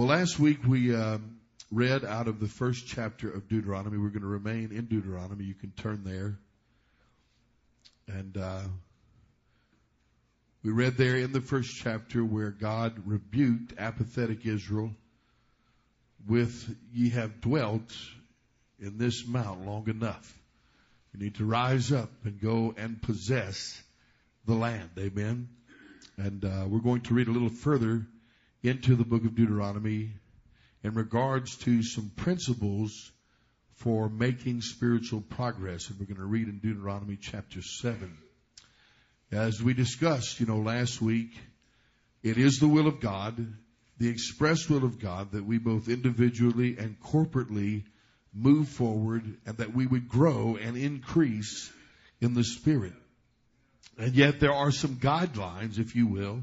Well, 0.00 0.08
last 0.08 0.38
week 0.38 0.60
we 0.66 0.96
um, 0.96 1.40
read 1.70 2.06
out 2.06 2.26
of 2.26 2.40
the 2.40 2.48
first 2.48 2.86
chapter 2.86 3.30
of 3.30 3.50
Deuteronomy. 3.50 3.98
We're 3.98 4.08
going 4.08 4.22
to 4.22 4.28
remain 4.28 4.72
in 4.72 4.86
Deuteronomy. 4.86 5.44
You 5.44 5.52
can 5.52 5.72
turn 5.72 6.04
there. 6.04 6.38
And 8.08 8.34
uh, 8.38 8.62
we 10.62 10.70
read 10.70 10.96
there 10.96 11.16
in 11.16 11.32
the 11.32 11.42
first 11.42 11.76
chapter 11.82 12.24
where 12.24 12.48
God 12.48 12.94
rebuked 13.04 13.74
apathetic 13.76 14.46
Israel 14.46 14.90
with, 16.26 16.74
Ye 16.94 17.10
have 17.10 17.42
dwelt 17.42 17.94
in 18.78 18.96
this 18.96 19.26
mount 19.26 19.66
long 19.66 19.86
enough. 19.90 20.34
You 21.12 21.20
need 21.20 21.34
to 21.34 21.44
rise 21.44 21.92
up 21.92 22.10
and 22.24 22.40
go 22.40 22.74
and 22.74 23.02
possess 23.02 23.78
the 24.46 24.54
land. 24.54 24.92
Amen. 24.98 25.50
And 26.16 26.42
uh, 26.42 26.64
we're 26.68 26.78
going 26.78 27.02
to 27.02 27.12
read 27.12 27.28
a 27.28 27.32
little 27.32 27.50
further 27.50 28.06
into 28.62 28.94
the 28.94 29.04
book 29.04 29.24
of 29.24 29.34
Deuteronomy 29.34 30.12
in 30.82 30.94
regards 30.94 31.56
to 31.58 31.82
some 31.82 32.10
principles 32.16 33.10
for 33.76 34.08
making 34.08 34.60
spiritual 34.60 35.22
progress. 35.22 35.88
And 35.88 35.98
we're 35.98 36.06
going 36.06 36.18
to 36.18 36.24
read 36.24 36.48
in 36.48 36.58
Deuteronomy 36.58 37.16
chapter 37.20 37.62
7. 37.62 38.16
As 39.32 39.62
we 39.62 39.72
discussed, 39.74 40.40
you 40.40 40.46
know, 40.46 40.58
last 40.58 41.00
week, 41.00 41.30
it 42.22 42.36
is 42.36 42.58
the 42.58 42.68
will 42.68 42.86
of 42.86 43.00
God, 43.00 43.54
the 43.98 44.08
express 44.08 44.68
will 44.68 44.84
of 44.84 44.98
God, 44.98 45.32
that 45.32 45.44
we 45.44 45.58
both 45.58 45.88
individually 45.88 46.76
and 46.78 47.00
corporately 47.00 47.84
move 48.34 48.68
forward 48.68 49.38
and 49.46 49.56
that 49.56 49.74
we 49.74 49.86
would 49.86 50.08
grow 50.08 50.56
and 50.60 50.76
increase 50.76 51.72
in 52.20 52.34
the 52.34 52.44
Spirit. 52.44 52.92
And 53.98 54.14
yet 54.14 54.40
there 54.40 54.52
are 54.52 54.70
some 54.70 54.96
guidelines, 54.96 55.78
if 55.78 55.94
you 55.94 56.06
will, 56.06 56.42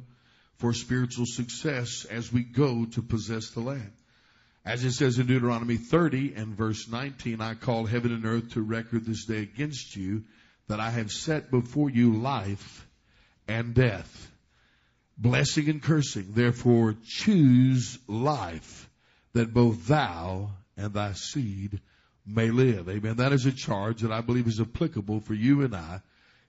for 0.57 0.73
spiritual 0.73 1.25
success 1.25 2.05
as 2.05 2.31
we 2.33 2.43
go 2.43 2.85
to 2.85 3.01
possess 3.01 3.51
the 3.51 3.59
land. 3.59 3.91
As 4.65 4.83
it 4.83 4.91
says 4.91 5.17
in 5.17 5.27
Deuteronomy 5.27 5.77
30 5.77 6.33
and 6.35 6.55
verse 6.55 6.89
19, 6.89 7.39
I 7.39 7.53
call 7.53 7.85
heaven 7.85 8.11
and 8.11 8.25
earth 8.25 8.53
to 8.53 8.61
record 8.61 9.05
this 9.05 9.25
day 9.25 9.41
against 9.43 9.95
you 9.95 10.23
that 10.67 10.79
I 10.79 10.89
have 10.89 11.11
set 11.11 11.49
before 11.49 11.89
you 11.89 12.13
life 12.15 12.85
and 13.47 13.73
death, 13.73 14.31
blessing 15.17 15.69
and 15.69 15.81
cursing. 15.81 16.27
Therefore 16.31 16.95
choose 17.05 17.97
life 18.07 18.89
that 19.33 19.53
both 19.53 19.87
thou 19.87 20.51
and 20.75 20.93
thy 20.93 21.13
seed 21.13 21.79
may 22.25 22.51
live. 22.51 22.89
Amen. 22.89 23.17
That 23.17 23.31
is 23.31 23.45
a 23.45 23.53
charge 23.53 24.01
that 24.01 24.11
I 24.11 24.21
believe 24.21 24.47
is 24.47 24.59
applicable 24.59 25.21
for 25.21 25.33
you 25.33 25.63
and 25.63 25.75
I 25.75 26.01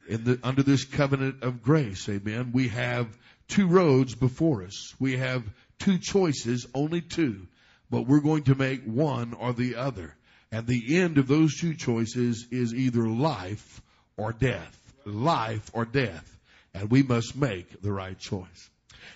in 0.08 0.24
the, 0.24 0.40
under 0.42 0.62
this 0.62 0.84
covenant 0.84 1.42
of 1.42 1.62
grace. 1.62 2.08
Amen. 2.08 2.50
We 2.52 2.68
have 2.68 3.06
two 3.48 3.66
roads 3.66 4.14
before 4.14 4.64
us. 4.64 4.94
We 4.98 5.16
have 5.16 5.42
two 5.78 5.98
choices, 5.98 6.66
only 6.74 7.00
two, 7.00 7.46
but 7.90 8.06
we're 8.06 8.20
going 8.20 8.44
to 8.44 8.54
make 8.54 8.84
one 8.84 9.34
or 9.34 9.52
the 9.52 9.76
other. 9.76 10.14
And 10.50 10.66
the 10.66 10.98
end 10.98 11.18
of 11.18 11.28
those 11.28 11.56
two 11.56 11.74
choices 11.74 12.46
is 12.50 12.74
either 12.74 13.06
life 13.06 13.82
or 14.16 14.32
death. 14.32 14.74
Life 15.04 15.70
or 15.72 15.84
death. 15.84 16.38
And 16.74 16.90
we 16.90 17.02
must 17.02 17.36
make 17.36 17.82
the 17.82 17.92
right 17.92 18.18
choice. 18.18 18.70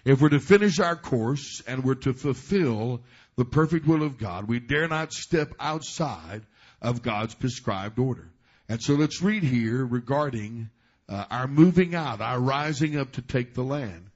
If 0.04 0.20
we're 0.20 0.30
to 0.30 0.40
finish 0.40 0.78
our 0.80 0.96
course 0.96 1.62
and 1.66 1.84
we're 1.84 1.94
to 1.96 2.12
fulfill 2.12 3.02
the 3.36 3.44
perfect 3.44 3.86
will 3.86 4.02
of 4.02 4.18
God, 4.18 4.48
we 4.48 4.58
dare 4.58 4.88
not 4.88 5.12
step 5.12 5.54
outside 5.60 6.42
of 6.80 7.02
God's 7.02 7.34
prescribed 7.34 7.98
order. 7.98 8.28
And 8.68 8.82
so 8.82 8.94
let's 8.94 9.22
read 9.22 9.42
here 9.42 9.84
regarding 9.84 10.70
uh, 11.08 11.24
our 11.30 11.46
moving 11.46 11.94
out, 11.94 12.20
our 12.20 12.40
rising 12.40 12.98
up 12.98 13.12
to 13.12 13.22
take 13.22 13.54
the 13.54 13.62
land. 13.62 14.06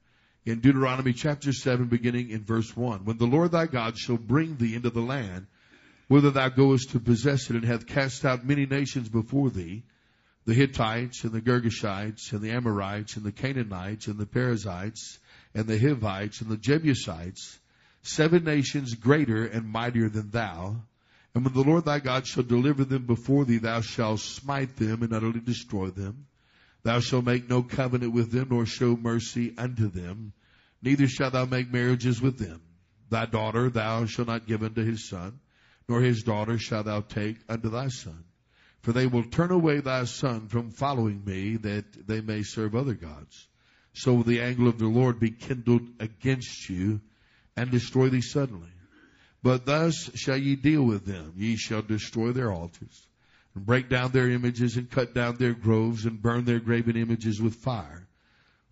In 0.47 0.61
Deuteronomy 0.61 1.12
chapter 1.12 1.52
7, 1.52 1.89
beginning 1.89 2.30
in 2.30 2.44
verse 2.44 2.77
1. 2.77 3.05
When 3.05 3.19
the 3.19 3.27
Lord 3.27 3.50
thy 3.50 3.66
God 3.66 3.98
shall 3.98 4.16
bring 4.16 4.56
thee 4.56 4.77
into 4.77 4.91
the 4.91 5.00
land, 5.00 5.48
whither 6.06 6.30
thou 6.30 6.50
goest 6.50 6.91
to 6.91 7.00
possess 7.00 7.50
it, 7.50 7.56
and 7.56 7.64
hath 7.64 7.89
cast 7.89 8.25
out 8.25 8.47
many 8.47 8.64
nations 8.64 9.08
before 9.08 9.50
thee, 9.50 9.83
the 10.44 10.55
Hittites, 10.55 11.24
and 11.24 11.33
the 11.33 11.40
Girgashites, 11.40 12.33
and 12.33 12.40
the 12.42 12.52
Amorites, 12.52 13.17
and 13.17 13.27
the 13.27 13.33
Canaanites, 13.33 14.06
and 14.06 14.18
the 14.18 14.24
Perizzites, 14.27 15.18
and 15.52 15.67
the 15.67 15.80
Hivites, 15.80 16.40
and 16.40 16.48
the 16.48 16.56
Jebusites, 16.56 17.58
seven 18.02 18.45
nations 18.45 18.95
greater 18.95 19.46
and 19.46 19.68
mightier 19.68 20.08
than 20.08 20.30
thou, 20.30 20.77
and 21.35 21.45
when 21.45 21.55
the 21.55 21.68
Lord 21.68 21.86
thy 21.86 21.98
God 21.98 22.24
shall 22.24 22.45
deliver 22.45 22.85
them 22.85 23.05
before 23.05 23.45
thee, 23.45 23.58
thou 23.58 23.80
shalt 23.80 24.20
smite 24.20 24.77
them 24.77 25.02
and 25.02 25.12
utterly 25.12 25.40
destroy 25.40 25.90
them. 25.90 26.27
Thou 26.86 27.01
shalt 27.01 27.24
make 27.24 27.51
no 27.51 27.64
covenant 27.64 28.13
with 28.13 28.30
them, 28.30 28.47
nor 28.51 28.64
show 28.64 28.97
mercy 28.97 29.52
unto 29.58 29.89
them. 29.91 30.33
Neither 30.80 31.08
shalt 31.08 31.33
thou 31.33 31.45
make 31.45 31.73
marriages 31.73 32.23
with 32.23 32.39
them. 32.39 32.63
Thy 33.11 33.27
daughter 33.27 33.69
thou 33.70 34.07
shalt 34.07 34.29
not 34.29 34.47
give 34.47 34.63
unto 34.63 34.85
his 34.85 35.08
son, 35.08 35.41
nor 35.89 36.01
his 36.01 36.23
daughter 36.23 36.58
shalt 36.58 36.86
thou 36.86 37.01
take 37.01 37.39
unto 37.48 37.70
thy 37.70 37.89
son. 37.89 38.23
For 38.83 38.92
they 38.92 39.08
will 39.08 39.24
turn 39.24 39.51
away 39.51 39.80
thy 39.80 40.05
son 40.05 40.47
from 40.47 40.70
following 40.70 41.24
me, 41.24 41.57
that 41.57 42.07
they 42.07 42.20
may 42.20 42.45
serve 42.45 42.77
other 42.77 42.95
gods. 42.95 43.48
So 43.92 44.14
will 44.14 44.23
the 44.23 44.42
anger 44.42 44.68
of 44.68 44.79
the 44.79 44.86
Lord 44.86 45.18
be 45.18 45.33
kindled 45.33 45.89
against 45.98 46.68
you, 46.70 47.01
and 47.57 47.73
destroy 47.73 48.11
thee 48.11 48.20
suddenly. 48.20 48.70
But 49.42 49.67
thus 49.67 50.08
shall 50.14 50.36
ye 50.36 50.55
deal 50.55 50.85
with 50.85 51.05
them. 51.05 51.33
Ye 51.36 51.57
shall 51.57 51.83
destroy 51.83 52.30
their 52.30 52.53
altars, 52.53 53.08
and 53.56 53.64
break 53.64 53.89
down 53.89 54.12
their 54.12 54.28
images, 54.28 54.77
and 54.77 54.90
cut 54.90 55.14
down 55.14 55.36
their 55.36 55.55
groves, 55.55 56.05
and 56.05 56.20
burn 56.20 56.44
their 56.44 56.61
graven 56.61 56.94
images 56.94 57.40
with 57.40 57.55
fire. 57.55 58.06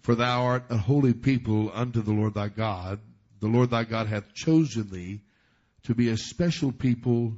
For 0.03 0.15
thou 0.15 0.45
art 0.45 0.67
a 0.69 0.77
holy 0.77 1.15
people 1.15 1.73
unto 1.73 2.03
the 2.03 2.13
Lord 2.13 2.35
thy 2.35 2.49
God. 2.49 3.01
The 3.41 3.49
Lord 3.49 3.71
thy 3.71 3.85
God 3.85 4.09
hath 4.09 4.35
chosen 4.35 4.91
thee 4.91 5.23
to 5.85 5.95
be 5.95 6.11
a 6.11 6.19
special 6.19 6.71
people 6.71 7.35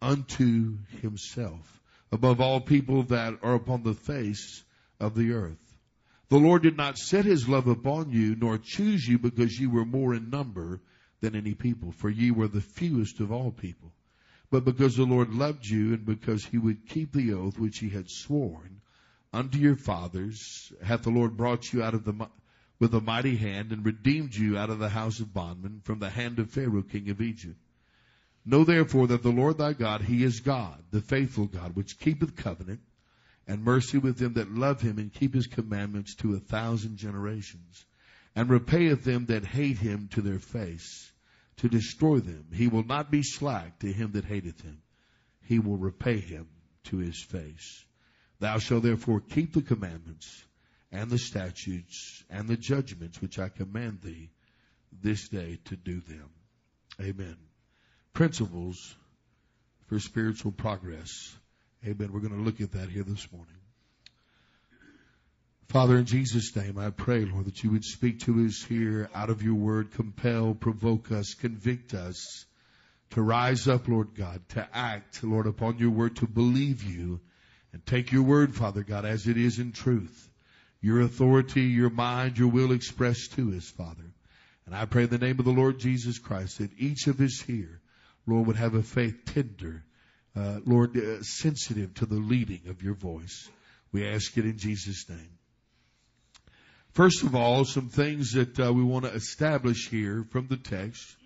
unto 0.00 0.78
himself, 1.02 1.80
above 2.12 2.40
all 2.40 2.60
people 2.60 3.02
that 3.04 3.40
are 3.42 3.54
upon 3.54 3.82
the 3.82 3.94
face 3.94 4.62
of 5.00 5.16
the 5.16 5.32
earth. 5.32 5.58
The 6.28 6.38
Lord 6.38 6.62
did 6.62 6.76
not 6.76 6.96
set 6.96 7.24
his 7.24 7.48
love 7.48 7.66
upon 7.66 8.12
you, 8.12 8.36
nor 8.36 8.56
choose 8.56 9.04
you 9.04 9.18
because 9.18 9.58
you 9.58 9.68
were 9.68 9.84
more 9.84 10.14
in 10.14 10.30
number 10.30 10.80
than 11.20 11.34
any 11.34 11.54
people, 11.54 11.90
for 11.90 12.08
ye 12.08 12.30
were 12.30 12.46
the 12.46 12.60
fewest 12.60 13.18
of 13.18 13.32
all 13.32 13.50
people. 13.50 13.92
But 14.50 14.64
because 14.64 14.96
the 14.96 15.04
Lord 15.04 15.34
loved 15.34 15.66
you, 15.66 15.92
and 15.92 16.06
because 16.06 16.44
he 16.44 16.58
would 16.58 16.86
keep 16.88 17.12
the 17.12 17.32
oath 17.34 17.58
which 17.58 17.78
he 17.78 17.90
had 17.90 18.08
sworn 18.08 18.80
unto 19.32 19.58
your 19.58 19.76
fathers, 19.76 20.72
hath 20.82 21.02
the 21.02 21.10
Lord 21.10 21.36
brought 21.36 21.72
you 21.72 21.82
out 21.82 21.94
of 21.94 22.04
the 22.04 22.28
with 22.78 22.94
a 22.94 23.00
mighty 23.00 23.36
hand, 23.36 23.72
and 23.72 23.84
redeemed 23.84 24.34
you 24.34 24.56
out 24.56 24.70
of 24.70 24.78
the 24.78 24.88
house 24.88 25.20
of 25.20 25.34
bondmen, 25.34 25.80
from 25.82 25.98
the 25.98 26.10
hand 26.10 26.38
of 26.38 26.50
Pharaoh 26.50 26.82
king 26.82 27.10
of 27.10 27.20
Egypt. 27.20 27.58
Know 28.44 28.64
therefore 28.64 29.08
that 29.08 29.22
the 29.22 29.32
Lord 29.32 29.58
thy 29.58 29.72
God, 29.72 30.02
he 30.02 30.22
is 30.22 30.40
God, 30.40 30.82
the 30.90 31.02
faithful 31.02 31.46
God, 31.46 31.74
which 31.74 31.98
keepeth 31.98 32.36
covenant 32.36 32.80
and 33.46 33.64
mercy 33.64 33.98
with 33.98 34.18
them 34.18 34.34
that 34.34 34.52
love 34.52 34.80
him 34.80 34.98
and 34.98 35.12
keep 35.12 35.34
his 35.34 35.46
commandments 35.46 36.14
to 36.16 36.34
a 36.34 36.38
thousand 36.38 36.96
generations 36.96 37.84
and 38.36 38.48
repayeth 38.48 39.04
them 39.04 39.26
that 39.26 39.44
hate 39.44 39.78
him 39.78 40.08
to 40.12 40.22
their 40.22 40.38
face, 40.38 41.10
to 41.58 41.68
destroy 41.68 42.20
them. 42.20 42.46
He 42.52 42.68
will 42.68 42.84
not 42.84 43.10
be 43.10 43.22
slack 43.22 43.80
to 43.80 43.92
him 43.92 44.12
that 44.12 44.24
hateth 44.24 44.60
him. 44.60 44.80
He 45.44 45.58
will 45.58 45.76
repay 45.76 46.18
him 46.18 46.48
to 46.84 46.98
his 46.98 47.20
face. 47.20 47.84
Thou 48.40 48.58
shalt 48.58 48.84
therefore 48.84 49.20
keep 49.20 49.52
the 49.52 49.62
commandments 49.62 50.44
and 50.92 51.10
the 51.10 51.18
statutes 51.18 52.24
and 52.30 52.48
the 52.48 52.56
judgments 52.56 53.20
which 53.20 53.38
I 53.38 53.48
command 53.48 54.00
thee 54.02 54.30
this 55.02 55.28
day 55.28 55.58
to 55.66 55.76
do 55.76 56.00
them. 56.00 56.30
Amen. 57.00 57.36
Principles 58.12 58.94
for 59.86 59.98
spiritual 59.98 60.52
progress. 60.52 61.36
Amen. 61.84 62.12
We're 62.12 62.20
going 62.20 62.36
to 62.36 62.44
look 62.44 62.60
at 62.60 62.72
that 62.72 62.88
here 62.88 63.04
this 63.04 63.30
morning. 63.32 63.54
Father, 65.68 65.98
in 65.98 66.06
Jesus' 66.06 66.56
name, 66.56 66.78
I 66.78 66.88
pray, 66.88 67.26
Lord, 67.26 67.44
that 67.44 67.62
you 67.62 67.70
would 67.72 67.84
speak 67.84 68.20
to 68.20 68.46
us 68.46 68.64
here 68.66 69.10
out 69.14 69.28
of 69.28 69.42
your 69.42 69.54
word, 69.54 69.92
compel, 69.92 70.54
provoke 70.54 71.12
us, 71.12 71.34
convict 71.34 71.92
us 71.92 72.46
to 73.10 73.20
rise 73.20 73.68
up, 73.68 73.86
Lord 73.86 74.14
God, 74.14 74.40
to 74.50 74.66
act, 74.72 75.22
Lord, 75.22 75.46
upon 75.46 75.78
your 75.78 75.90
word, 75.90 76.16
to 76.16 76.26
believe 76.26 76.84
you 76.84 77.20
and 77.74 77.84
take 77.84 78.12
your 78.12 78.22
word, 78.22 78.54
Father 78.54 78.82
God, 78.82 79.04
as 79.04 79.26
it 79.28 79.36
is 79.36 79.58
in 79.58 79.72
truth. 79.72 80.30
Your 80.80 81.02
authority, 81.02 81.64
your 81.64 81.90
mind, 81.90 82.38
your 82.38 82.48
will 82.48 82.72
expressed 82.72 83.34
to 83.34 83.54
us, 83.54 83.68
Father. 83.68 84.14
And 84.64 84.74
I 84.74 84.86
pray 84.86 85.02
in 85.02 85.10
the 85.10 85.18
name 85.18 85.38
of 85.38 85.44
the 85.44 85.50
Lord 85.50 85.78
Jesus 85.78 86.18
Christ 86.18 86.58
that 86.58 86.78
each 86.78 87.08
of 87.08 87.20
us 87.20 87.42
here, 87.46 87.82
Lord, 88.26 88.46
would 88.46 88.56
have 88.56 88.74
a 88.74 88.82
faith 88.82 89.16
tender, 89.26 89.84
uh, 90.34 90.60
Lord, 90.64 90.96
uh, 90.96 91.22
sensitive 91.22 91.92
to 91.94 92.06
the 92.06 92.14
leading 92.14 92.68
of 92.68 92.82
your 92.82 92.94
voice. 92.94 93.50
We 93.92 94.06
ask 94.06 94.36
it 94.38 94.46
in 94.46 94.56
Jesus' 94.56 95.06
name. 95.10 95.37
First 96.98 97.22
of 97.22 97.36
all, 97.36 97.64
some 97.64 97.90
things 97.90 98.32
that 98.32 98.58
uh, 98.58 98.72
we 98.72 98.82
want 98.82 99.04
to 99.04 99.12
establish 99.12 99.88
here 99.88 100.26
from 100.30 100.48
the 100.48 100.56
text, 100.56 101.16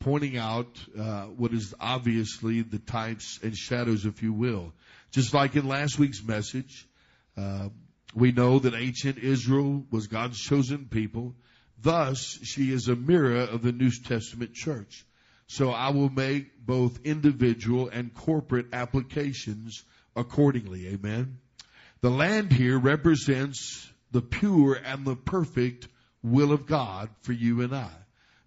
pointing 0.00 0.36
out 0.36 0.66
uh, 0.98 1.26
what 1.26 1.52
is 1.52 1.72
obviously 1.78 2.62
the 2.62 2.80
types 2.80 3.38
and 3.40 3.56
shadows, 3.56 4.04
if 4.04 4.20
you 4.24 4.32
will. 4.32 4.72
Just 5.12 5.32
like 5.32 5.54
in 5.54 5.68
last 5.68 5.96
week's 5.96 6.24
message, 6.24 6.88
uh, 7.36 7.68
we 8.16 8.32
know 8.32 8.58
that 8.58 8.74
ancient 8.74 9.18
Israel 9.18 9.84
was 9.92 10.08
God's 10.08 10.40
chosen 10.40 10.88
people. 10.90 11.36
Thus, 11.80 12.40
she 12.42 12.72
is 12.72 12.88
a 12.88 12.96
mirror 12.96 13.42
of 13.42 13.62
the 13.62 13.70
New 13.70 13.92
Testament 13.92 14.54
church. 14.54 15.04
So 15.46 15.70
I 15.70 15.90
will 15.90 16.10
make 16.10 16.66
both 16.66 16.98
individual 17.04 17.88
and 17.90 18.12
corporate 18.12 18.66
applications 18.72 19.84
accordingly. 20.16 20.88
Amen. 20.88 21.38
The 22.00 22.10
land 22.10 22.52
here 22.52 22.76
represents 22.76 23.88
the 24.12 24.22
pure 24.22 24.74
and 24.74 25.04
the 25.04 25.16
perfect 25.16 25.88
will 26.22 26.52
of 26.52 26.66
God 26.66 27.10
for 27.22 27.32
you 27.32 27.62
and 27.62 27.74
I. 27.74 27.90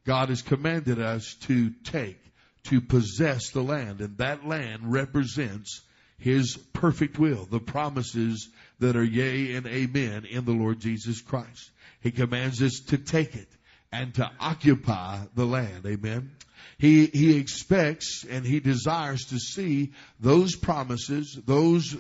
God 0.06 0.30
has 0.30 0.42
commanded 0.42 1.02
us 1.02 1.36
to 1.42 1.72
take, 1.84 2.22
to 2.66 2.80
possess 2.80 3.50
the 3.50 3.64
land, 3.64 4.02
and 4.02 4.18
that 4.20 4.48
land 4.48 4.92
represents 4.92 5.82
His 6.18 6.58
perfect 6.74 7.18
will, 7.18 7.46
the 7.46 7.60
promises 7.60 8.48
that 8.80 8.96
are 8.96 9.04
yea 9.04 9.56
and 9.56 9.66
amen 9.66 10.26
in 10.26 10.46
the 10.46 10.52
Lord 10.52 10.80
Jesus 10.80 11.22
Christ. 11.22 11.72
He 12.02 12.12
commands 12.12 12.62
us 12.62 12.82
to 12.88 12.98
take 12.98 13.36
it 13.36 13.50
and 13.92 14.14
to 14.16 14.30
occupy 14.40 15.20
the 15.34 15.46
land. 15.46 15.86
Amen. 15.86 16.32
He, 16.78 17.06
he 17.08 17.38
expects 17.38 18.26
and 18.30 18.46
he 18.46 18.60
desires 18.60 19.26
to 19.26 19.40
see 19.40 19.94
those 20.20 20.56
promises, 20.56 21.40
those, 21.46 21.96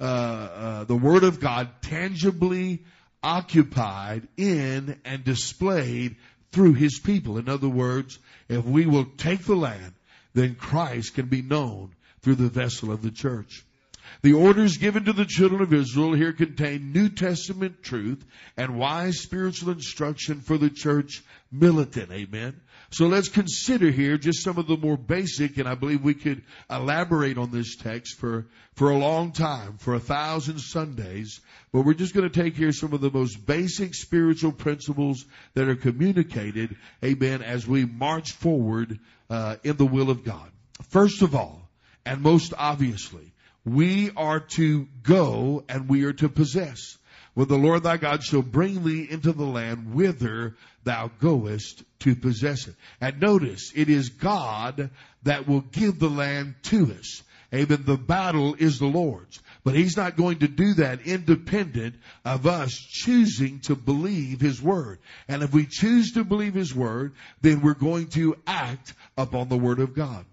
uh, 0.00 0.04
uh, 0.04 0.84
the 0.84 0.96
Word 0.96 1.24
of 1.24 1.40
God 1.40 1.68
tangibly 1.82 2.84
occupied 3.22 4.28
in 4.36 4.98
and 5.04 5.24
displayed 5.24 6.16
through 6.52 6.74
His 6.74 6.98
people. 6.98 7.38
In 7.38 7.48
other 7.48 7.68
words, 7.68 8.18
if 8.48 8.64
we 8.64 8.86
will 8.86 9.06
take 9.16 9.44
the 9.44 9.54
land, 9.54 9.94
then 10.34 10.54
Christ 10.54 11.14
can 11.14 11.26
be 11.26 11.42
known 11.42 11.94
through 12.22 12.36
the 12.36 12.48
vessel 12.48 12.92
of 12.92 13.02
the 13.02 13.10
church. 13.10 13.64
The 14.22 14.32
orders 14.32 14.76
given 14.76 15.04
to 15.04 15.12
the 15.12 15.24
children 15.24 15.62
of 15.62 15.72
Israel 15.72 16.14
here 16.14 16.32
contain 16.32 16.92
New 16.92 17.08
Testament 17.08 17.82
truth 17.82 18.24
and 18.56 18.76
wise 18.76 19.20
spiritual 19.20 19.70
instruction 19.70 20.40
for 20.40 20.58
the 20.58 20.70
church 20.70 21.22
militant. 21.50 22.10
Amen. 22.10 22.60
So 22.92 23.06
let's 23.06 23.28
consider 23.28 23.88
here 23.90 24.18
just 24.18 24.42
some 24.42 24.58
of 24.58 24.66
the 24.66 24.76
more 24.76 24.96
basic, 24.96 25.58
and 25.58 25.68
I 25.68 25.76
believe 25.76 26.02
we 26.02 26.14
could 26.14 26.42
elaborate 26.68 27.38
on 27.38 27.52
this 27.52 27.76
text 27.76 28.18
for, 28.18 28.48
for 28.74 28.90
a 28.90 28.98
long 28.98 29.30
time, 29.30 29.78
for 29.78 29.94
a 29.94 30.00
thousand 30.00 30.58
Sundays. 30.58 31.40
But 31.72 31.82
we're 31.82 31.94
just 31.94 32.14
going 32.14 32.28
to 32.28 32.42
take 32.42 32.56
here 32.56 32.72
some 32.72 32.92
of 32.92 33.00
the 33.00 33.10
most 33.10 33.46
basic 33.46 33.94
spiritual 33.94 34.50
principles 34.50 35.24
that 35.54 35.68
are 35.68 35.76
communicated, 35.76 36.76
amen, 37.04 37.42
as 37.42 37.64
we 37.64 37.84
march 37.84 38.32
forward 38.32 38.98
uh, 39.28 39.56
in 39.62 39.76
the 39.76 39.86
will 39.86 40.10
of 40.10 40.24
God. 40.24 40.50
First 40.88 41.22
of 41.22 41.36
all, 41.36 41.70
and 42.04 42.20
most 42.20 42.54
obviously, 42.58 43.32
we 43.64 44.10
are 44.16 44.40
to 44.40 44.88
go 45.04 45.64
and 45.68 45.88
we 45.88 46.04
are 46.04 46.14
to 46.14 46.28
possess. 46.28 46.96
When 47.34 47.48
the 47.48 47.56
Lord 47.56 47.84
thy 47.84 47.96
God 47.96 48.24
shall 48.24 48.42
bring 48.42 48.84
thee 48.84 49.06
into 49.08 49.32
the 49.32 49.44
land 49.44 49.94
whither 49.94 50.56
thou 50.84 51.10
goest 51.20 51.84
to 52.00 52.16
possess 52.16 52.66
it. 52.66 52.74
And 53.00 53.20
notice, 53.20 53.72
it 53.74 53.88
is 53.88 54.08
God 54.08 54.90
that 55.22 55.46
will 55.46 55.60
give 55.60 55.98
the 55.98 56.08
land 56.08 56.54
to 56.64 56.92
us. 56.92 57.22
Amen. 57.52 57.82
The 57.84 57.96
battle 57.96 58.54
is 58.58 58.78
the 58.78 58.86
Lord's. 58.86 59.40
But 59.64 59.74
He's 59.74 59.96
not 59.96 60.16
going 60.16 60.38
to 60.40 60.48
do 60.48 60.74
that 60.74 61.02
independent 61.02 61.96
of 62.24 62.46
us 62.46 62.72
choosing 62.72 63.60
to 63.60 63.74
believe 63.74 64.40
His 64.40 64.62
Word. 64.62 64.98
And 65.28 65.42
if 65.42 65.52
we 65.52 65.66
choose 65.66 66.12
to 66.12 66.24
believe 66.24 66.54
His 66.54 66.74
Word, 66.74 67.14
then 67.40 67.60
we're 67.60 67.74
going 67.74 68.08
to 68.10 68.36
act 68.46 68.94
upon 69.16 69.48
the 69.48 69.58
Word 69.58 69.80
of 69.80 69.94
God. 69.94 70.24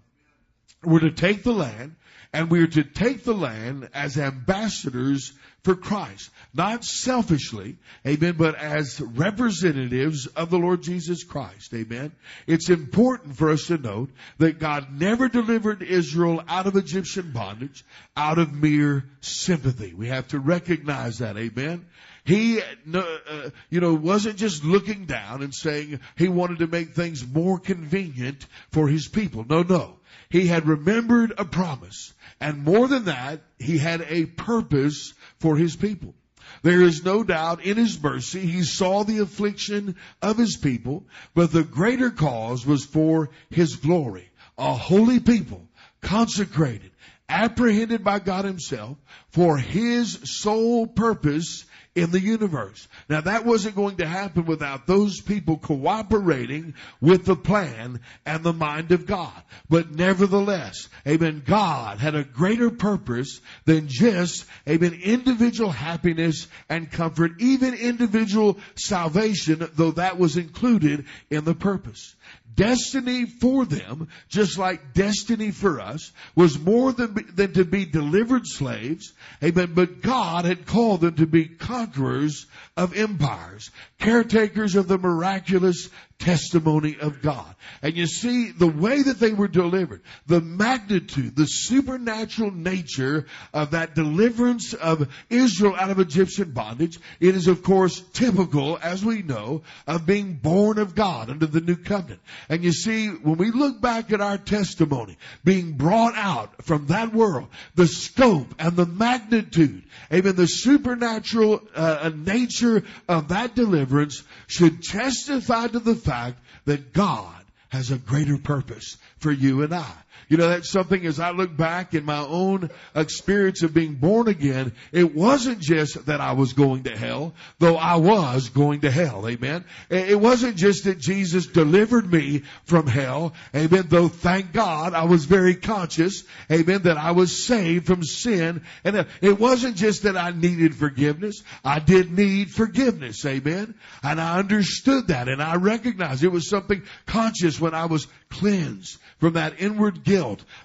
We're 0.84 1.00
to 1.00 1.10
take 1.10 1.42
the 1.42 1.52
land 1.52 1.96
and 2.32 2.50
we 2.50 2.62
are 2.62 2.68
to 2.68 2.84
take 2.84 3.24
the 3.24 3.34
land 3.34 3.88
as 3.94 4.18
ambassadors 4.18 5.32
for 5.64 5.74
Christ. 5.74 6.30
Not 6.54 6.84
selfishly, 6.84 7.76
amen, 8.06 8.34
but 8.38 8.54
as 8.54 9.00
representatives 9.00 10.26
of 10.26 10.50
the 10.50 10.58
Lord 10.58 10.82
Jesus 10.82 11.24
Christ, 11.24 11.74
amen. 11.74 12.12
It's 12.46 12.70
important 12.70 13.36
for 13.36 13.50
us 13.50 13.66
to 13.66 13.78
note 13.78 14.10
that 14.38 14.58
God 14.58 14.98
never 14.98 15.28
delivered 15.28 15.82
Israel 15.82 16.42
out 16.48 16.66
of 16.66 16.76
Egyptian 16.76 17.32
bondage 17.32 17.84
out 18.16 18.38
of 18.38 18.52
mere 18.52 19.04
sympathy. 19.20 19.94
We 19.94 20.08
have 20.08 20.28
to 20.28 20.40
recognize 20.40 21.18
that, 21.18 21.36
amen. 21.36 21.86
He, 22.24 22.60
uh, 22.60 23.50
you 23.70 23.80
know, 23.80 23.94
wasn't 23.94 24.36
just 24.36 24.62
looking 24.62 25.06
down 25.06 25.42
and 25.42 25.54
saying 25.54 26.00
he 26.16 26.28
wanted 26.28 26.58
to 26.58 26.66
make 26.66 26.90
things 26.90 27.26
more 27.26 27.58
convenient 27.58 28.46
for 28.70 28.86
his 28.86 29.08
people. 29.08 29.46
No, 29.48 29.62
no. 29.62 29.96
He 30.30 30.46
had 30.46 30.66
remembered 30.66 31.32
a 31.38 31.44
promise. 31.44 32.12
And 32.40 32.64
more 32.64 32.86
than 32.88 33.06
that, 33.06 33.42
he 33.58 33.78
had 33.78 34.02
a 34.08 34.26
purpose 34.26 35.14
for 35.40 35.56
his 35.56 35.76
people. 35.76 36.14
There 36.62 36.82
is 36.82 37.04
no 37.04 37.22
doubt 37.22 37.64
in 37.64 37.76
his 37.76 38.02
mercy 38.02 38.40
he 38.40 38.62
saw 38.62 39.04
the 39.04 39.18
affliction 39.18 39.96
of 40.22 40.38
his 40.38 40.56
people, 40.56 41.06
but 41.34 41.52
the 41.52 41.62
greater 41.62 42.10
cause 42.10 42.66
was 42.66 42.84
for 42.84 43.30
his 43.50 43.76
glory. 43.76 44.30
A 44.56 44.74
holy 44.74 45.20
people, 45.20 45.68
consecrated, 46.00 46.90
apprehended 47.28 48.02
by 48.02 48.18
God 48.18 48.44
himself 48.44 48.96
for 49.30 49.58
his 49.58 50.18
sole 50.24 50.86
purpose 50.86 51.64
in 51.98 52.10
the 52.10 52.20
universe. 52.20 52.86
Now 53.08 53.20
that 53.22 53.44
wasn't 53.44 53.74
going 53.74 53.96
to 53.96 54.06
happen 54.06 54.46
without 54.46 54.86
those 54.86 55.20
people 55.20 55.58
cooperating 55.58 56.74
with 57.00 57.24
the 57.24 57.36
plan 57.36 58.00
and 58.24 58.44
the 58.44 58.52
mind 58.52 58.92
of 58.92 59.06
God. 59.06 59.32
But 59.68 59.90
nevertheless, 59.90 60.88
amen, 61.06 61.42
God 61.44 61.98
had 61.98 62.14
a 62.14 62.24
greater 62.24 62.70
purpose 62.70 63.40
than 63.64 63.88
just, 63.88 64.44
amen, 64.68 65.00
individual 65.02 65.70
happiness 65.70 66.46
and 66.68 66.90
comfort, 66.90 67.32
even 67.40 67.74
individual 67.74 68.58
salvation, 68.76 69.68
though 69.74 69.92
that 69.92 70.18
was 70.18 70.36
included 70.36 71.06
in 71.30 71.44
the 71.44 71.54
purpose 71.54 72.14
destiny 72.58 73.24
for 73.24 73.64
them, 73.64 74.08
just 74.28 74.58
like 74.58 74.92
destiny 74.92 75.52
for 75.52 75.80
us, 75.80 76.12
was 76.34 76.58
more 76.58 76.92
than, 76.92 77.14
than 77.34 77.52
to 77.52 77.64
be 77.64 77.86
delivered 77.86 78.46
slaves. 78.46 79.12
Amen. 79.42 79.72
But 79.74 80.02
God 80.02 80.44
had 80.44 80.66
called 80.66 81.02
them 81.02 81.14
to 81.14 81.26
be 81.26 81.46
conquerors 81.46 82.46
of 82.76 82.96
empires, 82.96 83.70
caretakers 84.00 84.74
of 84.74 84.88
the 84.88 84.98
miraculous 84.98 85.88
testimony 86.18 86.96
of 87.00 87.22
God. 87.22 87.54
And 87.80 87.96
you 87.96 88.06
see 88.06 88.50
the 88.50 88.66
way 88.66 89.02
that 89.02 89.20
they 89.20 89.32
were 89.32 89.48
delivered, 89.48 90.02
the 90.26 90.40
magnitude, 90.40 91.36
the 91.36 91.46
supernatural 91.46 92.50
nature 92.50 93.26
of 93.54 93.70
that 93.70 93.94
deliverance 93.94 94.74
of 94.74 95.08
Israel 95.30 95.76
out 95.76 95.90
of 95.90 96.00
Egyptian 96.00 96.50
bondage. 96.50 96.98
It 97.20 97.36
is 97.36 97.46
of 97.46 97.62
course 97.62 98.02
typical, 98.12 98.78
as 98.82 99.04
we 99.04 99.22
know, 99.22 99.62
of 99.86 100.06
being 100.06 100.34
born 100.34 100.78
of 100.78 100.94
God 100.94 101.30
under 101.30 101.46
the 101.46 101.60
new 101.60 101.76
covenant. 101.76 102.20
And 102.48 102.64
you 102.64 102.72
see, 102.72 103.08
when 103.08 103.36
we 103.36 103.50
look 103.50 103.80
back 103.80 104.12
at 104.12 104.20
our 104.20 104.38
testimony, 104.38 105.16
being 105.44 105.72
brought 105.72 106.16
out 106.16 106.64
from 106.64 106.88
that 106.88 107.14
world, 107.14 107.48
the 107.76 107.86
scope 107.86 108.54
and 108.58 108.74
the 108.74 108.86
magnitude, 108.86 109.84
amen, 110.12 110.34
the 110.34 110.46
supernatural 110.46 111.62
uh, 111.74 112.10
nature 112.14 112.82
of 113.08 113.28
that 113.28 113.54
deliverance 113.54 114.22
should 114.48 114.82
testify 114.82 115.68
to 115.68 115.78
the 115.78 115.94
fact 116.08 116.38
that 116.64 116.92
God 116.92 117.44
has 117.68 117.90
a 117.90 117.98
greater 117.98 118.38
purpose 118.38 118.96
for 119.18 119.30
you 119.30 119.62
and 119.62 119.74
I. 119.74 119.92
You 120.28 120.36
know, 120.36 120.48
that's 120.48 120.70
something 120.70 121.06
as 121.06 121.18
I 121.18 121.30
look 121.30 121.56
back 121.56 121.94
in 121.94 122.04
my 122.04 122.18
own 122.18 122.70
experience 122.94 123.62
of 123.62 123.72
being 123.72 123.94
born 123.94 124.28
again, 124.28 124.72
it 124.92 125.14
wasn't 125.14 125.60
just 125.60 126.06
that 126.06 126.20
I 126.20 126.32
was 126.32 126.52
going 126.52 126.82
to 126.84 126.96
hell, 126.96 127.32
though 127.58 127.76
I 127.76 127.96
was 127.96 128.50
going 128.50 128.82
to 128.82 128.90
hell. 128.90 129.26
Amen. 129.26 129.64
It 129.88 130.20
wasn't 130.20 130.56
just 130.56 130.84
that 130.84 130.98
Jesus 130.98 131.46
delivered 131.46 132.12
me 132.12 132.42
from 132.64 132.86
hell. 132.86 133.32
Amen. 133.56 133.86
Though 133.88 134.08
thank 134.08 134.52
God 134.52 134.92
I 134.92 135.04
was 135.04 135.24
very 135.24 135.54
conscious. 135.54 136.24
Amen. 136.52 136.82
That 136.82 136.98
I 136.98 137.12
was 137.12 137.44
saved 137.44 137.86
from 137.86 138.02
sin. 138.02 138.62
And 138.84 139.06
it 139.22 139.38
wasn't 139.38 139.76
just 139.76 140.02
that 140.02 140.18
I 140.18 140.30
needed 140.30 140.74
forgiveness. 140.74 141.42
I 141.64 141.78
did 141.78 142.12
need 142.12 142.50
forgiveness. 142.50 143.24
Amen. 143.24 143.74
And 144.02 144.20
I 144.20 144.38
understood 144.38 145.08
that 145.08 145.28
and 145.28 145.42
I 145.42 145.56
recognized 145.56 146.22
it 146.22 146.28
was 146.28 146.50
something 146.50 146.82
conscious 147.06 147.58
when 147.58 147.72
I 147.72 147.86
was 147.86 148.06
cleansed 148.28 148.98
from 149.20 149.32
that 149.32 149.54
inward 149.58 150.04
guilt 150.04 150.17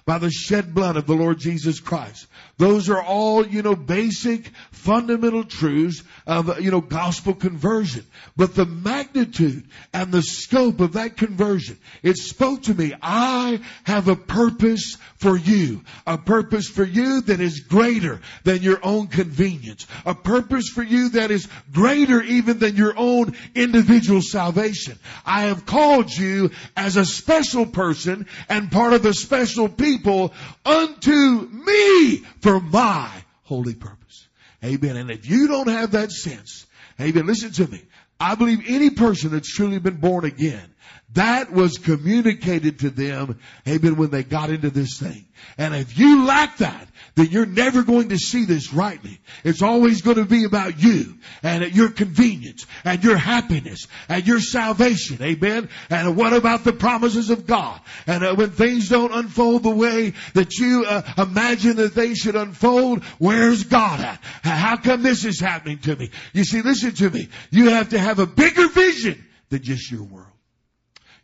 by 0.04 0.18
the 0.18 0.30
shed 0.30 0.74
blood 0.74 0.96
of 0.96 1.06
the 1.06 1.14
Lord 1.14 1.38
Jesus 1.38 1.80
Christ. 1.80 2.26
Those 2.56 2.88
are 2.88 3.02
all, 3.02 3.46
you 3.46 3.62
know, 3.62 3.74
basic 3.74 4.46
fundamental 4.70 5.44
truths 5.44 6.02
of, 6.26 6.60
you 6.60 6.70
know, 6.70 6.80
gospel 6.80 7.34
conversion. 7.34 8.06
But 8.36 8.54
the 8.54 8.64
magnitude 8.64 9.66
and 9.92 10.12
the 10.12 10.22
scope 10.22 10.80
of 10.80 10.92
that 10.92 11.16
conversion, 11.16 11.78
it 12.02 12.16
spoke 12.16 12.62
to 12.64 12.74
me. 12.74 12.94
I 13.02 13.60
have 13.84 14.08
a 14.08 14.14
purpose 14.14 14.98
for 15.16 15.36
you. 15.36 15.82
A 16.06 16.16
purpose 16.16 16.68
for 16.68 16.84
you 16.84 17.22
that 17.22 17.40
is 17.40 17.60
greater 17.60 18.20
than 18.44 18.62
your 18.62 18.78
own 18.82 19.08
convenience. 19.08 19.86
A 20.06 20.14
purpose 20.14 20.68
for 20.68 20.82
you 20.82 21.08
that 21.10 21.30
is 21.30 21.48
greater 21.72 22.22
even 22.22 22.58
than 22.58 22.76
your 22.76 22.94
own 22.96 23.34
individual 23.54 24.22
salvation. 24.22 24.98
I 25.26 25.42
have 25.42 25.66
called 25.66 26.12
you 26.12 26.50
as 26.76 26.96
a 26.96 27.04
special 27.04 27.66
person 27.66 28.26
and 28.48 28.70
part 28.70 28.92
of 28.92 29.02
the 29.02 29.14
special 29.14 29.68
people 29.68 30.32
unto 30.64 31.48
me 31.50 32.24
for 32.44 32.60
my 32.60 33.10
holy 33.44 33.74
purpose. 33.74 34.28
Amen. 34.62 34.98
And 34.98 35.10
if 35.10 35.26
you 35.26 35.48
don't 35.48 35.68
have 35.68 35.92
that 35.92 36.12
sense, 36.12 36.66
amen, 37.00 37.26
listen 37.26 37.52
to 37.52 37.66
me. 37.66 37.82
I 38.20 38.34
believe 38.34 38.64
any 38.68 38.90
person 38.90 39.30
that's 39.30 39.50
truly 39.50 39.78
been 39.78 39.96
born 39.96 40.24
again 40.24 40.74
That 41.14 41.52
was 41.52 41.78
communicated 41.78 42.80
to 42.80 42.90
them, 42.90 43.40
amen, 43.66 43.96
when 43.96 44.10
they 44.10 44.24
got 44.24 44.50
into 44.50 44.70
this 44.70 44.98
thing. 44.98 45.26
And 45.56 45.74
if 45.74 45.96
you 45.98 46.26
lack 46.26 46.58
that, 46.58 46.88
then 47.16 47.28
you're 47.30 47.46
never 47.46 47.82
going 47.82 48.08
to 48.08 48.18
see 48.18 48.44
this 48.44 48.72
rightly. 48.72 49.20
It's 49.44 49.62
always 49.62 50.02
going 50.02 50.16
to 50.16 50.24
be 50.24 50.44
about 50.44 50.82
you 50.82 51.14
and 51.42 51.72
your 51.74 51.90
convenience 51.90 52.66
and 52.84 53.04
your 53.04 53.16
happiness 53.16 53.86
and 54.08 54.26
your 54.26 54.40
salvation. 54.40 55.22
Amen. 55.22 55.68
And 55.90 56.16
what 56.16 56.32
about 56.32 56.64
the 56.64 56.72
promises 56.72 57.30
of 57.30 57.46
God? 57.46 57.80
And 58.08 58.24
uh, 58.24 58.34
when 58.34 58.50
things 58.50 58.88
don't 58.88 59.12
unfold 59.12 59.62
the 59.62 59.70
way 59.70 60.14
that 60.34 60.54
you 60.58 60.84
uh, 60.86 61.02
imagine 61.16 61.76
that 61.76 61.94
they 61.94 62.14
should 62.14 62.34
unfold, 62.34 63.04
where's 63.18 63.62
God 63.62 64.00
at? 64.00 64.20
How 64.42 64.76
come 64.76 65.02
this 65.02 65.24
is 65.24 65.38
happening 65.38 65.78
to 65.80 65.94
me? 65.94 66.10
You 66.32 66.44
see, 66.44 66.62
listen 66.62 66.94
to 66.94 67.10
me. 67.10 67.28
You 67.50 67.70
have 67.70 67.90
to 67.90 67.98
have 67.98 68.18
a 68.18 68.26
bigger 68.26 68.68
vision 68.68 69.24
than 69.50 69.62
just 69.62 69.90
your 69.90 70.02
world. 70.02 70.26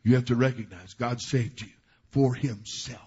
You 0.04 0.14
have 0.14 0.26
to 0.26 0.36
recognize 0.36 0.94
God 0.94 1.20
saved 1.20 1.62
you 1.62 1.68
for 2.10 2.34
himself. 2.34 3.00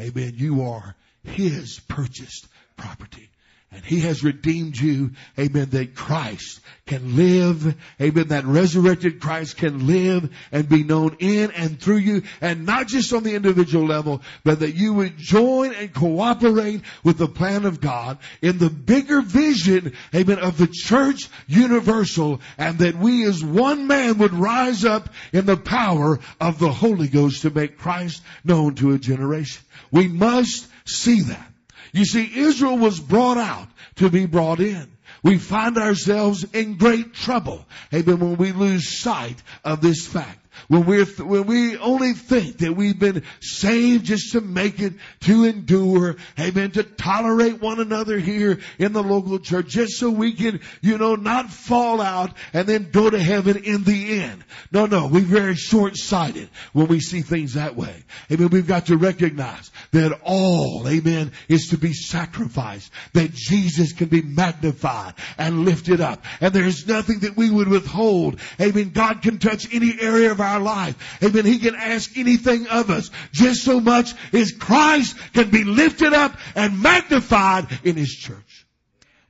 Amen. 0.00 0.32
You 0.36 0.62
are 0.62 0.96
his 1.24 1.80
purchased 1.88 2.46
property. 2.76 3.30
And 3.74 3.84
he 3.84 4.00
has 4.00 4.22
redeemed 4.22 4.78
you, 4.78 5.10
amen, 5.36 5.70
that 5.70 5.96
Christ 5.96 6.60
can 6.86 7.16
live, 7.16 7.74
amen, 8.00 8.28
that 8.28 8.44
resurrected 8.44 9.20
Christ 9.20 9.56
can 9.56 9.88
live 9.88 10.32
and 10.52 10.68
be 10.68 10.84
known 10.84 11.16
in 11.18 11.50
and 11.50 11.80
through 11.80 11.96
you, 11.96 12.22
and 12.40 12.66
not 12.66 12.86
just 12.86 13.12
on 13.12 13.24
the 13.24 13.34
individual 13.34 13.84
level, 13.84 14.22
but 14.44 14.60
that 14.60 14.76
you 14.76 14.94
would 14.94 15.18
join 15.18 15.74
and 15.74 15.92
cooperate 15.92 16.82
with 17.02 17.18
the 17.18 17.26
plan 17.26 17.64
of 17.64 17.80
God 17.80 18.18
in 18.40 18.58
the 18.58 18.70
bigger 18.70 19.20
vision, 19.22 19.94
amen, 20.14 20.38
of 20.38 20.56
the 20.56 20.68
church 20.68 21.28
universal, 21.48 22.40
and 22.56 22.78
that 22.78 22.94
we 22.94 23.24
as 23.24 23.42
one 23.42 23.88
man 23.88 24.18
would 24.18 24.34
rise 24.34 24.84
up 24.84 25.08
in 25.32 25.46
the 25.46 25.56
power 25.56 26.20
of 26.40 26.60
the 26.60 26.70
Holy 26.70 27.08
Ghost 27.08 27.42
to 27.42 27.50
make 27.50 27.76
Christ 27.76 28.22
known 28.44 28.76
to 28.76 28.92
a 28.92 28.98
generation. 28.98 29.64
We 29.90 30.06
must 30.06 30.68
see 30.86 31.20
that. 31.22 31.52
You 31.92 32.04
see, 32.04 32.30
Israel 32.34 32.78
was 32.78 32.98
brought 32.98 33.38
out 33.38 33.68
to 33.96 34.10
be 34.10 34.26
brought 34.26 34.60
in. 34.60 34.90
We 35.22 35.38
find 35.38 35.78
ourselves 35.78 36.44
in 36.52 36.76
great 36.76 37.14
trouble, 37.14 37.64
amen, 37.92 38.18
when 38.18 38.36
we 38.36 38.52
lose 38.52 39.00
sight 39.00 39.42
of 39.64 39.80
this 39.80 40.06
fact. 40.06 40.43
When 40.68 40.86
we're, 40.86 41.04
when 41.04 41.46
we 41.46 41.76
only 41.76 42.12
think 42.12 42.58
that 42.58 42.74
we've 42.74 42.98
been 42.98 43.22
saved 43.40 44.06
just 44.06 44.32
to 44.32 44.40
make 44.40 44.80
it, 44.80 44.94
to 45.20 45.44
endure, 45.44 46.16
amen, 46.38 46.72
to 46.72 46.82
tolerate 46.82 47.60
one 47.60 47.80
another 47.80 48.18
here 48.18 48.60
in 48.78 48.92
the 48.92 49.02
local 49.02 49.38
church, 49.38 49.68
just 49.68 49.98
so 49.98 50.10
we 50.10 50.32
can, 50.32 50.60
you 50.80 50.98
know, 50.98 51.16
not 51.16 51.50
fall 51.50 52.00
out 52.00 52.32
and 52.52 52.66
then 52.66 52.90
go 52.90 53.10
to 53.10 53.18
heaven 53.18 53.64
in 53.64 53.84
the 53.84 54.20
end. 54.20 54.44
No, 54.72 54.86
no, 54.86 55.06
we're 55.06 55.20
very 55.20 55.54
short-sighted 55.54 56.48
when 56.72 56.86
we 56.86 57.00
see 57.00 57.22
things 57.22 57.54
that 57.54 57.76
way. 57.76 58.04
Amen, 58.30 58.48
we've 58.48 58.66
got 58.66 58.86
to 58.86 58.96
recognize 58.96 59.70
that 59.92 60.18
all, 60.22 60.88
amen, 60.88 61.32
is 61.48 61.68
to 61.68 61.78
be 61.78 61.92
sacrificed, 61.92 62.90
that 63.12 63.32
Jesus 63.32 63.92
can 63.92 64.08
be 64.08 64.22
magnified 64.22 65.14
and 65.38 65.64
lifted 65.64 66.00
up, 66.00 66.24
and 66.40 66.54
there's 66.54 66.86
nothing 66.86 67.20
that 67.20 67.36
we 67.36 67.50
would 67.50 67.68
withhold. 67.68 68.40
Amen, 68.60 68.90
God 68.90 69.22
can 69.22 69.38
touch 69.38 69.72
any 69.74 70.00
area 70.00 70.30
of 70.30 70.40
our 70.44 70.60
life. 70.60 71.22
Amen. 71.22 71.44
He 71.44 71.58
can 71.58 71.74
ask 71.74 72.16
anything 72.16 72.66
of 72.68 72.90
us 72.90 73.10
just 73.32 73.64
so 73.64 73.80
much 73.80 74.12
as 74.32 74.52
Christ 74.52 75.16
can 75.32 75.50
be 75.50 75.64
lifted 75.64 76.12
up 76.12 76.38
and 76.54 76.82
magnified 76.82 77.66
in 77.84 77.96
His 77.96 78.14
church. 78.14 78.66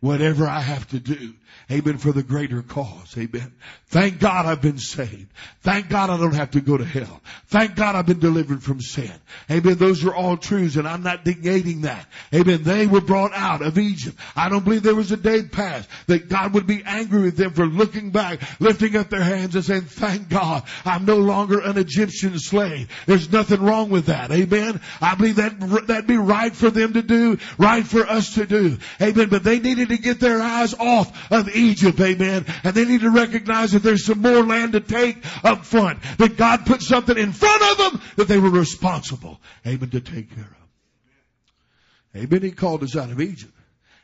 Whatever 0.00 0.46
I 0.46 0.60
have 0.60 0.86
to 0.88 0.98
do 0.98 1.34
Amen. 1.70 1.98
For 1.98 2.12
the 2.12 2.22
greater 2.22 2.62
cause. 2.62 3.16
Amen. 3.16 3.52
Thank 3.88 4.18
God 4.18 4.44
I've 4.44 4.60
been 4.60 4.78
saved. 4.78 5.28
Thank 5.62 5.88
God 5.88 6.10
I 6.10 6.16
don't 6.18 6.34
have 6.34 6.50
to 6.52 6.60
go 6.60 6.76
to 6.76 6.84
hell. 6.84 7.20
Thank 7.46 7.74
God 7.74 7.96
I've 7.96 8.06
been 8.06 8.18
delivered 8.18 8.62
from 8.62 8.80
sin. 8.80 9.12
Amen. 9.50 9.76
Those 9.76 10.04
are 10.04 10.14
all 10.14 10.36
truths 10.36 10.76
and 10.76 10.86
I'm 10.86 11.02
not 11.02 11.24
negating 11.24 11.82
that. 11.82 12.06
Amen. 12.34 12.64
They 12.64 12.86
were 12.86 13.00
brought 13.00 13.32
out 13.32 13.62
of 13.62 13.78
Egypt. 13.78 14.18
I 14.36 14.48
don't 14.48 14.64
believe 14.64 14.82
there 14.82 14.94
was 14.94 15.12
a 15.12 15.16
day 15.16 15.44
past 15.44 15.88
that 16.06 16.28
God 16.28 16.54
would 16.54 16.66
be 16.66 16.82
angry 16.84 17.22
with 17.22 17.36
them 17.36 17.52
for 17.52 17.66
looking 17.66 18.10
back, 18.10 18.40
lifting 18.60 18.96
up 18.96 19.08
their 19.08 19.22
hands 19.22 19.54
and 19.54 19.64
saying, 19.64 19.82
thank 19.82 20.28
God 20.28 20.64
I'm 20.84 21.04
no 21.04 21.16
longer 21.16 21.60
an 21.60 21.78
Egyptian 21.78 22.38
slave. 22.38 22.90
There's 23.06 23.32
nothing 23.32 23.62
wrong 23.62 23.90
with 23.90 24.06
that. 24.06 24.30
Amen. 24.32 24.80
I 25.00 25.14
believe 25.14 25.36
that, 25.36 25.86
that'd 25.86 26.06
be 26.06 26.18
right 26.18 26.54
for 26.54 26.70
them 26.70 26.94
to 26.94 27.02
do, 27.02 27.38
right 27.58 27.86
for 27.86 28.06
us 28.06 28.34
to 28.34 28.44
do. 28.44 28.76
Amen. 29.00 29.28
But 29.28 29.44
they 29.44 29.60
needed 29.60 29.88
to 29.90 29.98
get 29.98 30.20
their 30.20 30.40
eyes 30.40 30.74
off 30.74 31.32
of 31.32 31.53
Egypt, 31.54 32.00
amen. 32.00 32.46
And 32.62 32.74
they 32.74 32.84
need 32.84 33.02
to 33.02 33.10
recognize 33.10 33.72
that 33.72 33.82
there's 33.82 34.06
some 34.06 34.22
more 34.22 34.42
land 34.42 34.72
to 34.72 34.80
take 34.80 35.24
up 35.44 35.64
front. 35.64 36.00
That 36.18 36.36
God 36.36 36.66
put 36.66 36.82
something 36.82 37.16
in 37.16 37.32
front 37.32 37.62
of 37.62 37.78
them 37.78 38.02
that 38.16 38.28
they 38.28 38.38
were 38.38 38.50
responsible, 38.50 39.40
amen, 39.66 39.90
to 39.90 40.00
take 40.00 40.34
care 40.34 40.44
of. 40.44 42.22
Amen. 42.22 42.42
He 42.42 42.52
called 42.52 42.82
us 42.82 42.96
out 42.96 43.10
of 43.10 43.20
Egypt. 43.20 43.52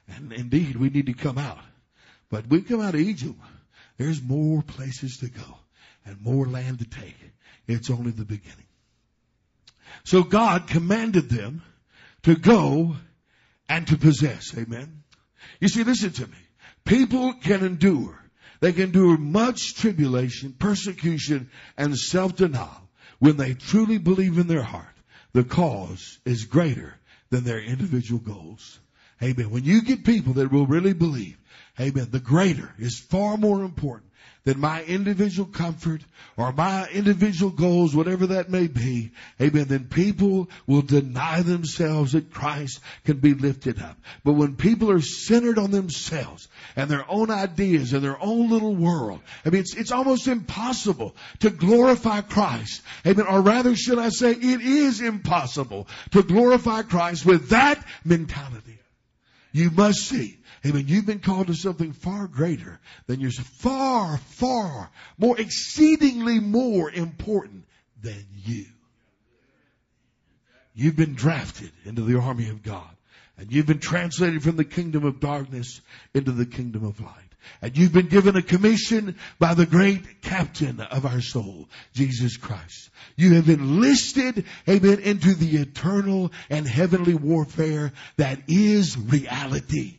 And 0.09 0.33
indeed, 0.33 0.77
we 0.77 0.91
need 0.91 1.07
to 1.07 1.13
come 1.13 1.39
out. 1.39 1.61
But 2.31 2.47
we 2.47 2.63
come 2.63 2.81
out 2.81 2.95
of 2.95 3.01
Egypt, 3.01 3.39
there's 3.97 4.23
more 4.23 4.63
places 4.63 5.19
to 5.19 5.29
go 5.29 5.59
and 6.05 6.21
more 6.21 6.47
land 6.47 6.79
to 6.79 6.85
take. 6.85 7.17
It's 7.67 7.91
only 7.91 8.11
the 8.11 8.25
beginning. 8.25 8.67
So 10.05 10.23
God 10.23 10.67
commanded 10.67 11.29
them 11.29 11.63
to 12.23 12.35
go 12.35 12.97
and 13.69 13.87
to 13.89 13.97
possess. 13.97 14.57
Amen. 14.57 15.03
You 15.61 15.69
see, 15.69 15.85
listen 15.85 16.13
to 16.13 16.27
me. 16.27 16.37
People 16.85 17.35
can 17.35 17.65
endure. 17.65 18.19
They 18.61 18.73
can 18.73 18.85
endure 18.85 19.17
much 19.17 19.75
tribulation, 19.77 20.55
persecution, 20.59 21.51
and 21.77 21.97
self-denial 21.97 22.89
when 23.19 23.37
they 23.37 23.55
truly 23.55 23.99
believe 23.99 24.39
in 24.39 24.47
their 24.47 24.63
heart 24.63 24.87
the 25.33 25.45
cause 25.45 26.19
is 26.25 26.45
greater 26.45 26.95
than 27.31 27.45
their 27.45 27.61
individual 27.61 28.21
goals. 28.21 28.81
Amen. 29.23 29.51
When 29.51 29.65
you 29.65 29.83
get 29.83 30.05
people 30.05 30.35
that 30.35 30.51
will 30.51 30.67
really 30.67 30.93
believe, 30.93 31.37
amen, 31.79 32.09
the 32.11 32.21
greater 32.21 32.75
is 32.79 32.99
far 32.99 33.37
more 33.37 33.63
important 33.63 34.10
than 34.45 34.59
my 34.59 34.83
individual 34.85 35.49
comfort 35.49 36.03
or 36.37 36.53
my 36.53 36.89
individual 36.89 37.51
goals, 37.51 37.95
whatever 37.95 38.29
that 38.29 38.51
may 38.51 38.67
be, 38.67 39.11
amen, 39.41 39.67
then 39.69 39.85
people 39.85 40.49
will 40.67 40.83
deny 40.83 41.43
themselves 41.43 42.13
that 42.13 42.33
Christ 42.33 42.81
can 43.05 43.19
be 43.19 43.35
lifted 43.35 43.81
up. 43.83 43.99
But 44.25 44.33
when 44.33 44.57
people 44.57 44.91
are 44.91 45.01
centered 45.01 45.59
on 45.59 45.71
themselves 45.71 46.49
and 46.77 46.91
their 46.91 47.05
own 47.09 47.31
ideas 47.31 47.93
and 47.93 48.03
their 48.03 48.23
own 48.23 48.51
little 48.51 48.75
world, 48.75 49.21
I 49.45 49.51
mean, 49.51 49.61
it's, 49.61 49.77
it's 49.77 49.93
almost 49.93 50.27
impossible 50.27 51.15
to 51.41 51.51
glorify 51.51 52.23
Christ. 52.23 52.83
Amen. 53.07 53.27
Or 53.27 53.43
rather, 53.43 53.77
should 53.77 53.99
I 53.99 54.09
say, 54.09 54.33
it 54.33 54.61
is 54.61 55.01
impossible 55.01 55.87
to 56.13 56.23
glorify 56.23 56.83
Christ 56.83 57.27
with 57.27 57.51
that 57.51 57.85
mentality. 58.05 58.80
You 59.53 59.71
must 59.71 60.01
see 60.01 60.41
Amen. 60.65 60.85
You've 60.89 61.07
been 61.07 61.21
called 61.21 61.47
to 61.47 61.55
something 61.55 61.93
far 61.93 62.27
greater 62.27 62.79
than 63.07 63.21
yourself. 63.21 63.49
Far, 63.49 64.19
far 64.19 64.91
more, 65.17 65.41
exceedingly 65.41 66.39
more 66.39 66.91
important 66.91 67.65
than 68.03 68.27
you. 68.45 68.67
You've 70.75 70.97
been 70.97 71.15
drafted 71.15 71.73
into 71.85 72.03
the 72.03 72.19
army 72.19 72.51
of 72.51 72.63
God. 72.63 72.89
And 73.39 73.51
you've 73.51 73.67
been 73.67 73.81
translated 73.81 74.43
from 74.43 74.57
the 74.57 74.65
kingdom 74.65 75.05
of 75.05 75.19
darkness 75.19 75.81
into 76.13 76.33
the 76.33 76.45
kingdom 76.45 76.85
of 76.85 77.01
light. 77.01 77.30
And 77.63 77.77
you've 77.77 77.93
been 77.93 78.09
given 78.09 78.37
a 78.37 78.43
commission 78.43 79.17
by 79.39 79.55
the 79.55 79.67
great 79.67 80.23
captain 80.23 80.81
of 80.81 81.07
our 81.07 81.21
soul, 81.21 81.69
Jesus 81.93 82.37
Christ. 82.37 82.91
You 83.17 83.35
have 83.35 83.49
enlisted, 83.49 84.45
amen, 84.69 85.01
into 85.01 85.35
the 85.35 85.59
eternal 85.59 86.33
and 86.49 86.67
heavenly 86.67 87.15
warfare 87.15 87.93
that 88.17 88.41
is 88.49 88.97
reality. 88.97 89.99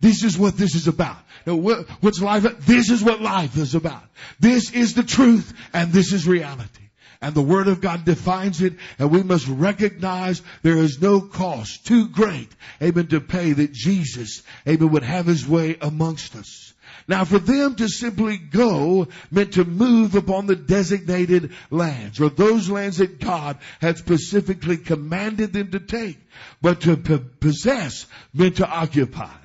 This 0.00 0.24
is 0.24 0.38
what 0.38 0.56
this 0.56 0.74
is 0.74 0.88
about. 0.88 1.18
Now, 1.46 1.56
what's 1.56 2.20
life? 2.20 2.44
This 2.66 2.90
is 2.90 3.02
what 3.02 3.20
life 3.20 3.56
is 3.56 3.74
about. 3.74 4.04
This 4.38 4.72
is 4.72 4.94
the 4.94 5.02
truth 5.02 5.52
and 5.74 5.92
this 5.92 6.12
is 6.12 6.26
reality. 6.26 6.79
And 7.22 7.34
the 7.34 7.42
Word 7.42 7.68
of 7.68 7.80
God 7.80 8.04
defines 8.04 8.62
it 8.62 8.74
and 8.98 9.10
we 9.10 9.22
must 9.22 9.46
recognize 9.46 10.40
there 10.62 10.78
is 10.78 11.02
no 11.02 11.20
cost 11.20 11.86
too 11.86 12.08
great, 12.08 12.48
amen, 12.82 13.08
to 13.08 13.20
pay 13.20 13.52
that 13.52 13.72
Jesus, 13.72 14.42
amen, 14.66 14.90
would 14.90 15.02
have 15.02 15.26
His 15.26 15.46
way 15.46 15.76
amongst 15.80 16.34
us. 16.34 16.72
Now 17.06 17.24
for 17.24 17.38
them 17.38 17.74
to 17.76 17.88
simply 17.88 18.38
go 18.38 19.08
meant 19.30 19.54
to 19.54 19.64
move 19.64 20.14
upon 20.14 20.46
the 20.46 20.56
designated 20.56 21.52
lands 21.70 22.20
or 22.20 22.30
those 22.30 22.70
lands 22.70 22.98
that 22.98 23.20
God 23.20 23.58
had 23.80 23.98
specifically 23.98 24.76
commanded 24.76 25.52
them 25.52 25.72
to 25.72 25.80
take. 25.80 26.18
But 26.62 26.82
to 26.82 26.96
possess 26.96 28.06
meant 28.32 28.56
to 28.56 28.68
occupy. 28.68 29.39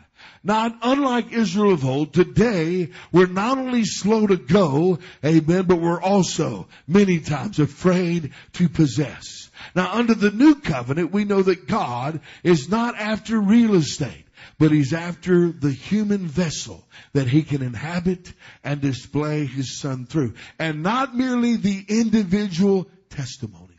Not 0.46 0.78
unlike 0.84 1.34
Israel 1.34 1.74
of 1.74 1.84
old, 1.84 2.14
today 2.14 2.92
we're 3.12 3.26
not 3.26 3.58
only 3.58 3.84
slow 3.84 4.28
to 4.28 4.38
go, 4.38 5.00
amen, 5.26 5.64
but 5.64 5.82
we're 5.82 6.00
also 6.00 6.68
many 6.88 7.20
times 7.20 7.58
afraid 7.58 8.32
to 8.54 8.70
possess. 8.70 9.50
Now 9.76 9.94
under 9.94 10.14
the 10.14 10.30
new 10.30 10.54
covenant, 10.54 11.12
we 11.12 11.26
know 11.26 11.42
that 11.42 11.68
God 11.68 12.22
is 12.44 12.70
not 12.70 12.96
after 12.96 13.40
real 13.42 13.74
estate. 13.74 14.26
but 14.58 14.72
he's 14.72 14.94
after 14.94 15.52
the 15.52 15.72
human 15.72 16.28
vessel 16.28 16.88
that 17.14 17.28
he 17.28 17.44
can 17.44 17.62
inhabit 17.62 18.32
and 18.64 18.82
display 18.82 19.46
his 19.46 19.78
son 19.78 20.06
through. 20.06 20.34
And 20.60 20.84
not 20.84 21.16
merely 21.16 21.58
the 21.58 21.86
individual 21.88 22.88
testimony. 23.10 23.76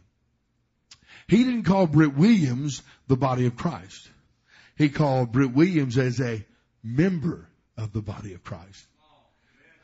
He 1.28 1.44
didn't 1.44 1.64
call 1.64 1.86
Britt 1.86 2.16
Williams 2.16 2.82
the 3.08 3.16
body 3.16 3.46
of 3.46 3.56
Christ. 3.56 4.08
He 4.76 4.88
called 4.88 5.32
Britt 5.32 5.54
Williams 5.54 5.96
as 5.98 6.20
a 6.20 6.44
member 6.86 7.48
of 7.76 7.92
the 7.92 8.00
body 8.00 8.34
of 8.34 8.44
Christ. 8.44 8.86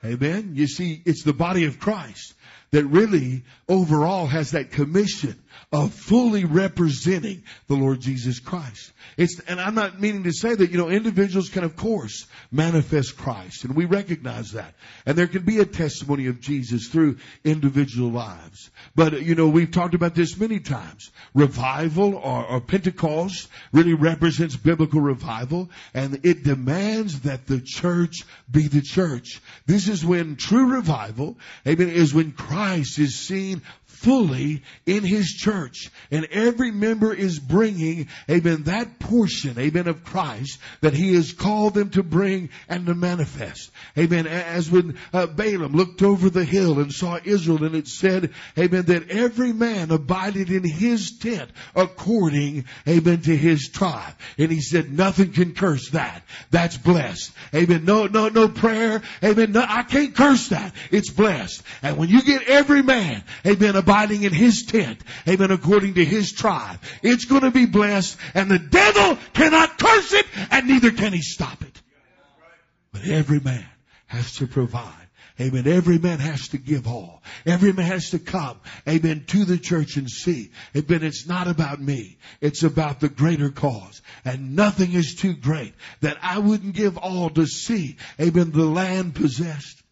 Amen. 0.05 0.53
You 0.55 0.67
see, 0.67 1.01
it's 1.05 1.23
the 1.23 1.33
body 1.33 1.65
of 1.67 1.79
Christ 1.79 2.35
that 2.71 2.85
really 2.85 3.45
overall 3.69 4.27
has 4.27 4.53
that 4.53 4.73
commission 4.73 5.42
of 5.73 5.93
fully 5.95 6.45
representing 6.45 7.43
the 7.69 7.75
Lord 7.75 8.01
Jesus 8.01 8.41
Christ. 8.41 8.93
It's, 9.17 9.41
and 9.41 9.61
I'm 9.61 9.75
not 9.75 10.01
meaning 10.01 10.25
to 10.25 10.33
say 10.33 10.55
that, 10.55 10.71
you 10.71 10.79
know, 10.79 10.89
individuals 10.89 11.49
can 11.49 11.65
of 11.65 11.77
course 11.77 12.27
manifest 12.51 13.17
Christ 13.17 13.65
and 13.65 13.75
we 13.75 13.85
recognize 13.85 14.53
that. 14.53 14.75
And 15.07 15.17
there 15.17 15.27
can 15.27 15.43
be 15.43 15.59
a 15.59 15.65
testimony 15.65 16.27
of 16.27 16.41
Jesus 16.41 16.89
through 16.89 17.19
individual 17.45 18.11
lives. 18.11 18.71
But, 18.95 19.23
you 19.23 19.35
know, 19.35 19.49
we've 19.49 19.71
talked 19.71 19.95
about 19.95 20.15
this 20.15 20.37
many 20.37 20.61
times. 20.61 21.11
Revival 21.35 22.15
or, 22.15 22.45
or 22.47 22.61
Pentecost 22.61 23.49
really 23.73 23.95
represents 23.95 24.57
biblical 24.57 25.01
revival 25.01 25.71
and 25.95 26.21
it 26.25 26.45
demands 26.45 27.21
that 27.21 27.47
the 27.47 27.61
church 27.61 28.25
be 28.51 28.69
the 28.69 28.83
church. 28.83 29.41
This 29.67 29.89
is 29.89 30.05
when 30.05 30.37
true 30.37 30.73
revival, 30.73 31.37
amen, 31.67 31.89
is 31.89 32.15
when 32.15 32.33
Christ 32.33 32.99
is 32.99 33.19
seen 33.19 33.63
fully 34.03 34.63
in 34.85 35.05
his 35.05 35.29
church. 35.29 35.91
And 36.11 36.27
every 36.33 36.73
member 36.73 37.15
is 37.15 37.39
bringing, 37.39 38.09
amen, 38.29 38.65
that 38.65 38.99
portion, 38.99 39.59
amen, 39.59 39.87
of 39.87 40.05
Christ 40.05 40.59
that 40.81 40.93
he 40.93 41.15
has 41.15 41.33
called 41.33 41.75
them 41.75 41.91
to 41.91 42.03
bring 42.03 42.51
and 42.69 42.87
to 42.87 42.95
manifest. 42.95 43.71
Amen. 43.97 44.27
As 44.27 44.71
when 44.71 44.99
uh, 45.13 45.27
Balaam 45.27 45.73
looked 45.73 46.03
over 46.03 46.29
the 46.29 46.45
hill 46.45 46.81
and 46.81 46.93
saw 46.93 47.19
Israel 47.25 47.65
and 47.65 47.77
it 47.77 47.87
said, 47.87 48.33
amen, 48.59 48.87
that 48.87 49.11
every 49.11 49.53
man 49.53 49.91
abided 49.93 50.51
in 50.51 50.65
his 50.65 51.19
tent 51.19 51.51
according, 51.77 52.65
amen, 52.89 53.23
to 53.23 53.37
his 53.37 53.69
tribe. 53.69 54.15
And 54.37 54.51
he 54.51 54.61
said, 54.61 54.93
nothing 54.93 55.33
can 55.33 55.55
curse 55.55 55.91
that. 55.91 56.23
That's 56.51 56.77
blessed. 56.77 57.33
Amen. 57.55 57.85
No, 57.85 58.07
no, 58.07 58.29
no 58.29 58.49
prayer. 58.49 59.03
Amen. 59.23 59.53
No, 59.53 59.65
I 59.67 59.85
can't 59.85 60.15
curse 60.15 60.49
that. 60.49 60.75
It's 60.91 61.11
blessed. 61.11 61.63
And 61.83 61.97
when 61.97 62.09
you 62.09 62.23
get 62.23 62.49
every 62.49 62.83
man, 62.83 63.23
amen, 63.47 63.77
abiding 63.77 63.92
abiding 63.93 64.23
in 64.23 64.33
his 64.33 64.65
tent. 64.65 64.99
Amen. 65.29 65.51
According 65.51 65.95
to 65.95 66.05
his 66.05 66.33
tribe. 66.33 66.79
It's 67.03 67.27
going 67.27 67.43
to 67.43 67.51
be 67.51 67.67
blessed 67.67 68.17
and 68.35 68.51
the 68.51 68.59
devil 68.59 69.19
cannot 69.35 69.79
curse 69.79 70.13
it 70.15 70.27
and 70.51 70.67
neither 70.67 70.91
can 70.91 71.13
he 71.13 71.21
stop 71.21 71.63
it. 71.63 71.83
But 72.93 73.07
every 73.07 73.41
man 73.41 73.67
has 74.07 74.37
to 74.37 74.47
provide. 74.47 74.95
Amen. 75.41 75.67
Every 75.67 75.99
man 75.99 76.19
has 76.19 76.49
to 76.49 76.59
give 76.59 76.87
all. 76.87 77.23
Every 77.47 77.73
man 77.73 77.87
has 77.87 78.11
to 78.11 78.19
come. 78.19 78.61
Amen. 78.89 79.25
To 79.29 79.45
the 79.45 79.59
church 79.59 79.97
and 79.97 80.09
see. 80.09 80.53
Amen. 80.77 81.03
It's 81.03 81.27
not 81.27 81.49
about 81.49 81.81
me. 81.81 82.19
It's 82.41 82.63
about 82.63 83.01
the 83.01 83.09
greater 83.09 83.51
cause. 83.51 84.01
And 84.25 84.57
nothing 84.57 84.93
is 84.93 85.15
too 85.15 85.35
great 85.35 85.75
that 86.01 86.19
I 86.23 86.39
wouldn't 86.39 86.75
give 86.75 86.97
all 86.97 87.31
to 87.31 87.47
see. 87.47 87.97
Amen. 88.21 88.53
The 88.53 88.65
land 88.65 89.15
possessed. 89.15 89.83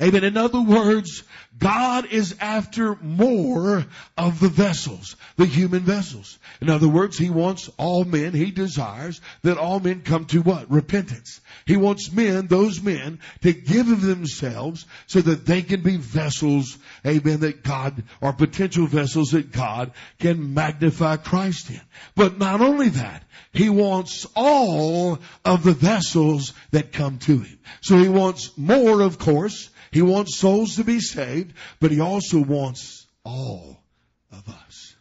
Amen. 0.00 0.24
In 0.24 0.36
other 0.36 0.60
words, 0.60 1.22
God 1.58 2.06
is 2.06 2.36
after 2.40 2.96
more 2.96 3.86
of 4.16 4.40
the 4.40 4.48
vessels, 4.48 5.16
the 5.36 5.46
human 5.46 5.82
vessels. 5.82 6.38
In 6.60 6.68
other 6.68 6.88
words, 6.88 7.16
He 7.16 7.30
wants 7.30 7.70
all 7.78 8.04
men, 8.04 8.34
He 8.34 8.50
desires 8.50 9.20
that 9.42 9.56
all 9.56 9.80
men 9.80 10.02
come 10.02 10.26
to 10.26 10.42
what? 10.42 10.70
Repentance. 10.70 11.40
He 11.64 11.76
wants 11.76 12.12
men, 12.12 12.46
those 12.46 12.82
men, 12.82 13.20
to 13.42 13.52
give 13.52 13.90
of 13.90 14.02
themselves 14.02 14.86
so 15.06 15.20
that 15.20 15.46
they 15.46 15.62
can 15.62 15.82
be 15.82 15.96
vessels, 15.96 16.76
amen, 17.06 17.40
that 17.40 17.62
God, 17.62 18.02
or 18.20 18.32
potential 18.32 18.86
vessels 18.86 19.30
that 19.30 19.52
God 19.52 19.92
can 20.18 20.52
magnify 20.52 21.16
Christ 21.16 21.70
in. 21.70 21.80
But 22.14 22.38
not 22.38 22.60
only 22.60 22.90
that, 22.90 23.22
He 23.52 23.70
wants 23.70 24.26
all 24.34 25.18
of 25.44 25.64
the 25.64 25.72
vessels 25.72 26.52
that 26.72 26.92
come 26.92 27.18
to 27.20 27.38
Him. 27.38 27.58
So 27.80 27.96
He 27.96 28.08
wants 28.08 28.50
more, 28.58 29.00
of 29.00 29.18
course, 29.18 29.70
he 29.96 30.02
wants 30.02 30.36
souls 30.36 30.76
to 30.76 30.84
be 30.84 31.00
saved, 31.00 31.54
but 31.80 31.90
he 31.90 32.00
also 32.00 32.38
wants 32.38 33.06
all 33.24 33.82
of 34.30 34.46
us. 34.46 34.94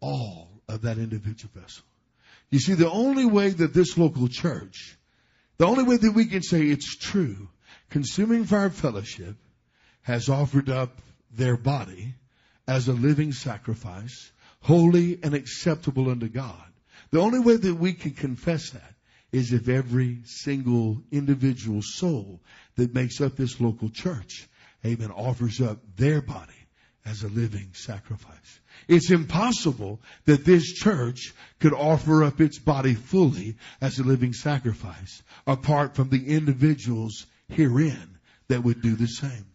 All 0.00 0.48
of 0.66 0.80
that 0.80 0.96
individual 0.96 1.50
vessel. 1.54 1.84
You 2.48 2.58
see, 2.58 2.72
the 2.72 2.90
only 2.90 3.26
way 3.26 3.50
that 3.50 3.74
this 3.74 3.98
local 3.98 4.28
church, 4.28 4.96
the 5.58 5.66
only 5.66 5.84
way 5.84 5.98
that 5.98 6.12
we 6.12 6.24
can 6.24 6.42
say 6.42 6.62
it's 6.62 6.96
true, 6.96 7.50
Consuming 7.90 8.46
Fire 8.46 8.70
Fellowship 8.70 9.36
has 10.00 10.30
offered 10.30 10.70
up 10.70 11.02
their 11.30 11.58
body 11.58 12.14
as 12.66 12.88
a 12.88 12.94
living 12.94 13.32
sacrifice, 13.32 14.32
holy 14.62 15.18
and 15.22 15.34
acceptable 15.34 16.08
unto 16.08 16.28
God. 16.28 16.72
The 17.10 17.20
only 17.20 17.40
way 17.40 17.56
that 17.56 17.74
we 17.74 17.92
can 17.92 18.12
confess 18.12 18.70
that 18.70 18.94
is 19.32 19.52
if 19.52 19.68
every 19.68 20.20
single 20.24 21.02
individual 21.10 21.82
soul 21.82 22.40
that 22.76 22.94
makes 22.94 23.20
up 23.20 23.36
this 23.36 23.60
local 23.60 23.90
church, 23.90 24.48
amen, 24.84 25.10
offers 25.10 25.60
up 25.60 25.78
their 25.96 26.22
body 26.22 26.52
as 27.04 27.22
a 27.22 27.28
living 27.28 27.70
sacrifice. 27.74 28.60
It's 28.86 29.10
impossible 29.10 30.00
that 30.24 30.44
this 30.44 30.72
church 30.72 31.34
could 31.58 31.72
offer 31.72 32.24
up 32.24 32.40
its 32.40 32.58
body 32.58 32.94
fully 32.94 33.56
as 33.80 33.98
a 33.98 34.04
living 34.04 34.32
sacrifice 34.32 35.22
apart 35.46 35.94
from 35.94 36.10
the 36.10 36.28
individuals 36.28 37.26
herein 37.48 38.18
that 38.48 38.62
would 38.62 38.82
do 38.82 38.94
the 38.94 39.06
same. 39.06 39.46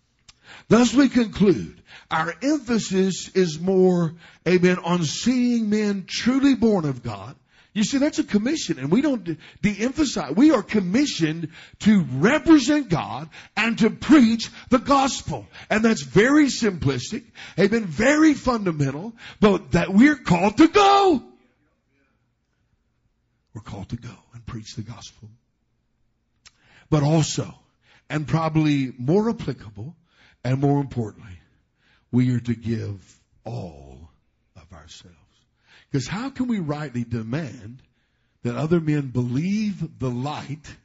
Thus 0.68 0.94
we 0.94 1.10
conclude 1.10 1.82
our 2.12 2.34
emphasis 2.42 3.30
is 3.34 3.60
more, 3.60 4.14
amen, 4.48 4.78
on 4.80 5.04
seeing 5.04 5.70
men 5.70 6.06
truly 6.08 6.56
born 6.56 6.86
of 6.86 7.02
God 7.02 7.36
you 7.74 7.84
see, 7.84 7.98
that's 7.98 8.20
a 8.20 8.24
commission 8.24 8.78
and 8.78 8.92
we 8.92 9.02
don't 9.02 9.38
de-emphasize. 9.62 10.36
We 10.36 10.52
are 10.52 10.62
commissioned 10.62 11.50
to 11.80 12.02
represent 12.14 12.90
God 12.90 13.30
and 13.58 13.78
to 13.80 13.90
preach 13.90 14.50
the 14.70 14.78
gospel. 14.78 15.48
And 15.72 15.84
that's 15.84 16.04
very 16.04 16.46
simplistic. 16.46 17.24
Amen. 17.60 17.86
Very 17.86 18.36
fundamental, 18.36 19.14
but 19.40 19.72
that 19.72 19.92
we're 19.92 20.16
called 20.16 20.58
to 20.58 20.68
go. 20.68 21.24
We're 23.56 23.62
called 23.62 23.90
to 23.90 23.98
go 23.98 24.16
and 24.34 24.46
preach 24.46 24.76
the 24.76 24.84
gospel. 24.84 25.30
But 26.92 27.02
also, 27.02 27.56
and 28.08 28.28
probably 28.28 28.94
more 29.00 29.32
applicable 29.32 29.96
and 30.44 30.60
more 30.60 30.80
importantly, 30.80 31.40
we 32.12 32.36
are 32.36 32.40
to 32.40 32.54
give 32.54 33.20
all 33.44 34.12
of 34.56 34.72
ourselves. 34.72 35.23
Because 35.93 36.08
how 36.08 36.32
can 36.32 36.47
we 36.47 36.58
rightly 36.58 37.03
demand 37.03 37.84
that 38.41 38.56
other 38.56 38.79
men 38.79 39.10
believe 39.10 39.99
the 39.99 40.10
light 40.10 40.75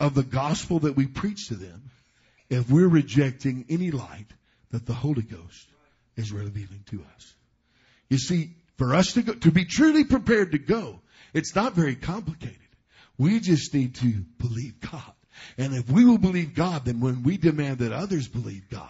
of 0.00 0.14
the 0.14 0.22
gospel 0.22 0.78
that 0.80 0.96
we 0.96 1.06
preach 1.06 1.48
to 1.48 1.54
them 1.54 1.90
if 2.48 2.70
we're 2.70 2.88
rejecting 2.88 3.66
any 3.68 3.90
light 3.90 4.28
that 4.70 4.86
the 4.86 4.94
Holy 4.94 5.20
Ghost 5.20 5.68
is 6.16 6.32
revealing 6.32 6.82
to 6.86 7.04
us? 7.14 7.34
You 8.08 8.16
see, 8.16 8.52
for 8.78 8.94
us 8.94 9.12
to 9.12 9.22
go, 9.22 9.34
to 9.34 9.50
be 9.50 9.66
truly 9.66 10.04
prepared 10.04 10.52
to 10.52 10.58
go, 10.58 11.00
it's 11.34 11.54
not 11.54 11.74
very 11.74 11.94
complicated. 11.94 12.56
We 13.18 13.38
just 13.38 13.74
need 13.74 13.96
to 13.96 14.24
believe 14.38 14.80
God. 14.80 15.12
And 15.58 15.74
if 15.74 15.90
we 15.90 16.06
will 16.06 16.16
believe 16.16 16.54
God, 16.54 16.86
then 16.86 17.00
when 17.00 17.22
we 17.22 17.36
demand 17.36 17.80
that 17.80 17.92
others 17.92 18.28
believe 18.28 18.70
God, 18.70 18.88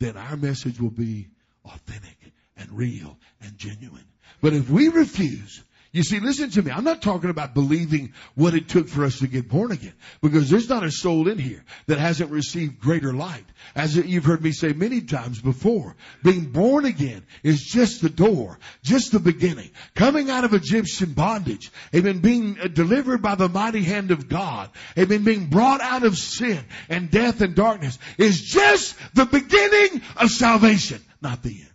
then 0.00 0.18
our 0.18 0.36
message 0.36 0.78
will 0.78 0.90
be 0.90 1.28
authentic 1.64 2.18
and 2.58 2.70
real 2.72 3.16
and 3.40 3.56
genuine. 3.56 4.04
But 4.40 4.52
if 4.52 4.68
we 4.68 4.88
refuse, 4.88 5.62
you 5.92 6.02
see, 6.02 6.20
listen 6.20 6.48
to 6.52 6.62
me. 6.62 6.70
I'm 6.70 6.84
not 6.84 7.02
talking 7.02 7.28
about 7.28 7.52
believing 7.52 8.14
what 8.34 8.54
it 8.54 8.66
took 8.66 8.88
for 8.88 9.04
us 9.04 9.18
to 9.18 9.26
get 9.26 9.50
born 9.50 9.72
again. 9.72 9.92
Because 10.22 10.48
there's 10.48 10.70
not 10.70 10.84
a 10.84 10.90
soul 10.90 11.28
in 11.28 11.36
here 11.36 11.62
that 11.86 11.98
hasn't 11.98 12.30
received 12.30 12.80
greater 12.80 13.12
light. 13.12 13.44
As 13.74 13.94
you've 13.94 14.24
heard 14.24 14.42
me 14.42 14.52
say 14.52 14.72
many 14.72 15.02
times 15.02 15.42
before, 15.42 15.94
being 16.24 16.46
born 16.46 16.86
again 16.86 17.26
is 17.42 17.62
just 17.62 18.00
the 18.00 18.08
door, 18.08 18.58
just 18.82 19.12
the 19.12 19.20
beginning. 19.20 19.70
Coming 19.94 20.30
out 20.30 20.44
of 20.44 20.54
Egyptian 20.54 21.12
bondage, 21.12 21.70
amen, 21.94 22.20
being 22.20 22.54
delivered 22.72 23.20
by 23.20 23.34
the 23.34 23.50
mighty 23.50 23.82
hand 23.82 24.12
of 24.12 24.30
God, 24.30 24.70
amen, 24.96 25.24
being 25.24 25.48
brought 25.48 25.82
out 25.82 26.04
of 26.04 26.16
sin 26.16 26.64
and 26.88 27.10
death 27.10 27.42
and 27.42 27.54
darkness 27.54 27.98
is 28.16 28.40
just 28.40 28.96
the 29.14 29.26
beginning 29.26 30.00
of 30.16 30.30
salvation, 30.30 31.02
not 31.20 31.42
the 31.42 31.50
end. 31.50 31.71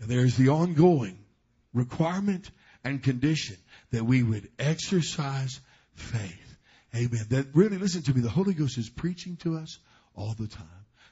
And 0.00 0.08
there's 0.08 0.36
the 0.36 0.50
ongoing 0.50 1.18
requirement 1.72 2.50
and 2.84 3.02
condition 3.02 3.56
that 3.90 4.04
we 4.04 4.22
would 4.22 4.48
exercise 4.58 5.60
faith. 5.94 6.56
Amen. 6.94 7.26
That 7.30 7.46
really, 7.54 7.78
listen 7.78 8.02
to 8.02 8.14
me, 8.14 8.20
the 8.20 8.28
Holy 8.28 8.54
Ghost 8.54 8.78
is 8.78 8.88
preaching 8.88 9.36
to 9.38 9.56
us 9.56 9.78
all 10.14 10.34
the 10.38 10.46
time. 10.46 10.66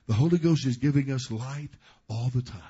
The 0.06 0.14
Holy 0.14 0.38
Ghost 0.38 0.66
is 0.66 0.76
giving 0.76 1.10
us 1.10 1.30
light 1.30 1.70
all 2.08 2.30
the 2.34 2.42
time. 2.42 2.60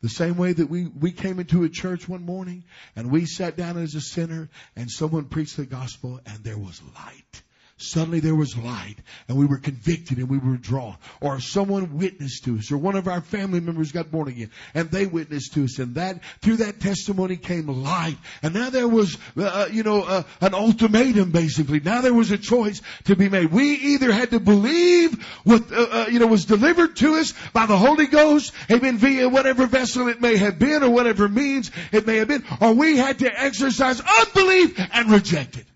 The 0.00 0.08
same 0.08 0.36
way 0.36 0.52
that 0.52 0.68
we, 0.68 0.86
we 0.86 1.12
came 1.12 1.38
into 1.38 1.64
a 1.64 1.68
church 1.68 2.08
one 2.08 2.24
morning 2.24 2.64
and 2.94 3.10
we 3.10 3.26
sat 3.26 3.56
down 3.56 3.78
as 3.78 3.94
a 3.94 4.00
sinner 4.00 4.48
and 4.76 4.90
someone 4.90 5.26
preached 5.26 5.56
the 5.56 5.66
gospel 5.66 6.20
and 6.26 6.44
there 6.44 6.58
was 6.58 6.80
light. 6.94 7.42
Suddenly 7.84 8.20
there 8.20 8.34
was 8.34 8.56
light 8.56 8.96
and 9.28 9.36
we 9.36 9.46
were 9.46 9.58
convicted 9.58 10.18
and 10.18 10.28
we 10.28 10.38
were 10.38 10.56
drawn. 10.56 10.96
Or 11.20 11.40
someone 11.40 11.98
witnessed 11.98 12.44
to 12.44 12.58
us 12.58 12.72
or 12.72 12.78
one 12.78 12.96
of 12.96 13.08
our 13.08 13.20
family 13.20 13.60
members 13.60 13.92
got 13.92 14.10
born 14.10 14.28
again 14.28 14.50
and 14.74 14.90
they 14.90 15.06
witnessed 15.06 15.54
to 15.54 15.64
us 15.64 15.78
and 15.78 15.94
that, 15.96 16.20
through 16.40 16.56
that 16.58 16.80
testimony 16.80 17.36
came 17.36 17.66
light. 17.66 18.16
And 18.42 18.54
now 18.54 18.70
there 18.70 18.88
was, 18.88 19.16
uh, 19.36 19.44
uh, 19.44 19.68
you 19.70 19.82
know, 19.82 20.02
uh, 20.02 20.22
an 20.40 20.54
ultimatum 20.54 21.30
basically. 21.30 21.80
Now 21.80 22.00
there 22.00 22.14
was 22.14 22.30
a 22.30 22.38
choice 22.38 22.80
to 23.04 23.16
be 23.16 23.28
made. 23.28 23.52
We 23.52 23.72
either 23.74 24.12
had 24.12 24.30
to 24.30 24.40
believe 24.40 25.22
what, 25.44 25.70
uh, 25.72 25.86
uh, 25.90 26.06
you 26.10 26.18
know, 26.18 26.26
was 26.26 26.44
delivered 26.44 26.96
to 26.96 27.16
us 27.16 27.34
by 27.52 27.66
the 27.66 27.76
Holy 27.76 28.06
Ghost, 28.06 28.52
amen, 28.70 28.98
via 28.98 29.28
whatever 29.28 29.66
vessel 29.66 30.08
it 30.08 30.20
may 30.20 30.36
have 30.36 30.58
been 30.58 30.82
or 30.82 30.90
whatever 30.90 31.28
means 31.28 31.70
it 31.92 32.06
may 32.06 32.16
have 32.16 32.28
been, 32.28 32.44
or 32.60 32.72
we 32.72 32.96
had 32.96 33.18
to 33.20 33.42
exercise 33.42 34.00
unbelief 34.00 34.80
and 34.92 35.10
reject 35.10 35.56
it 35.56 35.66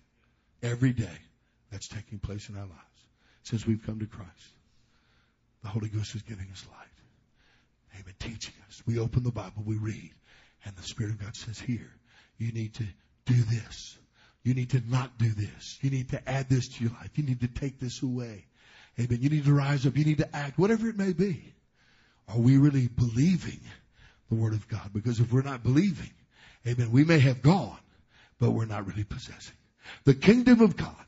every 0.61 0.91
day 0.91 1.07
that's 1.71 1.87
taking 1.87 2.19
place 2.19 2.49
in 2.49 2.55
our 2.55 2.65
lives 2.65 2.73
since 3.43 3.65
we've 3.65 3.85
come 3.85 3.99
to 3.99 4.05
Christ. 4.05 4.53
The 5.63 5.69
Holy 5.69 5.89
Ghost 5.89 6.15
is 6.15 6.21
giving 6.21 6.47
us 6.51 6.65
light. 6.71 7.99
Amen. 7.99 8.13
Teaching 8.19 8.53
us. 8.67 8.81
We 8.85 8.99
open 8.99 9.23
the 9.23 9.31
Bible, 9.31 9.63
we 9.65 9.77
read, 9.77 10.11
and 10.65 10.75
the 10.75 10.83
Spirit 10.83 11.13
of 11.13 11.21
God 11.21 11.35
says, 11.35 11.59
here, 11.59 11.91
you 12.37 12.51
need 12.51 12.75
to 12.75 12.85
do 13.25 13.33
this. 13.33 13.97
You 14.43 14.53
need 14.53 14.69
to 14.71 14.81
not 14.87 15.17
do 15.17 15.29
this. 15.29 15.77
You 15.81 15.89
need 15.89 16.09
to 16.09 16.29
add 16.29 16.49
this 16.49 16.69
to 16.69 16.83
your 16.83 16.93
life. 16.93 17.11
You 17.15 17.23
need 17.23 17.41
to 17.41 17.47
take 17.47 17.79
this 17.79 18.01
away. 18.01 18.45
Amen. 18.99 19.19
You 19.21 19.29
need 19.29 19.45
to 19.45 19.53
rise 19.53 19.85
up. 19.85 19.97
You 19.97 20.05
need 20.05 20.19
to 20.19 20.35
act, 20.35 20.57
whatever 20.57 20.87
it 20.87 20.97
may 20.97 21.13
be. 21.13 21.53
Are 22.29 22.39
we 22.39 22.57
really 22.57 22.87
believing 22.87 23.59
the 24.29 24.35
Word 24.35 24.53
of 24.53 24.67
God? 24.67 24.91
Because 24.93 25.19
if 25.19 25.31
we're 25.33 25.41
not 25.41 25.63
believing, 25.63 26.11
amen, 26.67 26.91
we 26.91 27.03
may 27.03 27.19
have 27.19 27.41
gone, 27.41 27.79
but 28.39 28.51
we're 28.51 28.65
not 28.65 28.87
really 28.87 29.03
possessing. 29.03 29.55
The 30.05 30.13
kingdom 30.13 30.61
of 30.61 30.77
God 30.77 31.05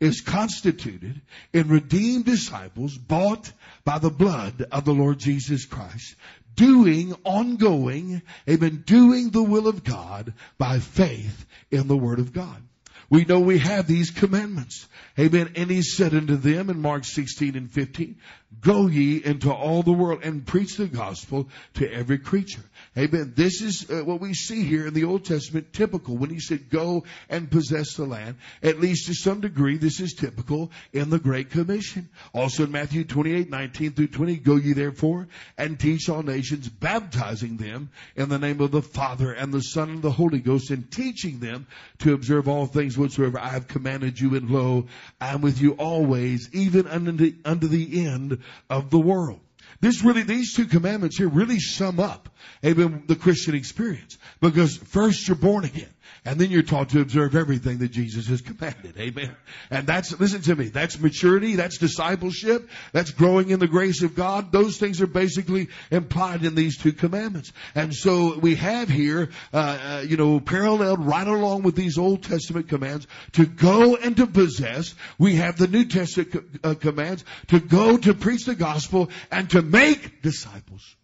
is 0.00 0.20
constituted 0.20 1.20
in 1.52 1.68
redeemed 1.68 2.24
disciples 2.24 2.96
bought 2.96 3.52
by 3.84 3.98
the 3.98 4.10
blood 4.10 4.66
of 4.72 4.84
the 4.84 4.94
Lord 4.94 5.18
Jesus 5.18 5.64
Christ, 5.64 6.16
doing 6.54 7.14
ongoing, 7.24 8.22
amen, 8.48 8.82
doing 8.86 9.30
the 9.30 9.42
will 9.42 9.68
of 9.68 9.84
God 9.84 10.34
by 10.58 10.78
faith 10.78 11.46
in 11.70 11.88
the 11.88 11.96
Word 11.96 12.18
of 12.18 12.32
God. 12.32 12.62
We 13.10 13.24
know 13.24 13.40
we 13.40 13.58
have 13.58 13.86
these 13.86 14.10
commandments. 14.10 14.88
Amen. 15.18 15.52
And 15.56 15.70
he 15.70 15.82
said 15.82 16.14
unto 16.14 16.36
them 16.36 16.70
in 16.70 16.80
Mark 16.80 17.04
16 17.04 17.54
and 17.54 17.70
15, 17.70 18.16
Go 18.60 18.86
ye 18.86 19.22
into 19.24 19.52
all 19.52 19.82
the 19.82 19.92
world 19.92 20.20
and 20.24 20.46
preach 20.46 20.76
the 20.76 20.86
gospel 20.86 21.48
to 21.74 21.92
every 21.92 22.18
creature. 22.18 22.64
Amen. 22.96 23.32
This 23.34 23.60
is 23.60 23.90
uh, 23.90 24.04
what 24.04 24.20
we 24.20 24.34
see 24.34 24.62
here 24.62 24.86
in 24.86 24.94
the 24.94 25.02
Old 25.02 25.24
Testament 25.24 25.72
typical 25.72 26.16
when 26.16 26.30
he 26.30 26.38
said 26.38 26.70
go 26.70 27.02
and 27.28 27.50
possess 27.50 27.94
the 27.94 28.04
land. 28.04 28.36
At 28.62 28.78
least 28.78 29.06
to 29.06 29.14
some 29.14 29.40
degree, 29.40 29.78
this 29.78 29.98
is 29.98 30.14
typical 30.14 30.70
in 30.92 31.10
the 31.10 31.18
Great 31.18 31.50
Commission. 31.50 32.08
Also 32.32 32.62
in 32.64 32.70
Matthew 32.70 33.02
28, 33.02 33.50
19 33.50 33.92
through 33.92 34.06
20, 34.06 34.36
go 34.36 34.54
ye 34.54 34.74
therefore 34.74 35.26
and 35.58 35.78
teach 35.78 36.08
all 36.08 36.22
nations, 36.22 36.68
baptizing 36.68 37.56
them 37.56 37.90
in 38.14 38.28
the 38.28 38.38
name 38.38 38.60
of 38.60 38.70
the 38.70 38.82
Father 38.82 39.32
and 39.32 39.52
the 39.52 39.62
Son 39.62 39.90
and 39.90 40.02
the 40.02 40.12
Holy 40.12 40.38
Ghost 40.38 40.70
and 40.70 40.88
teaching 40.88 41.40
them 41.40 41.66
to 41.98 42.14
observe 42.14 42.46
all 42.46 42.66
things 42.66 42.96
whatsoever 42.96 43.40
I 43.40 43.48
have 43.48 43.66
commanded 43.66 44.20
you 44.20 44.36
and 44.36 44.48
lo, 44.48 44.86
I 45.20 45.30
am 45.30 45.40
with 45.40 45.60
you 45.60 45.72
always, 45.72 46.48
even 46.52 46.86
unto 46.86 47.10
the, 47.10 47.34
unto 47.44 47.66
the 47.66 48.06
end 48.06 48.38
of 48.70 48.90
the 48.90 49.00
world. 49.00 49.40
This 49.84 50.02
really, 50.02 50.22
these 50.22 50.54
two 50.54 50.64
commandments 50.64 51.18
here 51.18 51.28
really 51.28 51.60
sum 51.60 52.00
up, 52.00 52.30
amen, 52.64 53.02
the 53.06 53.16
Christian 53.16 53.54
experience. 53.54 54.16
Because 54.40 54.78
first 54.78 55.28
you're 55.28 55.36
born 55.36 55.66
again. 55.66 55.93
And 56.24 56.40
then 56.40 56.50
you're 56.50 56.62
taught 56.62 56.90
to 56.90 57.00
observe 57.00 57.36
everything 57.36 57.78
that 57.78 57.90
Jesus 57.90 58.26
has 58.28 58.40
commanded. 58.40 58.96
Amen. 58.98 59.36
And 59.70 59.86
that's, 59.86 60.18
listen 60.18 60.40
to 60.42 60.56
me, 60.56 60.68
that's 60.68 60.98
maturity, 60.98 61.56
that's 61.56 61.78
discipleship, 61.78 62.68
that's 62.92 63.10
growing 63.10 63.50
in 63.50 63.58
the 63.58 63.66
grace 63.66 64.02
of 64.02 64.14
God. 64.14 64.50
Those 64.50 64.78
things 64.78 65.00
are 65.00 65.06
basically 65.06 65.68
implied 65.90 66.44
in 66.44 66.54
these 66.54 66.78
two 66.78 66.92
commandments. 66.92 67.52
And 67.74 67.94
so 67.94 68.38
we 68.38 68.54
have 68.54 68.88
here, 68.88 69.30
uh, 69.52 69.56
uh, 69.56 70.04
you 70.06 70.16
know, 70.16 70.40
paralleled 70.40 71.04
right 71.04 71.26
along 71.26 71.62
with 71.62 71.76
these 71.76 71.98
Old 71.98 72.22
Testament 72.22 72.68
commands 72.68 73.06
to 73.32 73.44
go 73.44 73.96
and 73.96 74.16
to 74.16 74.26
possess. 74.26 74.94
We 75.18 75.36
have 75.36 75.58
the 75.58 75.68
New 75.68 75.84
Testament 75.84 76.32
co- 76.32 76.70
uh, 76.70 76.74
commands 76.74 77.24
to 77.48 77.60
go 77.60 77.96
to 77.98 78.14
preach 78.14 78.44
the 78.44 78.54
gospel 78.54 79.10
and 79.30 79.50
to 79.50 79.62
make 79.62 80.22
disciples. 80.22 80.96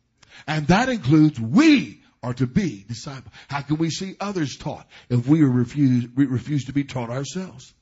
And 0.47 0.67
that 0.69 0.89
includes 0.89 1.39
we 1.39 2.00
are 2.23 2.35
to 2.35 2.47
be 2.47 2.85
disciples. 2.87 3.33
How 3.49 3.63
can 3.63 3.77
we 3.77 3.91
see 3.91 4.17
others 4.21 4.57
taught 4.57 4.87
if 5.09 5.27
we 5.27 5.43
refuse, 5.43 6.07
we 6.15 6.27
refuse 6.27 6.65
to 6.65 6.73
be 6.73 6.85
taught 6.85 7.11
ourselves? 7.11 7.73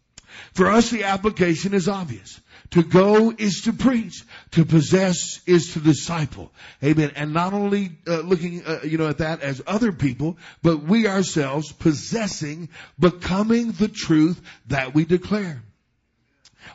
For 0.53 0.71
us, 0.71 0.91
the 0.91 1.05
application 1.05 1.75
is 1.75 1.89
obvious. 1.89 2.41
To 2.73 2.83
go 2.83 3.33
is 3.37 3.63
to 3.63 3.73
preach. 3.73 4.25
To 4.53 4.65
possess 4.65 5.41
is 5.47 5.73
to 5.73 5.81
disciple. 5.81 6.53
Amen. 6.85 7.13
And 7.17 7.33
not 7.33 7.55
only 7.55 7.93
uh, 8.07 8.21
looking, 8.21 8.63
uh, 8.65 8.81
you 8.85 8.99
know, 8.99 9.09
at 9.09 9.19
that 9.19 9.41
as 9.41 9.63
other 9.67 9.91
people, 9.91 10.37
but 10.63 10.83
we 10.83 11.07
ourselves 11.07 11.73
possessing, 11.73 12.69
becoming 12.99 13.73
the 13.73 13.89
truth 13.89 14.41
that 14.67 14.95
we 14.95 15.05
declare. 15.05 15.63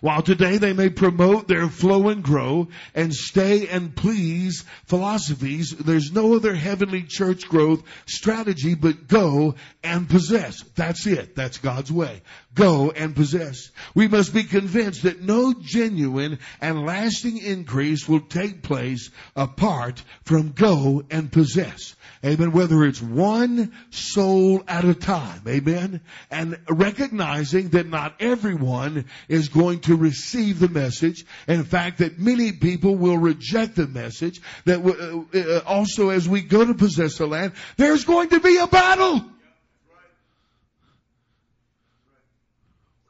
While 0.02 0.22
today 0.22 0.58
they 0.58 0.74
may 0.74 0.90
promote 0.90 1.48
their 1.48 1.68
flow 1.68 2.10
and 2.10 2.24
grow 2.24 2.68
and 2.96 3.14
stay 3.14 3.68
and 3.68 3.96
please 3.96 4.66
philosophies, 4.86 5.72
there's 5.72 6.12
no 6.12 6.36
other 6.36 6.56
heavenly 6.56 7.04
church 7.04 7.48
growth 7.48 7.84
strategy 8.06 8.76
but 8.76 9.08
go 9.08 9.56
and 9.84 10.10
possess. 10.10 10.62
That's 10.76 11.08
it. 11.08 11.36
That's 11.36 11.58
God's 11.58 11.92
way. 11.92 12.22
Go 12.54 12.92
and 12.92 13.16
possess. 13.16 13.72
We 13.96 14.08
must 14.08 14.34
be 14.34 14.44
convinced 14.44 15.04
that 15.04 15.22
no 15.22 15.54
genuine 15.54 16.40
and 16.62 16.86
lasting 16.86 17.38
increase 17.38 18.08
will 18.08 18.22
take 18.22 18.62
place 18.62 19.10
apart 19.36 20.04
from 20.24 20.52
go 20.52 21.04
and 21.10 21.32
possess. 21.32 21.96
Amen. 22.26 22.54
Whether 22.54 22.86
it's 22.86 23.02
one 23.02 23.74
soul 23.90 24.64
at 24.68 24.86
a 24.86 24.94
time. 24.94 25.42
Amen. 25.48 26.02
And 26.32 26.58
recognizing 26.70 27.70
that 27.70 27.88
not 27.88 28.16
everyone 28.22 29.06
is 29.28 29.50
going 29.50 29.82
to 29.82 29.98
receive 29.98 30.60
the 30.60 30.70
message. 30.70 31.26
In 31.48 31.66
fact, 31.66 31.98
that 31.98 32.20
many 32.20 32.54
people 32.54 32.96
will 32.96 33.18
reject 33.18 33.76
the 33.76 33.88
message. 33.88 34.42
That 34.66 34.80
uh, 34.80 35.38
uh, 35.38 35.62
also 35.66 36.10
as 36.10 36.30
we 36.30 36.42
go 36.42 36.64
to 36.64 36.74
possess 36.74 37.18
the 37.18 37.28
land, 37.28 37.54
there's 37.76 38.06
going 38.06 38.30
to 38.30 38.40
be 38.40 38.58
a 38.58 38.68
battle. 38.68 39.26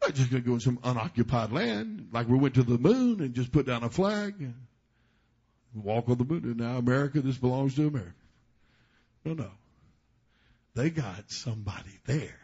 Not 0.04 0.16
just 0.16 0.32
going 0.32 0.44
to 0.44 0.48
go 0.48 0.56
in 0.56 0.60
some 0.60 0.80
unoccupied 0.84 1.52
land 1.52 2.10
like 2.12 2.28
we 2.28 2.38
went 2.38 2.56
to 2.56 2.64
the 2.64 2.78
moon 2.78 3.22
and 3.22 3.34
just 3.34 3.52
put 3.52 3.66
down 3.66 3.84
a 3.84 3.90
flag 3.90 4.36
and 4.38 4.54
walk 5.74 6.10
on 6.10 6.18
the 6.18 6.26
moon. 6.26 6.44
And 6.44 6.58
now 6.58 6.78
America, 6.78 7.22
this 7.22 7.38
belongs 7.38 7.76
to 7.76 7.88
America. 7.88 8.12
No, 9.24 9.34
no. 9.34 9.52
They 10.76 10.90
got 10.90 11.32
somebody 11.32 12.00
there 12.06 12.40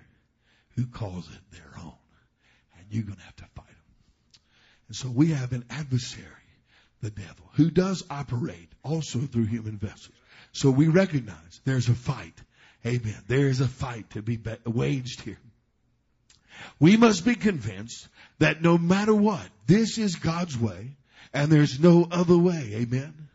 who 0.75 0.85
calls 0.85 1.27
it 1.27 1.51
their 1.51 1.83
own. 1.83 1.93
And 2.77 2.85
you're 2.89 3.03
going 3.03 3.17
to 3.17 3.23
have 3.23 3.35
to 3.37 3.45
fight 3.55 3.67
them. 3.67 4.41
And 4.87 4.95
so 4.95 5.09
we 5.09 5.31
have 5.31 5.51
an 5.51 5.65
adversary, 5.69 6.25
the 7.01 7.09
devil, 7.09 7.49
who 7.55 7.69
does 7.69 8.03
operate 8.09 8.69
also 8.83 9.19
through 9.19 9.45
human 9.45 9.77
vessels. 9.77 10.15
So 10.53 10.71
we 10.71 10.87
recognize 10.87 11.59
there's 11.65 11.89
a 11.89 11.95
fight. 11.95 12.39
Amen. 12.85 13.21
There 13.27 13.47
is 13.47 13.59
a 13.59 13.67
fight 13.67 14.11
to 14.11 14.21
be 14.21 14.39
waged 14.65 15.21
here. 15.21 15.39
We 16.79 16.97
must 16.97 17.25
be 17.25 17.35
convinced 17.35 18.07
that 18.39 18.61
no 18.61 18.77
matter 18.77 19.13
what, 19.13 19.45
this 19.67 19.97
is 19.97 20.15
God's 20.15 20.57
way 20.57 20.91
and 21.33 21.51
there's 21.51 21.79
no 21.79 22.07
other 22.11 22.37
way. 22.37 22.71
Amen. 22.75 23.29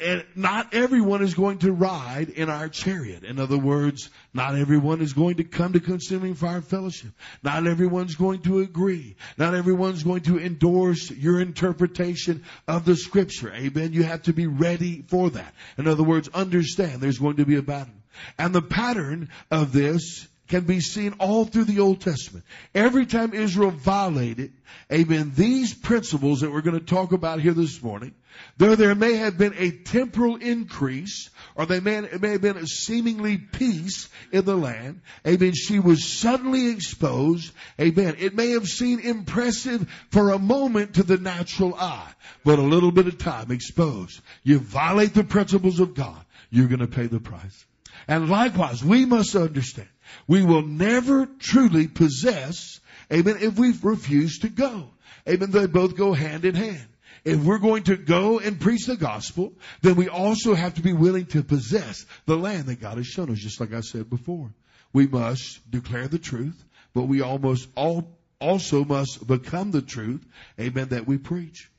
And 0.00 0.24
not 0.34 0.72
everyone 0.72 1.22
is 1.22 1.34
going 1.34 1.58
to 1.58 1.70
ride 1.70 2.30
in 2.30 2.48
our 2.48 2.70
chariot. 2.70 3.22
In 3.22 3.38
other 3.38 3.58
words, 3.58 4.08
not 4.32 4.54
everyone 4.54 5.02
is 5.02 5.12
going 5.12 5.36
to 5.36 5.44
come 5.44 5.74
to 5.74 5.80
consuming 5.80 6.34
fire 6.34 6.62
fellowship. 6.62 7.10
Not 7.42 7.66
everyone's 7.66 8.14
going 8.14 8.40
to 8.42 8.60
agree. 8.60 9.16
Not 9.36 9.54
everyone's 9.54 10.02
going 10.02 10.22
to 10.22 10.40
endorse 10.40 11.10
your 11.10 11.38
interpretation 11.38 12.44
of 12.66 12.86
the 12.86 12.96
scripture. 12.96 13.52
Amen. 13.52 13.92
You 13.92 14.04
have 14.04 14.22
to 14.22 14.32
be 14.32 14.46
ready 14.46 15.02
for 15.02 15.28
that. 15.28 15.54
In 15.76 15.86
other 15.86 16.02
words, 16.02 16.30
understand 16.32 17.02
there's 17.02 17.18
going 17.18 17.36
to 17.36 17.44
be 17.44 17.56
a 17.56 17.62
battle. 17.62 17.92
And 18.38 18.54
the 18.54 18.62
pattern 18.62 19.28
of 19.50 19.72
this 19.72 20.26
can 20.48 20.64
be 20.64 20.80
seen 20.80 21.14
all 21.18 21.44
through 21.44 21.64
the 21.64 21.80
Old 21.80 22.00
Testament. 22.00 22.44
Every 22.74 23.06
time 23.06 23.34
Israel 23.34 23.70
violated, 23.70 24.52
amen, 24.92 25.32
these 25.34 25.74
principles 25.74 26.40
that 26.40 26.52
we're 26.52 26.60
going 26.60 26.78
to 26.78 26.84
talk 26.84 27.12
about 27.12 27.40
here 27.40 27.54
this 27.54 27.82
morning, 27.82 28.14
Though 28.56 28.74
there 28.74 28.94
may 28.94 29.14
have 29.14 29.36
been 29.36 29.54
a 29.56 29.70
temporal 29.70 30.36
increase, 30.36 31.30
or 31.54 31.66
there 31.66 31.80
may, 31.80 32.02
may 32.20 32.30
have 32.30 32.40
been 32.40 32.56
a 32.56 32.66
seemingly 32.66 33.36
peace 33.36 34.08
in 34.32 34.44
the 34.44 34.56
land, 34.56 35.00
amen, 35.26 35.52
she 35.54 35.78
was 35.78 36.06
suddenly 36.06 36.70
exposed, 36.70 37.52
amen. 37.80 38.16
It 38.18 38.34
may 38.34 38.50
have 38.50 38.66
seemed 38.66 39.04
impressive 39.04 39.88
for 40.10 40.30
a 40.30 40.38
moment 40.38 40.94
to 40.94 41.02
the 41.02 41.18
natural 41.18 41.74
eye, 41.74 42.12
but 42.44 42.58
a 42.58 42.62
little 42.62 42.92
bit 42.92 43.06
of 43.06 43.18
time 43.18 43.50
exposed. 43.50 44.20
You 44.42 44.58
violate 44.58 45.14
the 45.14 45.24
principles 45.24 45.80
of 45.80 45.94
God. 45.94 46.24
you're 46.50 46.68
going 46.68 46.80
to 46.80 46.86
pay 46.86 47.06
the 47.06 47.20
price. 47.20 47.64
And 48.06 48.28
likewise, 48.28 48.84
we 48.84 49.04
must 49.06 49.34
understand, 49.34 49.88
we 50.26 50.44
will 50.44 50.62
never 50.62 51.26
truly 51.26 51.88
possess, 51.88 52.80
amen, 53.12 53.36
if 53.40 53.58
we 53.58 53.72
refuse 53.82 54.38
to 54.40 54.48
go. 54.48 54.90
Amen, 55.28 55.50
they 55.50 55.66
both 55.66 55.96
go 55.96 56.12
hand 56.12 56.44
in 56.44 56.54
hand. 56.54 56.86
If 57.24 57.42
we're 57.42 57.58
going 57.58 57.84
to 57.84 57.96
go 57.96 58.38
and 58.38 58.60
preach 58.60 58.86
the 58.86 58.96
gospel, 58.96 59.54
then 59.80 59.94
we 59.96 60.08
also 60.08 60.54
have 60.54 60.74
to 60.74 60.82
be 60.82 60.92
willing 60.92 61.26
to 61.26 61.42
possess 61.42 62.04
the 62.26 62.36
land 62.36 62.66
that 62.66 62.80
God 62.80 62.98
has 62.98 63.06
shown 63.06 63.30
us, 63.30 63.38
just 63.38 63.60
like 63.60 63.72
I 63.72 63.80
said 63.80 64.10
before. 64.10 64.52
We 64.92 65.06
must 65.06 65.70
declare 65.70 66.06
the 66.06 66.18
truth, 66.18 66.62
but 66.92 67.04
we 67.04 67.22
almost 67.22 67.68
all 67.74 68.18
also 68.40 68.84
must 68.84 69.26
become 69.26 69.70
the 69.70 69.80
truth, 69.80 70.24
amen, 70.60 70.88
that 70.88 71.06
we 71.06 71.16
preach. 71.16 71.70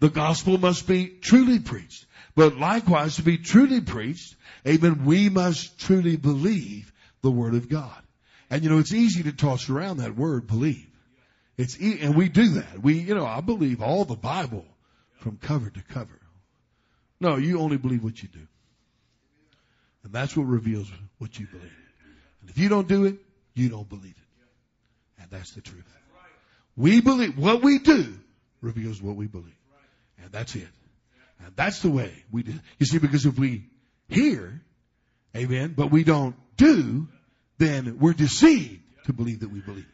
The 0.00 0.08
gospel 0.08 0.58
must 0.58 0.88
be 0.88 1.06
truly 1.06 1.60
preached. 1.60 2.06
But 2.34 2.56
likewise, 2.56 3.16
to 3.16 3.22
be 3.22 3.38
truly 3.38 3.80
preached, 3.80 4.34
amen, 4.66 5.04
we 5.04 5.28
must 5.28 5.78
truly 5.78 6.16
believe 6.16 6.92
the 7.22 7.30
word 7.30 7.54
of 7.54 7.68
God. 7.68 8.02
And 8.50 8.62
you 8.62 8.70
know, 8.70 8.78
it's 8.78 8.92
easy 8.92 9.24
to 9.24 9.32
toss 9.32 9.68
around 9.68 9.98
that 9.98 10.16
word, 10.16 10.46
believe. 10.46 10.86
It's 11.56 11.80
e- 11.80 11.98
and 12.00 12.14
we 12.14 12.28
do 12.28 12.48
that. 12.50 12.80
We, 12.80 12.94
you 13.00 13.14
know, 13.14 13.26
I 13.26 13.40
believe 13.40 13.82
all 13.82 14.04
the 14.04 14.16
Bible 14.16 14.64
from 15.18 15.36
cover 15.36 15.68
to 15.68 15.82
cover. 15.82 16.20
No, 17.20 17.36
you 17.36 17.60
only 17.60 17.76
believe 17.76 18.04
what 18.04 18.22
you 18.22 18.28
do. 18.28 18.46
And 20.04 20.12
that's 20.12 20.36
what 20.36 20.44
reveals 20.44 20.90
what 21.18 21.38
you 21.38 21.46
believe. 21.46 21.72
And 22.40 22.50
if 22.50 22.58
you 22.58 22.68
don't 22.68 22.86
do 22.86 23.04
it, 23.04 23.16
you 23.54 23.68
don't 23.68 23.88
believe 23.88 24.14
it. 24.16 25.22
And 25.22 25.30
that's 25.30 25.52
the 25.54 25.60
truth. 25.60 25.84
We 26.76 27.00
believe 27.00 27.36
what 27.36 27.60
we 27.60 27.80
do 27.80 28.14
reveals 28.60 29.02
what 29.02 29.16
we 29.16 29.26
believe. 29.26 29.52
And 30.22 30.30
that's 30.30 30.54
it. 30.54 30.68
And 31.44 31.54
that's 31.56 31.82
the 31.82 31.90
way 31.90 32.12
we 32.30 32.44
do. 32.44 32.54
You 32.78 32.86
see, 32.86 32.98
because 32.98 33.26
if 33.26 33.36
we 33.36 33.64
hear, 34.08 34.60
amen, 35.36 35.74
but 35.76 35.90
we 35.90 36.04
don't 36.04 36.36
do, 36.58 37.08
then 37.56 37.98
we're 37.98 38.12
deceived 38.12 38.82
to 39.06 39.14
believe 39.14 39.40
that 39.40 39.50
we 39.50 39.60
believe. 39.60 39.86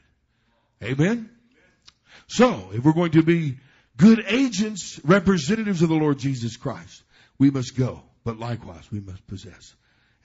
Amen? 0.83 1.31
So, 2.27 2.71
if 2.73 2.85
we're 2.85 2.93
going 2.93 3.13
to 3.13 3.23
be 3.23 3.59
good 3.97 4.25
agents, 4.27 5.01
representatives 5.05 5.83
of 5.83 5.89
the 5.89 5.95
Lord 5.95 6.19
Jesus 6.19 6.57
Christ, 6.57 7.03
we 7.39 7.51
must 7.51 7.77
go, 7.77 8.03
but 8.25 8.39
likewise 8.39 8.91
we 8.91 9.01
must 9.01 9.27
possess. 9.27 9.75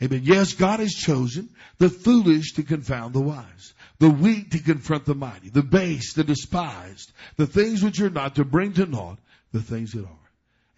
Amen. 0.02 0.21
Yes, 0.23 0.54
God 0.54 0.80
has 0.80 0.93
chosen 0.93 1.49
the 1.78 1.89
foolish 1.89 2.54
to 2.54 2.63
confound 2.63 3.13
the 3.13 3.21
wise, 3.21 3.73
the 3.99 4.10
weak 4.10 4.52
to 4.52 4.60
confront 4.60 5.06
the 5.06 5.15
mighty, 5.15 5.49
the 5.49 5.62
base, 5.62 6.13
the 6.13 6.23
despised, 6.23 7.12
the 7.36 7.47
things 7.47 7.84
which 7.84 7.99
are 7.99 8.10
not 8.10 8.36
to 8.36 8.45
bring 8.45 8.73
to 8.73 8.86
naught 8.86 9.19
the 9.52 9.62
things 9.62 9.91
that 9.91 10.06
are. 10.06 10.30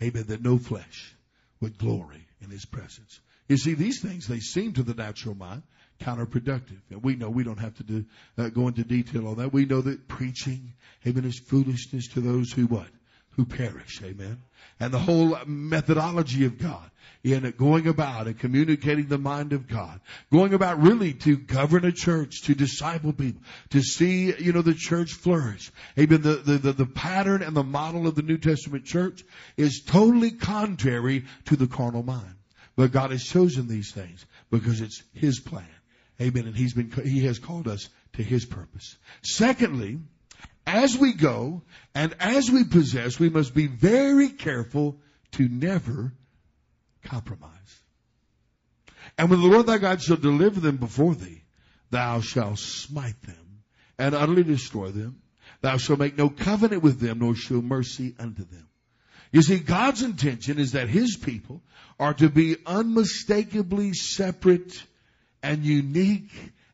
Amen. 0.01 0.25
That 0.27 0.43
no 0.43 0.57
flesh 0.57 1.15
would 1.59 1.77
glory 1.77 2.25
in 2.41 2.49
his 2.49 2.65
presence. 2.65 3.19
You 3.47 3.57
see, 3.57 3.73
these 3.73 4.01
things, 4.01 4.27
they 4.27 4.39
seem 4.39 4.73
to 4.73 4.83
the 4.83 4.93
natural 4.93 5.35
mind 5.35 5.63
counterproductive. 6.01 6.79
And 6.89 7.03
we 7.03 7.15
know 7.15 7.29
we 7.29 7.43
don't 7.43 7.59
have 7.59 7.75
to 7.75 7.83
do, 7.83 8.05
uh, 8.37 8.49
go 8.49 8.67
into 8.67 8.83
detail 8.83 9.27
on 9.27 9.37
that. 9.37 9.53
We 9.53 9.65
know 9.65 9.81
that 9.81 10.07
preaching, 10.07 10.73
amen, 11.05 11.25
is 11.25 11.39
foolishness 11.39 12.07
to 12.09 12.21
those 12.21 12.51
who 12.51 12.65
what? 12.65 12.87
Who 13.31 13.45
perish, 13.45 14.01
amen. 14.03 14.41
And 14.79 14.93
the 14.93 14.99
whole 14.99 15.37
methodology 15.45 16.45
of 16.45 16.57
God 16.57 16.89
in 17.23 17.49
going 17.57 17.87
about 17.87 18.27
and 18.27 18.37
communicating 18.37 19.07
the 19.07 19.17
mind 19.17 19.53
of 19.53 19.67
God, 19.67 20.01
going 20.33 20.53
about 20.53 20.81
really 20.81 21.13
to 21.13 21.37
govern 21.37 21.85
a 21.85 21.91
church, 21.91 22.41
to 22.43 22.55
disciple 22.55 23.13
people, 23.13 23.41
to 23.69 23.81
see, 23.81 24.35
you 24.37 24.51
know, 24.51 24.61
the 24.61 24.73
church 24.73 25.13
flourish. 25.13 25.71
Amen. 25.97 26.21
The, 26.21 26.35
the, 26.35 26.57
the, 26.57 26.73
the 26.73 26.85
pattern 26.85 27.41
and 27.43 27.55
the 27.55 27.63
model 27.63 28.07
of 28.07 28.15
the 28.15 28.21
New 28.23 28.37
Testament 28.37 28.85
church 28.85 29.23
is 29.55 29.83
totally 29.85 30.31
contrary 30.31 31.25
to 31.45 31.55
the 31.55 31.67
carnal 31.67 32.03
mind. 32.03 32.35
But 32.81 32.93
God 32.93 33.11
has 33.11 33.23
chosen 33.23 33.67
these 33.67 33.91
things 33.91 34.25
because 34.49 34.81
it's 34.81 35.03
His 35.13 35.39
plan. 35.39 35.67
Amen. 36.19 36.47
And 36.47 36.55
He's 36.55 36.73
been, 36.73 36.89
He 36.89 37.25
has 37.25 37.37
called 37.37 37.67
us 37.67 37.87
to 38.13 38.23
His 38.23 38.43
purpose. 38.43 38.97
Secondly, 39.21 39.99
as 40.65 40.97
we 40.97 41.13
go 41.13 41.61
and 41.93 42.15
as 42.19 42.49
we 42.49 42.63
possess, 42.63 43.19
we 43.19 43.29
must 43.29 43.53
be 43.53 43.67
very 43.67 44.29
careful 44.29 44.97
to 45.33 45.47
never 45.47 46.11
compromise. 47.03 47.51
And 49.15 49.29
when 49.29 49.41
the 49.41 49.47
Lord 49.47 49.67
thy 49.67 49.77
God 49.77 50.01
shall 50.01 50.17
deliver 50.17 50.59
them 50.59 50.77
before 50.77 51.13
thee, 51.13 51.43
thou 51.91 52.21
shalt 52.21 52.57
smite 52.57 53.21
them 53.21 53.61
and 53.99 54.15
utterly 54.15 54.43
destroy 54.43 54.89
them. 54.89 55.21
Thou 55.61 55.77
shalt 55.77 55.99
make 55.99 56.17
no 56.17 56.29
covenant 56.29 56.81
with 56.81 56.99
them, 56.99 57.19
nor 57.19 57.35
show 57.35 57.61
mercy 57.61 58.15
unto 58.17 58.43
them. 58.43 58.70
You 59.31 59.41
see, 59.41 59.59
God's 59.59 60.01
intention 60.01 60.59
is 60.59 60.73
that 60.73 60.89
His 60.89 61.15
people 61.15 61.61
are 61.99 62.13
to 62.15 62.29
be 62.29 62.57
unmistakably 62.65 63.93
separate 63.93 64.83
and 65.41 65.63
unique, 65.63 66.31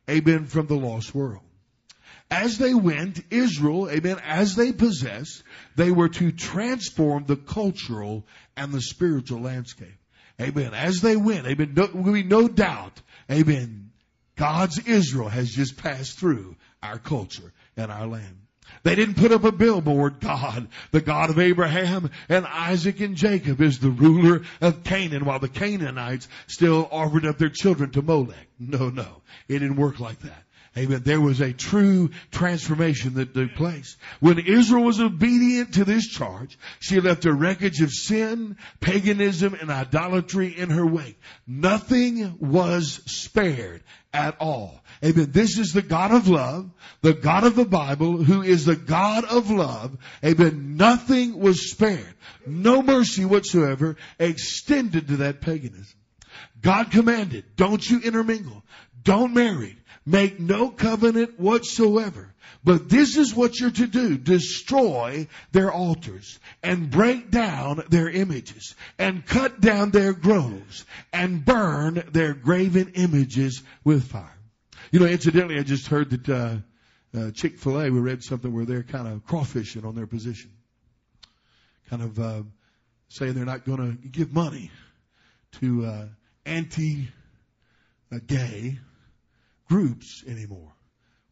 amen, 0.08 0.46
from 0.46 0.66
the 0.66 0.76
lost 0.76 1.14
world. 1.14 1.42
As 2.30 2.58
they 2.58 2.74
went, 2.74 3.22
Israel, 3.30 3.88
amen, 3.90 4.20
as 4.24 4.54
they 4.54 4.72
possessed, 4.72 5.42
they 5.76 5.90
were 5.90 6.10
to 6.10 6.30
transform 6.32 7.24
the 7.24 7.36
cultural 7.36 8.26
and 8.56 8.72
the 8.72 8.82
spiritual 8.82 9.40
landscape. 9.40 9.96
Amen. 10.40 10.74
As 10.74 11.00
they 11.00 11.16
went, 11.16 11.46
amen, 11.46 11.72
no, 11.74 11.86
we 11.94 12.22
no 12.22 12.46
doubt, 12.48 13.00
amen, 13.30 13.90
God's 14.36 14.78
Israel 14.86 15.28
has 15.28 15.50
just 15.50 15.76
passed 15.78 16.18
through 16.18 16.56
our 16.82 16.98
culture 16.98 17.52
and 17.76 17.90
our 17.90 18.06
land. 18.06 18.36
They 18.82 18.94
didn't 18.94 19.16
put 19.16 19.32
up 19.32 19.44
a 19.44 19.52
billboard. 19.52 20.20
God, 20.20 20.68
the 20.92 21.00
God 21.00 21.30
of 21.30 21.38
Abraham 21.38 22.10
and 22.28 22.46
Isaac 22.46 23.00
and 23.00 23.16
Jacob 23.16 23.60
is 23.60 23.78
the 23.78 23.90
ruler 23.90 24.42
of 24.60 24.84
Canaan 24.84 25.24
while 25.24 25.38
the 25.38 25.48
Canaanites 25.48 26.28
still 26.46 26.88
offered 26.90 27.26
up 27.26 27.38
their 27.38 27.48
children 27.48 27.90
to 27.90 28.02
Molech. 28.02 28.48
No, 28.58 28.88
no. 28.90 29.22
It 29.48 29.58
didn't 29.60 29.76
work 29.76 30.00
like 30.00 30.20
that. 30.20 30.44
Amen. 30.76 31.02
There 31.04 31.20
was 31.20 31.40
a 31.40 31.52
true 31.52 32.10
transformation 32.30 33.14
that 33.14 33.34
took 33.34 33.54
place. 33.54 33.96
When 34.20 34.38
Israel 34.38 34.84
was 34.84 35.00
obedient 35.00 35.74
to 35.74 35.84
this 35.84 36.06
charge, 36.06 36.56
she 36.78 37.00
left 37.00 37.24
a 37.24 37.32
wreckage 37.32 37.80
of 37.80 37.90
sin, 37.90 38.56
paganism, 38.80 39.54
and 39.54 39.70
idolatry 39.70 40.56
in 40.56 40.70
her 40.70 40.86
wake. 40.86 41.18
Nothing 41.46 42.36
was 42.38 43.00
spared 43.06 43.82
at 44.12 44.36
all. 44.38 44.80
Amen. 45.04 45.30
This 45.30 45.58
is 45.58 45.72
the 45.72 45.82
God 45.82 46.10
of 46.10 46.28
love, 46.28 46.70
the 47.02 47.14
God 47.14 47.44
of 47.44 47.54
the 47.54 47.64
Bible, 47.64 48.22
who 48.22 48.42
is 48.42 48.64
the 48.64 48.76
God 48.76 49.24
of 49.24 49.50
love. 49.50 49.96
Amen. 50.24 50.76
Nothing 50.76 51.38
was 51.38 51.70
spared. 51.70 52.14
No 52.46 52.82
mercy 52.82 53.24
whatsoever 53.24 53.96
extended 54.18 55.08
to 55.08 55.16
that 55.18 55.40
paganism. 55.40 55.98
God 56.60 56.90
commanded, 56.90 57.44
don't 57.56 57.88
you 57.88 58.00
intermingle. 58.00 58.64
Don't 59.02 59.34
marry. 59.34 59.76
Make 60.04 60.40
no 60.40 60.70
covenant 60.70 61.38
whatsoever. 61.38 62.34
But 62.64 62.88
this 62.88 63.16
is 63.16 63.34
what 63.34 63.60
you're 63.60 63.70
to 63.70 63.86
do. 63.86 64.18
Destroy 64.18 65.28
their 65.52 65.70
altars 65.70 66.38
and 66.62 66.90
break 66.90 67.30
down 67.30 67.84
their 67.88 68.08
images 68.08 68.74
and 68.98 69.24
cut 69.24 69.60
down 69.60 69.90
their 69.90 70.12
groves 70.12 70.84
and 71.12 71.44
burn 71.44 72.02
their 72.12 72.34
graven 72.34 72.92
images 72.94 73.62
with 73.84 74.04
fire. 74.04 74.37
You 74.90 75.00
know, 75.00 75.06
incidentally, 75.06 75.58
I 75.58 75.64
just 75.64 75.86
heard 75.88 76.08
that, 76.10 76.28
uh, 76.30 76.56
uh, 77.14 77.30
Chick-fil-A, 77.32 77.90
we 77.90 78.00
read 78.00 78.22
something 78.22 78.50
where 78.50 78.64
they're 78.64 78.82
kind 78.82 79.06
of 79.06 79.26
crawfishing 79.26 79.84
on 79.84 79.94
their 79.94 80.06
position. 80.06 80.50
Kind 81.90 82.00
of, 82.02 82.18
uh, 82.18 82.42
saying 83.08 83.34
they're 83.34 83.44
not 83.44 83.66
going 83.66 83.98
to 83.98 84.08
give 84.08 84.32
money 84.32 84.70
to, 85.60 85.84
uh, 85.84 86.06
anti-gay 86.46 87.08
groups 89.68 90.24
anymore. 90.26 90.72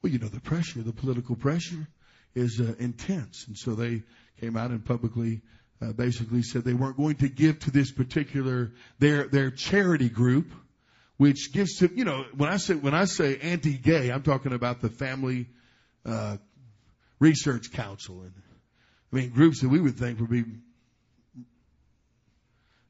Well, 0.03 0.13
you 0.13 0.19
know, 0.19 0.29
the 0.29 0.41
pressure, 0.41 0.83
the 0.83 0.93
political 0.93 1.35
pressure 1.35 1.89
is 2.35 2.61
uh, 2.61 2.75
intense. 2.79 3.47
And 3.47 3.57
so 3.57 3.75
they 3.75 4.03
came 4.39 4.59
out 4.59 4.71
and 4.71 4.85
publicly 4.85 5.41
uh, 5.81 5.93
basically 5.93 6.43
said 6.43 6.65
they 6.65 6.75
weren't 6.75 6.99
going 6.99 7.17
to 7.17 7.29
give 7.31 7.61
to 7.61 7.71
this 7.71 7.91
particular, 7.91 8.73
their, 8.99 9.29
their 9.29 9.51
charity 9.51 10.11
group, 10.11 10.53
which 11.17 11.53
gives 11.53 11.79
to, 11.79 11.91
you 11.95 12.05
know, 12.05 12.25
when 12.37 12.51
I 12.51 12.59
say, 12.59 12.75
when 12.75 12.95
I 12.95 13.07
say 13.07 13.39
anti-gay, 13.39 14.11
I'm 14.11 14.23
talking 14.23 14.53
about 14.53 14.81
the 14.81 14.91
Family, 14.91 15.49
uh, 16.05 16.37
Research 17.19 17.73
Council 17.73 18.21
and, 18.21 18.33
I 19.13 19.17
mean, 19.17 19.31
groups 19.31 19.63
that 19.63 19.69
we 19.69 19.81
would 19.81 19.97
think 19.97 20.21
would 20.21 20.31
be, 20.31 20.45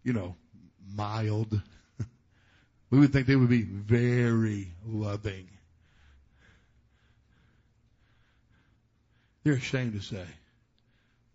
you 0.02 0.12
know, 0.12 0.34
mild, 0.94 1.60
we 2.90 2.98
would 2.98 3.12
think 3.12 3.26
they 3.26 3.36
would 3.36 3.50
be 3.50 3.62
very 3.62 4.72
loving. 4.84 5.48
They're 9.44 9.54
ashamed 9.54 9.92
to 9.92 10.00
say. 10.00 10.26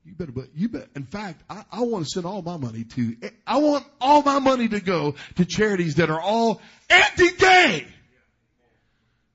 You 0.05 0.13
better, 0.15 0.31
but 0.31 0.47
you 0.55 0.67
bet. 0.67 0.87
In 0.95 1.03
fact, 1.03 1.43
I, 1.49 1.63
I 1.71 1.81
want 1.81 2.05
to 2.05 2.09
send 2.09 2.25
all 2.25 2.41
my 2.41 2.57
money 2.57 2.85
to. 2.85 3.15
I 3.45 3.59
want 3.59 3.85
all 3.99 4.23
my 4.23 4.39
money 4.39 4.67
to 4.69 4.79
go 4.79 5.15
to 5.35 5.45
charities 5.45 5.95
that 5.95 6.09
are 6.09 6.19
all 6.19 6.59
anti-gay, 6.89 7.85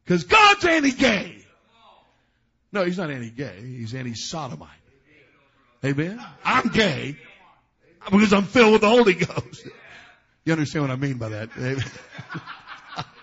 because 0.05 0.25
God's 0.25 0.65
anti-gay. 0.65 1.45
No, 2.73 2.85
He's 2.85 2.99
not 2.99 3.11
anti-gay. 3.11 3.61
He's 3.61 3.95
anti-sodomite. 3.95 4.71
Amen. 5.85 6.21
I'm 6.45 6.69
gay 6.69 7.17
because 8.11 8.33
I'm 8.33 8.45
filled 8.45 8.73
with 8.73 8.81
the 8.81 8.89
Holy 8.89 9.15
Ghost. 9.15 9.69
You 10.45 10.53
understand 10.53 10.85
what 10.85 10.91
I 10.91 10.97
mean 10.97 11.19
by 11.19 11.29
that? 11.31 11.51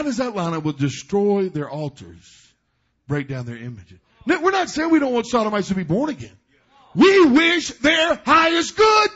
How 0.00 0.04
does 0.04 0.16
that 0.16 0.34
line 0.34 0.54
up 0.54 0.64
with 0.64 0.78
destroy 0.78 1.50
their 1.50 1.68
altars, 1.68 2.54
break 3.06 3.28
down 3.28 3.44
their 3.44 3.58
images? 3.58 3.98
We're 4.24 4.50
not 4.50 4.70
saying 4.70 4.88
we 4.88 4.98
don't 4.98 5.12
want 5.12 5.26
sodomites 5.26 5.68
to 5.68 5.74
be 5.74 5.82
born 5.82 6.08
again. 6.08 6.38
We 6.94 7.26
wish 7.26 7.68
their 7.68 8.14
highest 8.14 8.78
good. 8.78 9.10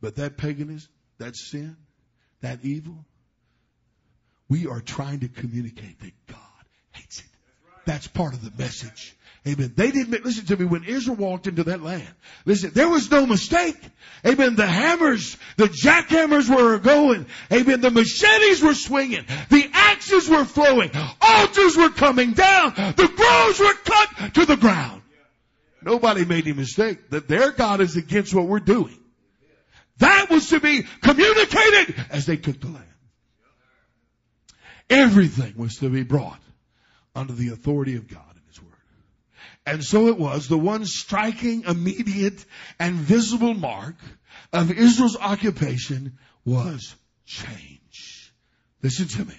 But 0.00 0.16
that 0.16 0.36
paganism, 0.36 0.90
that 1.18 1.36
sin, 1.36 1.76
that 2.40 2.64
evil, 2.64 3.04
we 4.48 4.66
are 4.66 4.80
trying 4.80 5.20
to 5.20 5.28
communicate 5.28 6.00
that 6.00 6.26
God 6.26 6.64
hates 6.90 7.20
it. 7.20 7.26
That's 7.84 8.08
part 8.08 8.34
of 8.34 8.42
the 8.44 8.50
message. 8.60 9.16
Amen. 9.46 9.74
They 9.76 9.90
didn't, 9.90 10.24
listen 10.24 10.46
to 10.46 10.56
me, 10.56 10.64
when 10.64 10.84
Israel 10.84 11.16
walked 11.16 11.46
into 11.46 11.64
that 11.64 11.82
land, 11.82 12.08
listen, 12.46 12.70
there 12.72 12.88
was 12.88 13.10
no 13.10 13.26
mistake. 13.26 13.76
Amen. 14.26 14.56
The 14.56 14.66
hammers, 14.66 15.36
the 15.58 15.66
jackhammers 15.66 16.48
were 16.48 16.78
going. 16.78 17.26
Amen. 17.52 17.82
The 17.82 17.90
machetes 17.90 18.62
were 18.62 18.72
swinging. 18.72 19.26
The 19.50 19.68
axes 19.72 20.30
were 20.30 20.46
flowing. 20.46 20.90
Altars 21.20 21.76
were 21.76 21.90
coming 21.90 22.32
down. 22.32 22.72
The 22.74 23.12
groves 23.14 23.60
were 23.60 23.74
cut 23.74 24.34
to 24.34 24.46
the 24.46 24.56
ground. 24.56 25.02
Nobody 25.82 26.24
made 26.24 26.46
any 26.46 26.54
mistake 26.54 27.10
that 27.10 27.28
their 27.28 27.52
God 27.52 27.82
is 27.82 27.96
against 27.96 28.32
what 28.32 28.46
we're 28.46 28.60
doing. 28.60 28.98
That 29.98 30.30
was 30.30 30.48
to 30.48 30.60
be 30.60 30.86
communicated 31.02 31.94
as 32.10 32.24
they 32.24 32.38
took 32.38 32.60
the 32.60 32.68
land. 32.68 32.84
Everything 34.88 35.54
was 35.56 35.76
to 35.76 35.90
be 35.90 36.02
brought 36.02 36.40
under 37.14 37.34
the 37.34 37.50
authority 37.50 37.96
of 37.96 38.08
God. 38.08 38.33
And 39.66 39.82
so 39.82 40.08
it 40.08 40.18
was, 40.18 40.48
the 40.48 40.58
one 40.58 40.84
striking, 40.84 41.64
immediate, 41.64 42.44
and 42.78 42.96
visible 42.96 43.54
mark 43.54 43.96
of 44.52 44.70
Israel's 44.70 45.16
occupation 45.16 46.18
was 46.44 46.94
change. 47.24 48.32
Listen 48.82 49.08
to 49.08 49.24
me. 49.24 49.34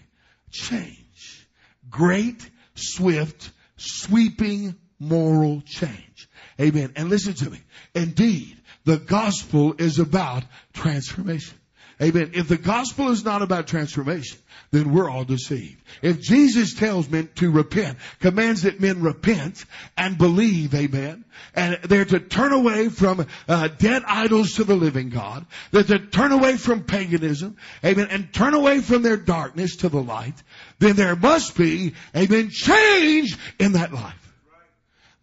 Change. 0.51 1.47
Great, 1.89 2.49
swift, 2.73 3.51
sweeping 3.77 4.75
moral 4.99 5.61
change. 5.61 6.29
Amen. 6.59 6.93
And 6.95 7.09
listen 7.09 7.33
to 7.35 7.49
me. 7.51 7.59
Indeed, 7.93 8.57
the 8.85 8.97
gospel 8.97 9.75
is 9.77 9.99
about 9.99 10.43
transformation. 10.73 11.57
Amen. 12.01 12.31
If 12.33 12.49
the 12.49 12.57
gospel 12.57 13.09
is 13.09 13.23
not 13.23 13.41
about 13.41 13.67
transformation, 13.67 14.37
then 14.71 14.93
we're 14.93 15.09
all 15.09 15.23
deceived. 15.23 15.81
If 16.01 16.19
Jesus 16.21 16.73
tells 16.73 17.09
men 17.09 17.29
to 17.35 17.49
repent, 17.49 17.97
commands 18.19 18.63
that 18.63 18.81
men 18.81 19.01
repent 19.01 19.63
and 19.97 20.17
believe, 20.17 20.75
amen, 20.75 21.23
and 21.53 21.79
they're 21.83 22.03
to 22.03 22.19
turn 22.19 22.51
away 22.51 22.89
from 22.89 23.25
uh, 23.47 23.69
dead 23.69 24.03
idols 24.05 24.53
to 24.53 24.65
the 24.65 24.75
living 24.75 25.09
God, 25.09 25.45
they're 25.71 25.83
to 25.83 25.99
turn 25.99 26.33
away 26.33 26.57
from 26.57 26.83
paganism, 26.83 27.55
amen, 27.83 28.07
and 28.11 28.33
turn 28.33 28.53
away 28.53 28.81
from 28.81 29.01
their 29.01 29.17
darkness 29.17 29.77
to 29.77 29.89
the 29.89 30.01
light, 30.01 30.35
then 30.79 30.97
there 30.97 31.15
must 31.15 31.57
be, 31.57 31.93
amen, 32.13 32.49
change 32.49 33.37
in 33.57 33.73
that 33.73 33.93
life. 33.93 34.24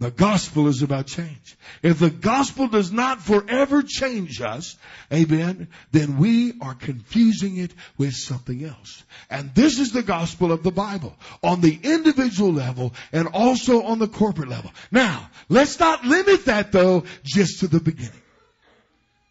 The 0.03 0.11
gospel 0.11 0.67
is 0.67 0.83
about 0.83 1.07
change. 1.07 1.57
If 1.81 2.01
the 2.01 2.11
gospel 2.11 2.67
does 2.67 2.91
not 2.91 3.23
forever 3.23 3.85
change 3.85 4.41
us, 4.41 4.77
amen, 5.13 5.69
then 5.93 6.19
we 6.19 6.55
are 6.61 6.75
confusing 6.75 7.59
it 7.59 7.71
with 7.97 8.13
something 8.13 8.65
else. 8.65 9.05
And 9.31 9.55
this 9.55 9.79
is 9.79 9.93
the 9.93 10.03
gospel 10.03 10.51
of 10.51 10.65
the 10.65 10.73
Bible 10.73 11.15
on 11.41 11.61
the 11.61 11.79
individual 11.81 12.53
level 12.53 12.95
and 13.13 13.29
also 13.29 13.85
on 13.85 14.01
the 14.01 14.09
corporate 14.09 14.49
level. 14.49 14.73
Now, 14.91 15.31
let's 15.49 15.79
not 15.79 16.05
limit 16.05 16.47
that 16.47 16.73
though 16.73 17.05
just 17.23 17.61
to 17.61 17.69
the 17.69 17.79
beginning. 17.79 18.11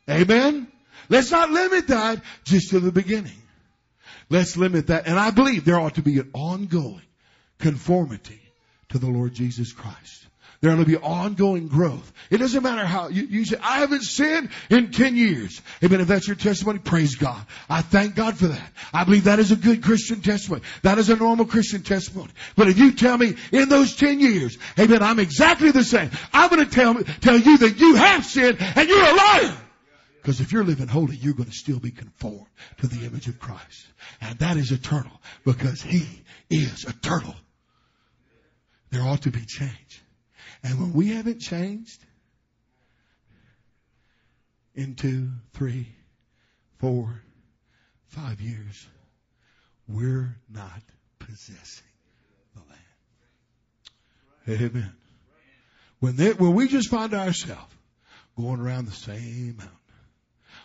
Amen? 0.10 0.72
Let's 1.10 1.32
not 1.32 1.52
limit 1.52 1.88
that 1.90 2.22
just 2.46 2.70
to 2.70 2.80
the 2.80 2.94
beginning. 2.94 3.42
Let's 4.30 4.56
limit 4.56 4.88
that. 4.88 5.06
And 5.06 5.20
I 5.20 5.32
believe 5.32 5.66
there 5.66 5.82
ought 5.82 5.96
to 5.96 6.02
be 6.02 6.18
an 6.20 6.30
ongoing 6.32 7.02
conformity 7.60 8.40
to 8.88 9.00
the 9.00 9.10
Lord 9.10 9.34
Jesus 9.34 9.74
Christ. 9.74 10.28
There 10.62 10.76
to 10.76 10.86
be 10.86 10.96
ongoing 10.96 11.68
growth. 11.68 12.14
It 12.30 12.38
doesn't 12.38 12.62
matter 12.62 12.86
how 12.86 13.08
you, 13.08 13.24
you 13.24 13.46
say, 13.46 13.58
I 13.64 13.80
haven't 13.80 14.04
sinned 14.04 14.50
in 14.70 14.92
10 14.92 15.16
years. 15.16 15.60
Amen. 15.84 16.02
If 16.02 16.08
that's 16.08 16.28
your 16.28 16.36
testimony, 16.36 16.78
praise 16.78 17.16
God. 17.16 17.44
I 17.68 17.82
thank 17.82 18.14
God 18.14 18.38
for 18.38 18.48
that. 18.48 18.72
I 18.94 19.04
believe 19.04 19.24
that 19.24 19.40
is 19.40 19.52
a 19.52 19.56
good 19.56 19.82
Christian 19.82 20.22
testimony. 20.22 20.62
That 20.84 21.00
is 21.00 21.10
a 21.10 21.16
normal 21.16 21.46
Christian 21.46 21.82
testimony. 21.82 22.30
But 22.56 22.68
if 22.68 22.78
you 22.78 22.92
tell 22.92 23.18
me 23.18 23.36
in 23.52 23.70
those 23.70 23.96
10 23.96 24.20
years, 24.20 24.56
amen, 24.78 25.02
I'm 25.02 25.20
exactly 25.20 25.72
the 25.72 25.84
same, 25.84 26.12
I'm 26.32 26.52
going 26.52 26.64
to 26.64 26.72
tell, 26.72 26.94
tell 27.22 27.40
you 27.40 27.58
that 27.58 27.80
you 27.80 27.96
have 27.96 28.24
sinned 28.24 28.58
and 28.62 28.88
you're 28.88 29.04
a 29.04 29.16
liar. 29.16 29.58
Because 30.22 30.42
if 30.42 30.52
you're 30.52 30.64
living 30.64 30.88
holy, 30.88 31.16
you're 31.16 31.34
going 31.34 31.50
to 31.50 31.56
still 31.56 31.80
be 31.80 31.90
conformed 31.90 32.46
to 32.82 32.88
the 32.88 33.08
image 33.08 33.28
of 33.28 33.40
Christ. 33.40 33.88
And 34.22 34.38
that 34.38 34.58
is 34.58 34.72
eternal 34.72 35.20
because 35.44 35.82
He 35.82 36.06
is 36.52 36.86
eternal. 36.86 37.34
There 38.92 39.02
ought 39.02 39.24
to 39.24 39.32
be 39.32 39.44
change. 39.44 40.01
And 40.64 40.80
when 40.80 40.94
we 40.94 41.10
haven't 41.10 41.40
changed 41.40 42.04
in 44.76 44.96
two, 44.96 45.30
three, 45.54 45.88
four, 46.78 47.22
five 48.08 48.40
years, 48.42 48.88
we're 49.88 50.38
not 50.50 50.82
possessing 51.20 51.88
the 52.56 52.62
land. 52.70 54.62
Amen. 54.62 54.94
When, 56.00 56.16
they, 56.16 56.34
when 56.34 56.54
we 56.54 56.68
just 56.68 56.90
find 56.90 57.14
ourselves 57.14 57.74
going 58.38 58.60
around 58.60 58.86
the 58.86 58.92
same 58.92 59.58
mountain, 59.58 59.78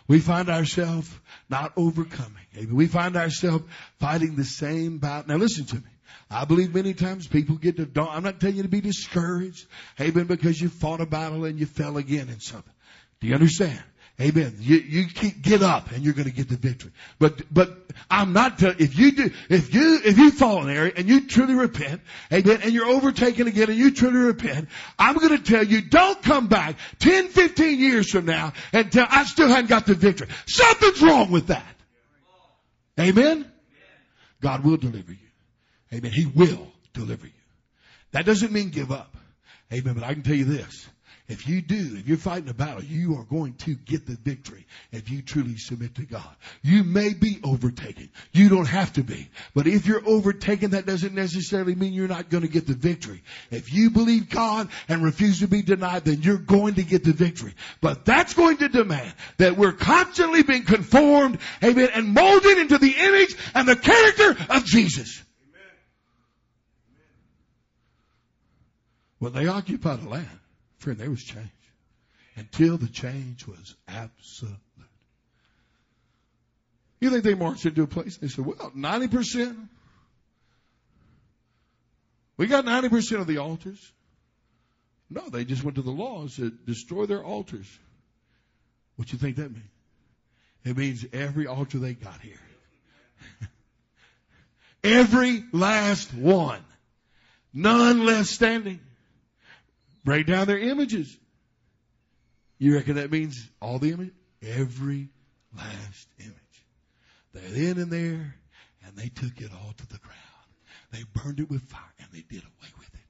we 0.07 0.19
find 0.19 0.49
ourselves 0.49 1.09
not 1.49 1.73
overcoming. 1.75 2.45
Amen. 2.55 2.75
We 2.75 2.87
find 2.87 3.17
ourselves 3.17 3.65
fighting 3.99 4.35
the 4.35 4.45
same 4.45 4.99
battle. 4.99 5.35
Now 5.35 5.35
listen 5.37 5.65
to 5.65 5.75
me. 5.75 5.81
I 6.29 6.45
believe 6.45 6.73
many 6.73 6.93
times 6.93 7.27
people 7.27 7.55
get 7.55 7.77
to, 7.77 8.01
I'm 8.01 8.23
not 8.23 8.39
telling 8.39 8.57
you 8.57 8.63
to 8.63 8.69
be 8.69 8.81
discouraged. 8.81 9.67
Amen. 9.99 10.25
Because 10.25 10.59
you 10.59 10.69
fought 10.69 11.01
a 11.01 11.05
battle 11.05 11.45
and 11.45 11.59
you 11.59 11.65
fell 11.65 11.97
again 11.97 12.29
in 12.29 12.39
something. 12.39 12.73
Do 13.19 13.27
you 13.27 13.33
understand? 13.33 13.81
Amen. 14.19 14.55
You, 14.59 14.77
you 14.77 15.05
get 15.43 15.61
up 15.61 15.91
and 15.91 16.03
you're 16.03 16.15
going 16.15 16.27
to 16.27 16.33
get 16.33 16.49
the 16.49 16.57
victory. 16.57 16.91
But, 17.19 17.53
but 17.53 17.77
I'm 18.09 18.33
not, 18.33 18.61
if 18.63 18.97
you 18.97 19.11
do, 19.11 19.31
if 19.47 19.75
you, 19.75 19.99
if 20.03 20.17
you 20.17 20.31
fall 20.31 20.63
in 20.63 20.75
area 20.75 20.91
and 20.95 21.07
you 21.07 21.27
truly 21.27 21.53
repent, 21.53 22.01
amen, 22.33 22.61
and 22.63 22.73
you're 22.73 22.87
overtaken 22.87 23.47
again 23.47 23.69
and 23.69 23.77
you 23.77 23.91
truly 23.91 24.17
repent, 24.17 24.69
I'm 24.97 25.17
going 25.17 25.37
to 25.37 25.43
tell 25.43 25.63
you, 25.63 25.81
don't 25.81 26.19
come 26.23 26.47
back 26.47 26.77
10, 26.97 27.27
15 27.27 27.79
years 27.79 28.09
from 28.09 28.25
now 28.25 28.53
and 28.73 28.91
tell, 28.91 29.05
I 29.07 29.23
still 29.25 29.49
haven't 29.49 29.69
got 29.69 29.85
the 29.85 29.93
victory. 29.93 30.29
Something's 30.47 31.01
wrong 31.03 31.29
with 31.29 31.47
that. 31.47 31.75
Amen. 32.99 33.45
God 34.41 34.63
will 34.63 34.77
deliver 34.77 35.11
you. 35.11 35.26
Amen. 35.93 36.11
He 36.11 36.25
will 36.25 36.67
deliver 36.93 37.27
you. 37.27 37.33
That 38.11 38.25
doesn't 38.25 38.51
mean 38.51 38.69
give 38.69 38.91
up. 38.91 39.15
Amen. 39.71 39.93
But 39.93 40.03
I 40.03 40.13
can 40.13 40.23
tell 40.23 40.35
you 40.35 40.45
this. 40.45 40.87
If 41.29 41.45
you 41.45 41.61
do, 41.61 41.97
if 41.97 42.07
you're 42.07 42.17
fighting 42.17 42.47
a 42.47 42.53
battle, 42.53 42.81
you 42.81 43.17
are 43.17 43.25
going 43.25 43.55
to 43.55 43.75
get 43.75 44.05
the 44.07 44.15
victory 44.15 44.65
if 44.93 45.09
you 45.09 45.21
truly 45.21 45.57
submit 45.57 45.95
to 45.95 46.05
God. 46.05 46.29
You 46.61 46.85
may 46.85 47.13
be 47.13 47.41
overtaken. 47.43 48.09
You 48.31 48.47
don't 48.47 48.67
have 48.67 48.93
to 48.93 49.03
be. 49.03 49.29
But 49.53 49.67
if 49.67 49.85
you're 49.85 50.07
overtaken, 50.07 50.71
that 50.71 50.85
doesn't 50.85 51.13
necessarily 51.13 51.75
mean 51.75 51.91
you're 51.91 52.07
not 52.07 52.29
going 52.29 52.43
to 52.43 52.49
get 52.49 52.65
the 52.65 52.75
victory. 52.75 53.23
If 53.51 53.73
you 53.73 53.89
believe 53.89 54.29
God 54.29 54.69
and 54.87 55.03
refuse 55.03 55.41
to 55.41 55.49
be 55.49 55.61
denied, 55.61 56.05
then 56.05 56.21
you're 56.21 56.37
going 56.37 56.75
to 56.75 56.83
get 56.83 57.03
the 57.03 57.11
victory. 57.11 57.55
But 57.81 58.05
that's 58.05 58.33
going 58.33 58.57
to 58.57 58.69
demand 58.69 59.13
that 59.35 59.57
we're 59.57 59.73
constantly 59.73 60.43
being 60.43 60.63
conformed, 60.63 61.39
amen, 61.61 61.89
and 61.93 62.13
molded 62.13 62.57
into 62.57 62.77
the 62.77 62.95
image 62.97 63.35
and 63.53 63.67
the 63.67 63.75
character 63.75 64.37
of 64.49 64.63
Jesus. 64.63 65.23
When 69.19 69.33
they 69.33 69.47
occupied 69.47 70.01
the 70.01 70.09
land, 70.09 70.39
friend, 70.77 70.99
there 70.99 71.09
was 71.09 71.23
change. 71.23 71.49
Until 72.35 72.77
the 72.77 72.87
change 72.87 73.47
was 73.47 73.75
absolute. 73.87 74.55
You 76.99 77.09
think 77.09 77.23
they 77.23 77.33
marched 77.33 77.65
into 77.65 77.83
a 77.83 77.87
place 77.87 78.17
they 78.17 78.27
said, 78.27 78.45
well, 78.45 78.71
90%? 78.75 79.67
We 82.37 82.47
got 82.47 82.65
90% 82.65 83.21
of 83.21 83.27
the 83.27 83.37
altars. 83.37 83.91
No, 85.09 85.27
they 85.29 85.45
just 85.45 85.63
went 85.63 85.75
to 85.75 85.81
the 85.81 85.91
law 85.91 86.21
and 86.21 86.31
said, 86.31 86.65
destroy 86.65 87.05
their 87.05 87.23
altars. 87.23 87.67
What 88.97 89.11
you 89.11 89.19
think 89.19 89.37
that 89.37 89.51
means? 89.51 89.63
It 90.65 90.75
means 90.75 91.05
every 91.13 91.47
altar 91.47 91.77
they 91.77 91.93
got 91.93 92.19
here. 92.21 92.39
every 94.83 95.43
last 95.53 96.13
one. 96.13 96.61
None 97.53 98.05
left 98.05 98.27
standing. 98.27 98.81
Break 100.07 100.25
down 100.25 100.47
their 100.47 100.57
images. 100.57 101.17
You 102.59 102.75
reckon 102.75 102.95
that 102.95 103.11
means 103.11 103.49
all 103.61 103.77
the 103.77 103.91
image? 103.91 104.13
Every 104.41 105.09
last 105.53 106.07
image. 106.17 106.33
They're 107.33 107.71
in 107.71 107.77
and 107.77 107.91
there, 107.91 108.35
and 108.85 108.95
they 108.95 109.09
took 109.09 109.41
it 109.41 109.51
all 109.51 109.73
to 109.75 109.87
the 109.87 109.97
ground. 109.97 110.15
They 110.93 111.03
burned 111.13 111.41
it 111.41 111.49
with 111.49 111.61
fire 111.63 111.81
and 111.99 112.07
they 112.13 112.21
did 112.21 112.41
away 112.41 112.69
with 112.79 112.87
it. 112.93 113.01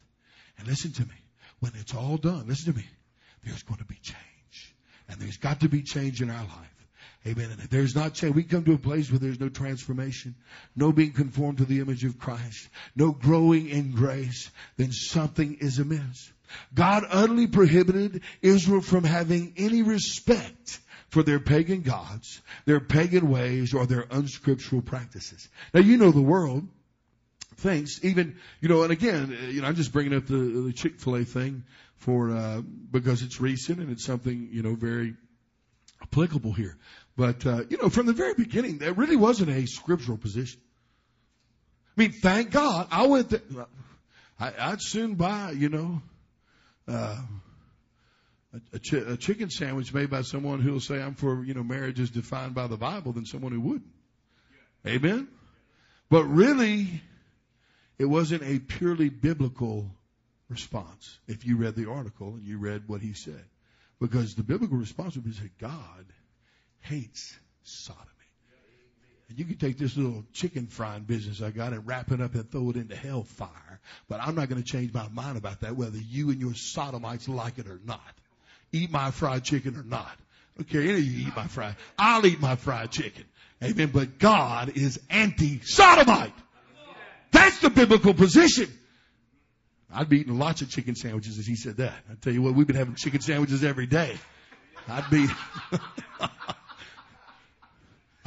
And 0.58 0.68
listen 0.68 0.91
to 0.93 1.04
me. 1.04 1.14
When 1.60 1.74
it's 1.76 1.93
all 1.93 2.18
done, 2.18 2.48
listen 2.48 2.74
to 2.74 2.80
me. 2.80 2.88
There's 3.43 3.62
going 3.62 3.78
to 3.78 3.86
be 3.86 4.00
change. 4.02 4.76
And 5.08 5.22
there's 5.22 5.38
got 5.38 5.60
to 5.60 5.70
be 5.70 5.84
change 5.84 6.24
in 6.24 6.32
our 6.32 6.45
life. 6.45 6.88
Amen. 7.28 7.52
And 7.52 7.60
if 7.60 7.70
there's 7.70 7.95
not 7.95 8.16
change, 8.16 8.34
we 8.34 8.41
come 8.41 8.64
to 8.64 8.74
a 8.74 8.80
place 8.80 9.12
where 9.12 9.20
there's 9.20 9.39
no 9.39 9.50
transformation, 9.50 10.34
no 10.76 10.91
being 10.91 11.12
conformed 11.12 11.60
to 11.60 11.66
the 11.66 11.80
image 11.80 12.04
of 12.06 12.18
Christ, 12.18 12.70
no 12.95 13.12
growing 13.12 13.70
in 13.70 13.91
grace, 13.91 14.50
then 14.78 14.91
something 14.91 15.58
is 15.62 15.78
amiss. 15.78 16.32
God 16.74 17.04
utterly 17.10 17.48
prohibited 17.48 18.22
Israel 18.41 18.82
from 18.82 19.04
having 19.04 19.54
any 19.58 19.82
respect 19.82 20.80
for 21.10 21.24
their 21.24 21.39
pagan 21.39 21.82
gods, 21.82 22.41
their 22.66 22.80
pagan 22.80 23.30
ways, 23.30 23.74
or 23.74 23.86
their 23.86 24.06
unscriptural 24.12 24.82
practices. 24.82 25.48
Now 25.74 25.82
you 25.82 25.98
know 25.98 26.12
the 26.12 26.22
world 26.22 26.68
thinks 27.58 28.04
even, 28.04 28.38
you 28.62 28.70
know, 28.70 28.84
and 28.84 28.91
again, 28.91 29.36
you 29.50 29.62
know, 29.62 29.68
I'm 29.68 29.76
just 29.76 29.91
bringing 29.91 30.14
up 30.14 30.28
the, 30.28 30.38
the 30.38 30.74
Chick-fil-A 30.74 31.26
thing 31.26 31.64
for, 31.95 32.32
uh, 32.32 32.62
because 32.62 33.24
it's 33.24 33.41
recent 33.41 33.80
and 33.80 33.91
it's 33.91 34.06
something, 34.06 34.50
you 34.52 34.62
know, 34.62 34.76
very 34.76 35.16
applicable 36.02 36.54
here. 36.54 36.78
But, 37.16 37.45
uh, 37.45 37.64
you 37.70 37.78
know, 37.78 37.89
from 37.89 38.06
the 38.06 38.14
very 38.14 38.36
beginning, 38.36 38.80
that 38.80 38.98
really 38.98 39.16
wasn't 39.16 39.50
a 39.50 39.66
scriptural 39.66 40.18
position. 40.18 40.62
I 41.98 42.02
mean, 42.02 42.12
thank 42.12 42.52
God, 42.52 42.88
I 42.91 43.08
went 43.08 43.34
I, 44.39 44.54
I'd 44.60 44.82
soon 44.82 45.16
buy, 45.16 45.52
you 45.52 45.70
know, 45.70 46.02
uh, 46.88 47.18
a, 48.74 48.80
ch- 48.80 48.94
a 48.94 49.18
chicken 49.18 49.50
sandwich 49.50 49.94
made 49.94 50.10
by 50.10 50.22
someone 50.22 50.62
who'll 50.62 50.80
say, 50.80 51.02
I'm 51.02 51.16
for, 51.16 51.44
you 51.44 51.54
know, 51.54 51.64
marriage 51.64 52.00
is 52.00 52.10
defined 52.10 52.56
by 52.56 52.68
the 52.68 52.78
Bible 52.78 53.12
than 53.12 53.26
someone 53.26 53.52
who 53.52 53.62
wouldn't. 53.62 53.92
Amen? 54.86 55.28
But 56.10 56.24
really, 56.26 57.02
it 58.00 58.06
wasn't 58.06 58.44
a 58.44 58.60
purely 58.60 59.10
biblical 59.10 59.92
response 60.50 61.20
if 61.28 61.46
you 61.46 61.58
read 61.58 61.76
the 61.76 61.90
article 61.90 62.30
and 62.30 62.44
you 62.44 62.58
read 62.58 62.84
what 62.88 63.02
he 63.02 63.14
said. 63.14 63.44
Because 64.00 64.36
the 64.36 64.44
biblical 64.44 64.78
response 64.78 65.16
would 65.16 65.26
be 65.26 65.32
that 65.32 65.58
God 65.58 66.06
hates 66.82 67.36
sodomy. 67.64 68.16
And 69.30 69.38
you 69.38 69.46
can 69.46 69.58
take 69.58 69.78
this 69.78 69.98
little 69.98 70.24
chicken 70.34 70.68
frying 70.68 71.04
business 71.04 71.42
I 71.42 71.52
got 71.52 71.74
and 71.74 71.86
wrap 71.86 72.12
it 72.12 72.22
up 72.22 72.34
and 72.36 72.50
throw 72.50 72.70
it 72.70 72.78
into 72.78 72.96
hellfire. 72.96 73.80
But 74.08 74.22
I'm 74.22 74.36
not 74.36 74.50
going 74.50 74.62
to 74.62 74.68
change 74.68 74.94
my 74.94 75.08
mind 75.10 75.38
about 75.38 75.62
that 75.62 75.76
whether 75.76 75.98
you 75.98 76.30
and 76.30 76.40
your 76.40 76.54
sodomites 76.56 77.28
like 77.28 77.58
it 77.58 77.68
or 77.68 77.80
not. 77.86 78.02
Eat 78.72 78.92
my 78.92 79.12
fried 79.12 79.44
chicken 79.44 79.76
or 79.76 79.84
not. 79.84 80.12
Okay, 80.62 80.90
any 80.90 80.94
of 80.94 81.04
you 81.04 81.28
eat 81.28 81.36
my 81.36 81.48
fried. 81.48 81.76
I'll 81.98 82.26
eat 82.26 82.42
my 82.42 82.56
fried 82.56 82.92
chicken. 82.92 83.24
Amen. 83.64 83.92
But 83.94 84.20
God 84.20 84.74
is 84.76 85.00
anti-sodomite. 85.10 86.34
That's 87.32 87.60
the 87.60 87.70
biblical 87.70 88.14
position. 88.14 88.72
I'd 89.94 90.10
be 90.10 90.20
eating 90.20 90.38
lots 90.38 90.62
of 90.62 90.70
chicken 90.70 90.96
sandwiches 90.96 91.38
as 91.38 91.48
he 91.48 91.56
said 91.56 91.78
that. 91.78 91.94
I 92.10 92.16
tell 92.22 92.34
you 92.34 92.42
what, 92.42 92.56
we've 92.56 92.68
been 92.68 92.76
having 92.76 92.96
chicken 92.96 93.22
sandwiches 93.22 93.64
every 93.64 93.88
day. 93.88 94.18
I'd 94.88 95.10
be, 95.10 95.28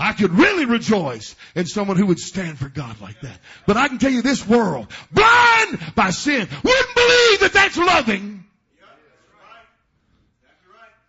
I 0.01 0.15
could 0.15 0.33
really 0.33 0.65
rejoice 0.65 1.37
in 1.55 1.67
someone 1.67 1.99
who 1.99 2.07
would 2.07 2.19
stand 2.19 2.59
for 2.59 2.69
God 2.69 3.01
like 3.01 3.21
that. 3.21 3.39
But 3.67 3.77
I 3.77 3.89
can 3.89 3.99
tell 3.99 4.11
you 4.11 4.23
this 4.23 4.47
world, 4.47 4.89
blind 5.13 5.79
by 5.95 6.11
sin, 6.11 6.49
wouldn't 6.65 6.95
believe 6.95 7.41
that 7.41 7.51
that's 7.53 7.77
loving. 7.77 8.45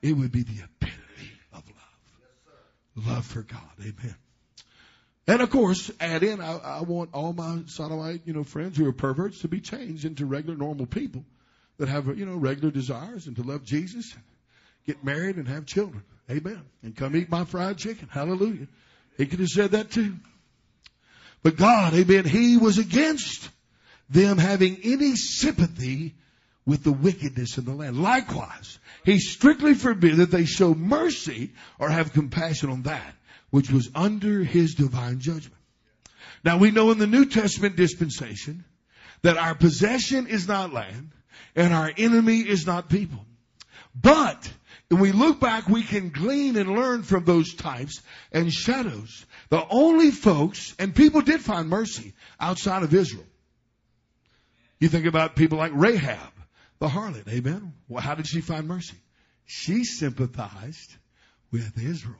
It 0.02 0.14
would 0.14 0.32
be 0.32 0.44
the 0.44 0.64
epitome 0.64 1.32
of 1.54 1.64
love. 1.68 3.08
Love 3.08 3.26
for 3.26 3.44
God. 3.44 3.62
Amen. 3.80 4.16
And 5.28 5.42
of 5.42 5.50
course, 5.52 5.90
add 6.00 6.24
in, 6.24 6.42
I, 6.42 6.58
I 6.58 6.82
want 6.82 7.12
all 7.14 7.32
my 7.32 7.62
sodomite, 7.68 8.22
you 8.26 8.34
know, 8.34 8.44
friends 8.44 8.78
who 8.78 8.88
are 8.88 8.94
perverts 8.94 9.40
to 9.40 9.48
be 9.48 9.62
changed 9.62 10.04
into 10.04 10.26
regular, 10.26 10.58
normal 10.58 10.88
people 10.88 11.24
that 11.78 11.88
have, 11.88 12.18
you 12.18 12.26
know, 12.26 12.36
regular 12.36 12.72
desires 12.72 13.28
and 13.28 13.36
to 13.38 13.44
love 13.44 13.64
Jesus, 13.64 14.14
get 14.86 15.04
married 15.04 15.38
and 15.38 15.48
have 15.48 15.66
children. 15.66 16.04
Amen. 16.30 16.62
And 16.84 16.96
come 16.96 17.16
eat 17.16 17.30
my 17.30 17.46
fried 17.46 17.78
chicken. 17.78 18.08
Hallelujah. 18.12 18.68
He 19.18 19.26
could 19.26 19.40
have 19.40 19.50
said 19.50 19.72
that 19.72 19.92
too. 19.92 20.16
But 21.44 21.58
God, 21.58 21.94
amen, 21.94 22.26
He 22.26 22.58
was 22.58 22.78
against 22.78 23.50
them 24.10 24.38
having 24.38 24.78
any 24.84 25.16
sympathy 25.16 26.16
with 26.66 26.84
the 26.84 26.92
wickedness 26.92 27.58
in 27.58 27.66
the 27.66 27.74
land. 27.74 28.02
Likewise, 28.02 28.80
He 29.04 29.20
strictly 29.20 29.74
forbid 29.74 30.18
that 30.18 30.32
they 30.32 30.46
show 30.46 30.74
mercy 30.74 31.52
or 31.80 31.90
have 31.90 32.14
compassion 32.14 32.70
on 32.70 32.84
that 32.84 33.16
which 33.52 33.70
was 33.70 33.90
under 33.94 34.44
his 34.44 34.74
divine 34.74 35.20
judgment. 35.20 35.62
Now 36.44 36.58
we 36.58 36.72
know 36.72 36.90
in 36.92 36.98
the 36.98 37.06
New 37.06 37.26
Testament 37.26 37.76
dispensation 37.76 38.66
that 39.22 39.38
our 39.38 39.54
possession 39.54 40.26
is 40.26 40.48
not 40.48 40.74
land 40.74 41.12
and 41.56 41.74
our 41.74 41.92
enemy 41.96 42.40
is 42.40 42.66
not 42.66 42.90
people. 42.90 43.24
But 43.94 44.52
when 44.92 45.00
we 45.00 45.14
look 45.14 45.40
back, 45.40 45.70
we 45.70 45.84
can 45.84 46.10
glean 46.10 46.58
and 46.58 46.76
learn 46.76 47.04
from 47.04 47.24
those 47.24 47.54
types 47.54 48.02
and 48.34 48.52
shadows. 48.52 49.26
The 49.50 49.66
only 49.70 50.12
folks, 50.12 50.76
and 50.80 50.94
people 50.94 51.22
did 51.22 51.40
find 51.40 51.70
mercy 51.70 52.14
outside 52.42 52.84
of 52.84 52.94
Israel. 52.94 53.26
You 54.82 54.90
think 54.90 55.06
about 55.06 55.38
people 55.38 55.58
like 55.58 55.72
Rahab, 55.74 56.34
the 56.80 56.90
harlot, 56.90 57.26
amen? 57.30 57.72
Well, 57.88 58.02
how 58.02 58.16
did 58.16 58.28
she 58.28 58.42
find 58.42 58.68
mercy? 58.68 58.98
She 59.46 59.86
sympathized 59.86 60.94
with 61.54 61.82
Israel. 61.82 62.18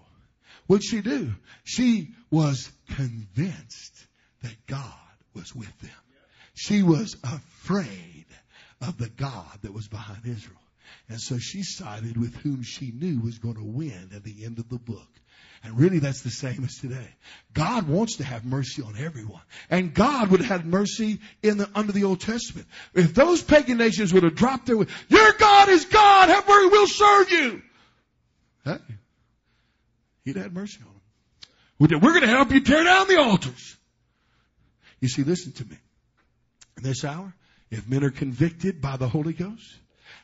What'd 0.68 0.86
she 0.86 1.02
do? 1.02 1.34
She 1.66 2.12
was 2.30 2.72
convinced 2.96 4.08
that 4.44 4.56
God 4.68 4.94
was 5.34 5.54
with 5.54 5.78
them. 5.82 5.92
She 6.54 6.84
was 6.84 7.18
afraid 7.22 8.28
of 8.80 8.98
the 8.98 9.10
God 9.10 9.60
that 9.64 9.74
was 9.74 9.90
behind 9.90 10.22
Israel. 10.26 10.61
And 11.10 11.20
so 11.20 11.38
she 11.38 11.64
sided 11.64 12.18
with 12.18 12.36
whom 12.38 12.64
she 12.64 12.92
knew 12.92 13.20
was 13.22 13.38
going 13.38 13.56
to 13.56 13.64
win 13.64 14.10
at 14.16 14.24
the 14.24 14.46
end 14.46 14.60
of 14.60 14.70
the 14.70 14.80
book. 14.80 15.08
And 15.64 15.78
really 15.78 16.00
that's 16.00 16.22
the 16.22 16.32
same 16.32 16.64
as 16.64 16.76
today. 16.76 17.08
God 17.54 17.88
wants 17.88 18.18
to 18.18 18.24
have 18.24 18.46
mercy 18.46 18.82
on 18.82 18.96
everyone. 18.98 19.42
And 19.70 19.94
God 19.94 20.30
would 20.30 20.42
have 20.42 20.62
had 20.62 20.66
mercy 20.66 21.20
in 21.44 21.58
the, 21.58 21.70
under 21.76 21.92
the 21.92 22.06
Old 22.06 22.20
Testament. 22.20 22.68
If 22.96 23.14
those 23.14 23.44
pagan 23.44 23.78
nations 23.78 24.12
would 24.12 24.24
have 24.24 24.36
dropped 24.36 24.66
their, 24.66 24.76
your 24.76 25.34
God 25.34 25.70
is 25.70 25.86
God, 25.86 26.30
have 26.30 26.48
mercy, 26.48 26.68
we'll 26.68 26.88
serve 26.88 27.32
you. 27.32 27.62
Hey, 28.66 28.78
He'd 30.26 30.36
had 30.36 30.54
mercy 30.54 30.80
on 30.80 30.88
them. 31.88 32.00
We're 32.00 32.12
going 32.12 32.22
to 32.22 32.28
help 32.28 32.52
you 32.52 32.62
tear 32.62 32.84
down 32.84 33.08
the 33.08 33.20
altars. 33.20 33.78
You 35.00 35.08
see, 35.10 35.24
listen 35.24 35.52
to 35.54 35.66
me. 35.66 35.78
In 36.78 36.84
this 36.84 37.04
hour, 37.04 37.34
if 37.72 37.88
men 37.88 38.04
are 38.04 38.12
convicted 38.12 38.82
by 38.82 38.98
the 38.98 39.08
Holy 39.08 39.34
Ghost, 39.34 39.76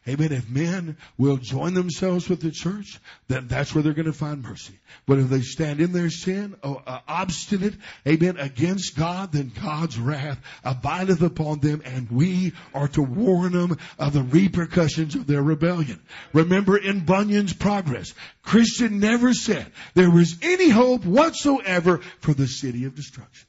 Amen. 0.08 0.32
If 0.32 0.50
men 0.50 0.98
will 1.18 1.38
join 1.38 1.74
themselves 1.74 2.30
with 2.30 2.42
the 2.42 2.52
church, 2.52 3.00
then 3.28 3.48
that's 3.48 3.76
where 3.76 3.84
they're 3.84 3.94
going 3.94 4.06
to 4.06 4.14
find 4.14 4.42
mercy. 4.42 4.74
But 5.06 5.20
if 5.20 5.30
they 5.30 5.42
stand 5.42 5.82
in 5.82 5.92
their 5.92 6.10
sin, 6.10 6.56
uh, 6.64 7.00
obstinate, 7.08 7.76
amen, 8.08 8.38
against 8.38 8.96
God, 8.98 9.34
then 9.34 9.52
God's 9.62 10.00
wrath 10.00 10.40
abideth 10.64 11.22
upon 11.22 11.60
them 11.60 11.82
and 11.86 12.10
we 12.10 12.54
are 12.74 12.88
to 12.90 13.02
warn 13.02 13.52
them 13.52 13.78
of 14.00 14.14
the 14.14 14.24
repercussions 14.24 15.16
of 15.16 15.28
their 15.28 15.44
rebellion. 15.44 16.02
Remember 16.34 16.78
in 16.78 17.06
Bunyan's 17.06 17.54
progress, 17.54 18.14
Christian 18.44 19.00
never 19.00 19.34
said 19.34 19.72
there 19.94 20.12
was 20.12 20.38
any 20.42 20.70
hope 20.70 21.06
whatsoever 21.06 21.98
for 22.20 22.34
the 22.34 22.48
city 22.48 22.86
of 22.86 22.96
destruction. 22.96 23.48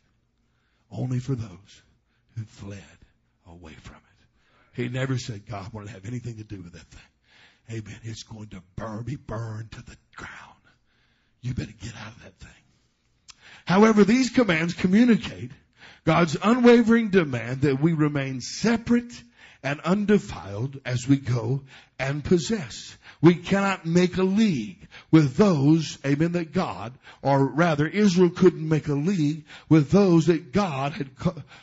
Only 0.90 1.20
for 1.20 1.34
those 1.34 1.82
who 2.36 2.44
fled 2.44 2.82
away 3.46 3.74
from 3.74 3.96
it. 3.96 4.07
He 4.78 4.88
never 4.88 5.18
said 5.18 5.44
God 5.44 5.72
wanted 5.72 5.88
to 5.88 5.92
have 5.94 6.06
anything 6.06 6.36
to 6.36 6.44
do 6.44 6.62
with 6.62 6.72
that 6.74 6.86
thing. 6.86 7.80
Amen. 7.80 7.98
It's 8.04 8.22
going 8.22 8.46
to 8.50 8.62
burn, 8.76 9.02
be 9.02 9.16
burned 9.16 9.72
to 9.72 9.82
the 9.82 9.96
ground. 10.14 10.32
You 11.40 11.52
better 11.52 11.72
get 11.72 11.96
out 11.96 12.12
of 12.14 12.22
that 12.22 12.38
thing. 12.38 12.62
However, 13.64 14.04
these 14.04 14.30
commands 14.30 14.74
communicate 14.74 15.50
God's 16.04 16.36
unwavering 16.40 17.10
demand 17.10 17.62
that 17.62 17.82
we 17.82 17.92
remain 17.92 18.40
separate 18.40 19.20
and 19.64 19.80
undefiled 19.80 20.80
as 20.86 21.08
we 21.08 21.16
go 21.16 21.64
and 21.98 22.22
possess. 22.22 22.96
We 23.20 23.34
cannot 23.34 23.84
make 23.84 24.16
a 24.16 24.22
league 24.22 24.86
with 25.10 25.36
those, 25.36 25.98
amen, 26.06 26.32
that 26.32 26.52
God, 26.52 26.96
or 27.20 27.44
rather 27.44 27.88
Israel 27.88 28.30
couldn't 28.30 28.68
make 28.68 28.86
a 28.86 28.94
league 28.94 29.44
with 29.68 29.90
those 29.90 30.26
that 30.26 30.52
God 30.52 30.92
had, 30.92 31.10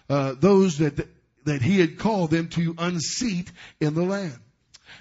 uh, 0.09 0.34
those 0.38 0.80
that 0.80 1.07
that 1.46 1.62
he 1.62 1.80
had 1.80 1.98
called 1.98 2.32
them 2.32 2.50
to 2.50 2.76
unseat 2.78 3.52
in 3.80 3.93
the 3.93 4.04
land. 4.04 4.39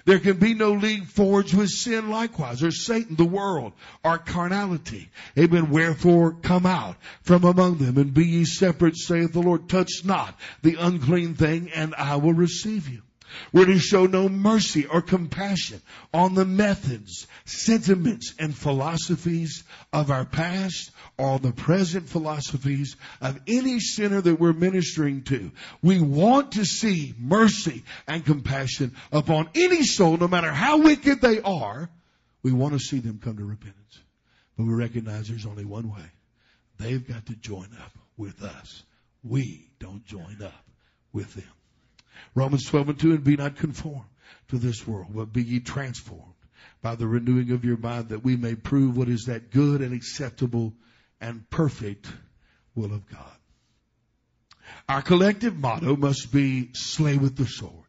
There 0.05 0.19
can 0.19 0.37
be 0.37 0.53
no 0.53 0.73
league 0.73 1.05
forged 1.05 1.55
with 1.55 1.69
sin 1.69 2.09
likewise, 2.09 2.61
or 2.61 2.71
Satan, 2.71 3.15
the 3.15 3.25
world, 3.25 3.73
or 4.03 4.17
carnality. 4.17 5.09
Amen. 5.37 5.71
Wherefore 5.71 6.33
come 6.33 6.65
out 6.65 6.97
from 7.23 7.43
among 7.43 7.77
them 7.77 7.97
and 7.97 8.13
be 8.13 8.25
ye 8.25 8.45
separate, 8.45 8.97
saith 8.97 9.33
the 9.33 9.41
Lord. 9.41 9.67
Touch 9.67 10.03
not 10.03 10.39
the 10.61 10.75
unclean 10.75 11.33
thing 11.33 11.71
and 11.73 11.95
I 11.95 12.17
will 12.17 12.33
receive 12.33 12.87
you. 12.87 13.01
We're 13.51 13.65
to 13.65 13.79
show 13.79 14.05
no 14.05 14.29
mercy 14.29 14.85
or 14.85 15.01
compassion 15.01 15.81
on 16.13 16.35
the 16.35 16.45
methods, 16.45 17.27
sentiments, 17.45 18.33
and 18.39 18.55
philosophies 18.55 19.63
of 19.93 20.11
our 20.11 20.25
past 20.25 20.91
or 21.17 21.39
the 21.39 21.51
present 21.51 22.07
philosophies 22.09 22.95
of 23.21 23.39
any 23.47 23.79
sinner 23.79 24.21
that 24.21 24.39
we're 24.39 24.53
ministering 24.53 25.23
to. 25.23 25.51
We 25.81 26.01
want 26.01 26.53
to 26.53 26.65
see 26.65 27.13
mercy 27.17 27.83
and 28.07 28.25
compassion 28.25 28.95
upon 29.11 29.49
any 29.55 29.83
soul, 29.83 30.17
no 30.17 30.27
matter 30.27 30.51
how 30.51 30.81
wicked 30.81 31.21
they 31.21 31.41
are. 31.41 31.89
We 32.43 32.51
want 32.51 32.73
to 32.73 32.79
see 32.79 32.99
them 32.99 33.19
come 33.23 33.37
to 33.37 33.45
repentance. 33.45 33.99
But 34.57 34.67
we 34.67 34.73
recognize 34.73 35.27
there's 35.27 35.45
only 35.45 35.65
one 35.65 35.91
way. 35.91 36.05
They've 36.77 37.05
got 37.05 37.25
to 37.27 37.35
join 37.35 37.69
up 37.81 37.91
with 38.17 38.43
us. 38.43 38.83
We 39.23 39.69
don't 39.79 40.05
join 40.05 40.41
up 40.43 40.65
with 41.11 41.33
them. 41.33 41.54
Romans 42.33 42.65
12 42.65 42.89
and 42.89 42.99
2, 42.99 43.11
and 43.11 43.23
be 43.23 43.35
not 43.35 43.55
conformed 43.55 44.09
to 44.49 44.57
this 44.57 44.87
world, 44.87 45.11
but 45.13 45.33
be 45.33 45.43
ye 45.43 45.59
transformed 45.59 46.33
by 46.81 46.95
the 46.95 47.07
renewing 47.07 47.51
of 47.51 47.65
your 47.65 47.77
mind 47.77 48.09
that 48.09 48.23
we 48.23 48.35
may 48.35 48.55
prove 48.55 48.97
what 48.97 49.09
is 49.09 49.25
that 49.25 49.51
good 49.51 49.81
and 49.81 49.93
acceptable 49.93 50.73
and 51.19 51.49
perfect 51.49 52.07
will 52.75 52.93
of 52.93 53.09
God. 53.09 53.37
Our 54.87 55.01
collective 55.01 55.57
motto 55.57 55.95
must 55.95 56.31
be 56.31 56.69
slay 56.73 57.17
with 57.17 57.35
the 57.35 57.47
sword, 57.47 57.87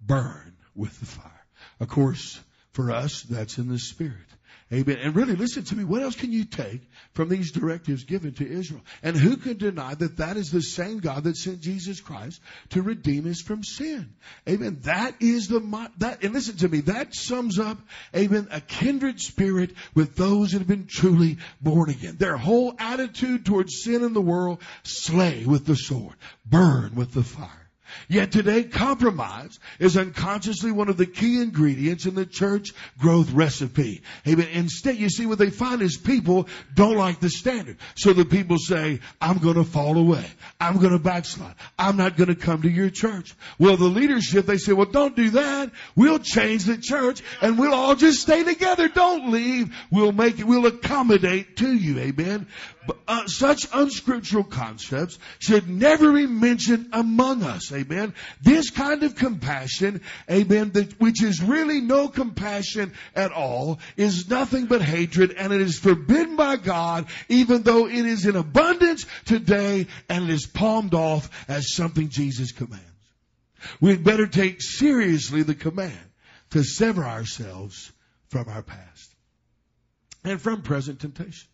burn 0.00 0.56
with 0.74 0.98
the 1.00 1.06
fire. 1.06 1.46
Of 1.80 1.88
course, 1.88 2.40
for 2.72 2.90
us, 2.90 3.22
that's 3.22 3.58
in 3.58 3.68
the 3.68 3.78
spirit. 3.78 4.25
Amen. 4.72 4.98
And 5.00 5.14
really, 5.14 5.36
listen 5.36 5.62
to 5.62 5.76
me. 5.76 5.84
What 5.84 6.02
else 6.02 6.16
can 6.16 6.32
you 6.32 6.44
take 6.44 6.80
from 7.12 7.28
these 7.28 7.52
directives 7.52 8.02
given 8.02 8.34
to 8.34 8.50
Israel? 8.50 8.80
And 9.00 9.16
who 9.16 9.36
can 9.36 9.58
deny 9.58 9.94
that 9.94 10.16
that 10.16 10.36
is 10.36 10.50
the 10.50 10.60
same 10.60 10.98
God 10.98 11.22
that 11.22 11.36
sent 11.36 11.60
Jesus 11.60 12.00
Christ 12.00 12.40
to 12.70 12.82
redeem 12.82 13.30
us 13.30 13.40
from 13.40 13.62
sin? 13.62 14.12
Amen. 14.48 14.78
That 14.82 15.14
is 15.20 15.46
the, 15.46 15.60
that, 15.98 16.24
and 16.24 16.34
listen 16.34 16.56
to 16.56 16.68
me, 16.68 16.80
that 16.80 17.14
sums 17.14 17.60
up, 17.60 17.78
amen, 18.14 18.48
a 18.50 18.60
kindred 18.60 19.20
spirit 19.20 19.70
with 19.94 20.16
those 20.16 20.50
that 20.50 20.58
have 20.58 20.66
been 20.66 20.88
truly 20.88 21.38
born 21.60 21.88
again. 21.88 22.16
Their 22.18 22.36
whole 22.36 22.74
attitude 22.76 23.46
towards 23.46 23.84
sin 23.84 24.02
in 24.02 24.14
the 24.14 24.20
world, 24.20 24.60
slay 24.82 25.44
with 25.44 25.64
the 25.64 25.76
sword, 25.76 26.16
burn 26.44 26.96
with 26.96 27.12
the 27.12 27.22
fire. 27.22 27.65
Yet 28.08 28.32
today, 28.32 28.64
compromise 28.64 29.58
is 29.78 29.96
unconsciously 29.96 30.72
one 30.72 30.88
of 30.88 30.96
the 30.96 31.06
key 31.06 31.40
ingredients 31.40 32.06
in 32.06 32.14
the 32.14 32.26
church 32.26 32.72
growth 32.98 33.30
recipe. 33.32 34.02
Amen. 34.26 34.48
Instead, 34.52 34.96
you 34.96 35.08
see 35.08 35.26
what 35.26 35.38
they 35.38 35.50
find 35.50 35.82
is 35.82 35.96
people 35.96 36.48
don't 36.74 36.96
like 36.96 37.20
the 37.20 37.30
standard. 37.30 37.78
So 37.96 38.12
the 38.12 38.24
people 38.24 38.58
say, 38.58 39.00
I'm 39.20 39.38
going 39.38 39.56
to 39.56 39.64
fall 39.64 39.98
away. 39.98 40.24
I'm 40.60 40.78
going 40.78 40.92
to 40.92 40.98
backslide. 40.98 41.54
I'm 41.78 41.96
not 41.96 42.16
going 42.16 42.28
to 42.28 42.34
come 42.34 42.62
to 42.62 42.70
your 42.70 42.90
church. 42.90 43.34
Well, 43.58 43.76
the 43.76 43.84
leadership, 43.84 44.46
they 44.46 44.58
say, 44.58 44.72
well, 44.72 44.86
don't 44.86 45.16
do 45.16 45.30
that. 45.30 45.70
We'll 45.94 46.18
change 46.18 46.64
the 46.64 46.78
church 46.78 47.22
and 47.40 47.58
we'll 47.58 47.74
all 47.74 47.94
just 47.94 48.20
stay 48.20 48.44
together. 48.44 48.88
Don't 48.88 49.30
leave. 49.30 49.74
We'll 49.90 50.12
make 50.12 50.38
it, 50.38 50.44
we'll 50.44 50.66
accommodate 50.66 51.56
to 51.58 51.72
you. 51.72 51.98
Amen. 51.98 52.46
Uh, 53.08 53.26
such 53.26 53.66
unscriptural 53.72 54.44
concepts 54.44 55.18
should 55.38 55.68
never 55.68 56.12
be 56.12 56.26
mentioned 56.26 56.88
among 56.92 57.42
us. 57.42 57.72
Amen. 57.72 58.14
This 58.42 58.70
kind 58.70 59.02
of 59.02 59.14
compassion, 59.14 60.00
amen, 60.30 60.72
that, 60.72 61.00
which 61.00 61.22
is 61.22 61.42
really 61.42 61.80
no 61.80 62.08
compassion 62.08 62.92
at 63.14 63.32
all, 63.32 63.78
is 63.96 64.28
nothing 64.28 64.66
but 64.66 64.82
hatred 64.82 65.32
and 65.32 65.52
it 65.52 65.60
is 65.60 65.78
forbidden 65.78 66.36
by 66.36 66.56
God, 66.56 67.06
even 67.28 67.62
though 67.62 67.86
it 67.86 67.94
is 67.94 68.26
in 68.26 68.36
abundance 68.36 69.06
today 69.24 69.86
and 70.08 70.24
it 70.24 70.30
is 70.30 70.46
palmed 70.46 70.94
off 70.94 71.30
as 71.48 71.74
something 71.74 72.08
Jesus 72.08 72.52
commands. 72.52 72.82
We'd 73.80 74.04
better 74.04 74.26
take 74.26 74.62
seriously 74.62 75.42
the 75.42 75.54
command 75.54 75.98
to 76.50 76.62
sever 76.62 77.04
ourselves 77.04 77.92
from 78.28 78.48
our 78.48 78.62
past 78.62 79.14
and 80.24 80.40
from 80.40 80.62
present 80.62 81.00
temptation. 81.00 81.48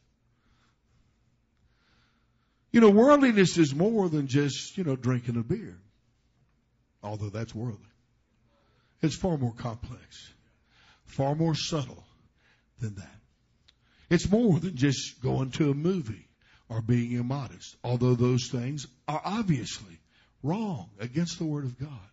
You 2.73 2.81
know, 2.81 2.91
worldliness 2.91 3.59
is 3.59 3.75
more 3.75 4.09
than 4.09 4.27
just, 4.27 4.79
you 4.79 4.85
know, 4.85 4.97
drinking 4.97 5.37
a 5.37 5.43
beer. 5.43 5.79
Although 7.03 7.29
that's 7.29 7.55
worldly. 7.55 7.79
It's 9.03 9.17
far 9.17 9.37
more 9.37 9.53
complex, 9.53 10.33
far 11.05 11.35
more 11.35 11.55
subtle 11.55 12.05
than 12.81 12.95
that. 12.95 13.21
It's 14.09 14.31
more 14.31 14.59
than 14.61 14.77
just 14.77 15.21
going 15.21 15.51
to 15.53 15.71
a 15.71 15.75
movie 15.75 16.29
or 16.69 16.81
being 16.81 17.13
immodest, 17.13 17.77
although 17.83 18.15
those 18.15 18.49
things 18.49 18.87
are 19.09 19.21
obviously 19.25 19.99
wrong 20.43 20.91
against 21.01 21.39
the 21.39 21.45
Word 21.45 21.65
of 21.65 21.79
God. 21.79 22.12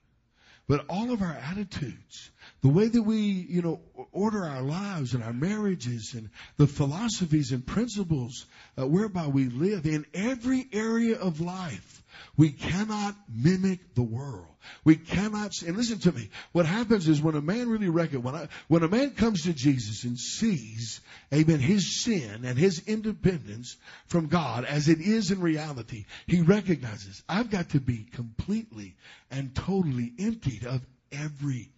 But 0.69 0.85
all 0.87 1.11
of 1.11 1.23
our 1.23 1.33
attitudes, 1.33 2.29
the 2.61 2.69
way 2.69 2.89
that 2.89 3.01
we, 3.01 3.17
you 3.17 3.63
know, 3.63 3.79
order 4.11 4.45
our 4.45 4.61
lives 4.61 5.15
and 5.15 5.23
our 5.23 5.33
marriages 5.33 6.13
and 6.13 6.29
the 6.57 6.67
philosophies 6.67 7.51
and 7.51 7.65
principles 7.65 8.45
uh, 8.77 8.85
whereby 8.85 9.25
we 9.25 9.45
live 9.45 9.87
in 9.87 10.05
every 10.13 10.69
area 10.71 11.17
of 11.17 11.41
life, 11.41 11.98
we 12.37 12.51
cannot 12.51 13.15
mimic 13.27 13.95
the 13.95 14.03
world. 14.03 14.47
We 14.83 14.95
cannot, 14.95 15.61
and 15.61 15.77
listen 15.77 15.99
to 15.99 16.11
me, 16.11 16.29
what 16.51 16.65
happens 16.65 17.07
is 17.07 17.21
when 17.21 17.35
a 17.35 17.41
man 17.41 17.69
really 17.69 17.89
reckons, 17.89 18.23
when, 18.23 18.49
when 18.67 18.83
a 18.83 18.87
man 18.87 19.11
comes 19.11 19.43
to 19.43 19.53
Jesus 19.53 20.03
and 20.03 20.19
sees, 20.19 21.01
amen, 21.33 21.59
his 21.59 22.01
sin 22.01 22.43
and 22.45 22.57
his 22.57 22.83
independence 22.87 23.77
from 24.07 24.27
God 24.27 24.65
as 24.65 24.89
it 24.89 24.99
is 24.99 25.31
in 25.31 25.41
reality, 25.41 26.05
he 26.27 26.41
recognizes, 26.41 27.23
I've 27.27 27.49
got 27.49 27.69
to 27.69 27.79
be 27.79 28.05
completely 28.13 28.95
and 29.31 29.55
totally 29.55 30.13
emptied 30.19 30.65
of 30.65 30.81
everything. 31.11 31.69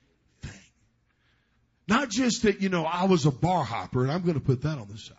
Not 1.88 2.10
just 2.10 2.44
that, 2.44 2.62
you 2.62 2.70
know, 2.70 2.86
I 2.86 3.06
was 3.06 3.26
a 3.26 3.32
bar 3.32 3.64
hopper 3.64 4.04
and 4.04 4.12
I'm 4.12 4.22
going 4.22 4.36
to 4.36 4.46
put 4.46 4.62
that 4.64 4.78
on 4.78 4.88
the 4.88 4.98
side. 4.98 5.18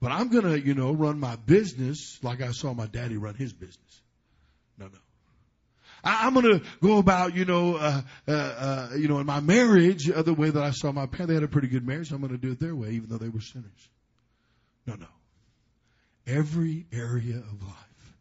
But 0.00 0.12
I'm 0.12 0.28
going 0.28 0.44
to, 0.44 0.60
you 0.60 0.74
know, 0.74 0.92
run 0.92 1.18
my 1.18 1.36
business 1.36 2.18
like 2.22 2.42
I 2.42 2.50
saw 2.52 2.74
my 2.74 2.86
daddy 2.86 3.16
run 3.16 3.34
his 3.34 3.52
business. 3.52 4.02
No, 4.78 4.86
no. 4.86 4.98
I, 6.02 6.26
am 6.26 6.34
going 6.34 6.58
to 6.58 6.62
go 6.82 6.98
about, 6.98 7.34
you 7.34 7.44
know, 7.44 7.76
uh, 7.76 8.02
uh, 8.28 8.32
uh, 8.32 8.88
you 8.96 9.08
know, 9.08 9.20
in 9.20 9.26
my 9.26 9.40
marriage 9.40 10.10
uh, 10.10 10.22
the 10.22 10.34
way 10.34 10.50
that 10.50 10.62
I 10.62 10.70
saw 10.70 10.92
my 10.92 11.06
parents. 11.06 11.28
They 11.28 11.34
had 11.34 11.42
a 11.42 11.48
pretty 11.48 11.68
good 11.68 11.86
marriage. 11.86 12.10
So 12.10 12.16
I'm 12.16 12.20
going 12.20 12.32
to 12.32 12.38
do 12.38 12.52
it 12.52 12.60
their 12.60 12.76
way, 12.76 12.90
even 12.90 13.08
though 13.08 13.16
they 13.16 13.30
were 13.30 13.40
sinners. 13.40 13.88
No, 14.86 14.94
no. 14.96 15.06
Every 16.26 16.86
area 16.92 17.36
of 17.36 17.62
life, 17.62 18.14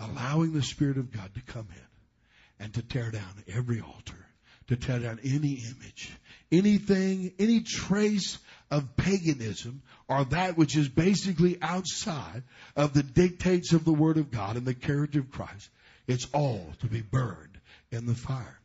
allowing 0.00 0.52
the 0.52 0.62
Spirit 0.62 0.98
of 0.98 1.10
God 1.12 1.34
to 1.34 1.40
come 1.40 1.68
in 1.70 2.64
and 2.64 2.74
to 2.74 2.82
tear 2.82 3.10
down 3.10 3.44
every 3.48 3.80
altar, 3.80 4.26
to 4.68 4.76
tear 4.76 4.98
down 4.98 5.20
any 5.24 5.62
image, 5.62 6.10
anything, 6.52 7.32
any 7.38 7.60
trace 7.60 8.38
of 8.70 8.96
paganism 8.96 9.82
or 10.08 10.24
that 10.26 10.56
which 10.56 10.76
is 10.76 10.88
basically 10.88 11.58
outside 11.62 12.42
of 12.76 12.92
the 12.92 13.02
dictates 13.02 13.72
of 13.72 13.84
the 13.84 13.92
Word 13.92 14.18
of 14.18 14.30
God 14.30 14.56
and 14.56 14.66
the 14.66 14.74
character 14.74 15.20
of 15.20 15.30
Christ. 15.30 15.68
It's 16.06 16.26
all 16.32 16.72
to 16.80 16.86
be 16.86 17.02
burned 17.02 17.58
in 17.90 18.06
the 18.06 18.14
fire. 18.14 18.60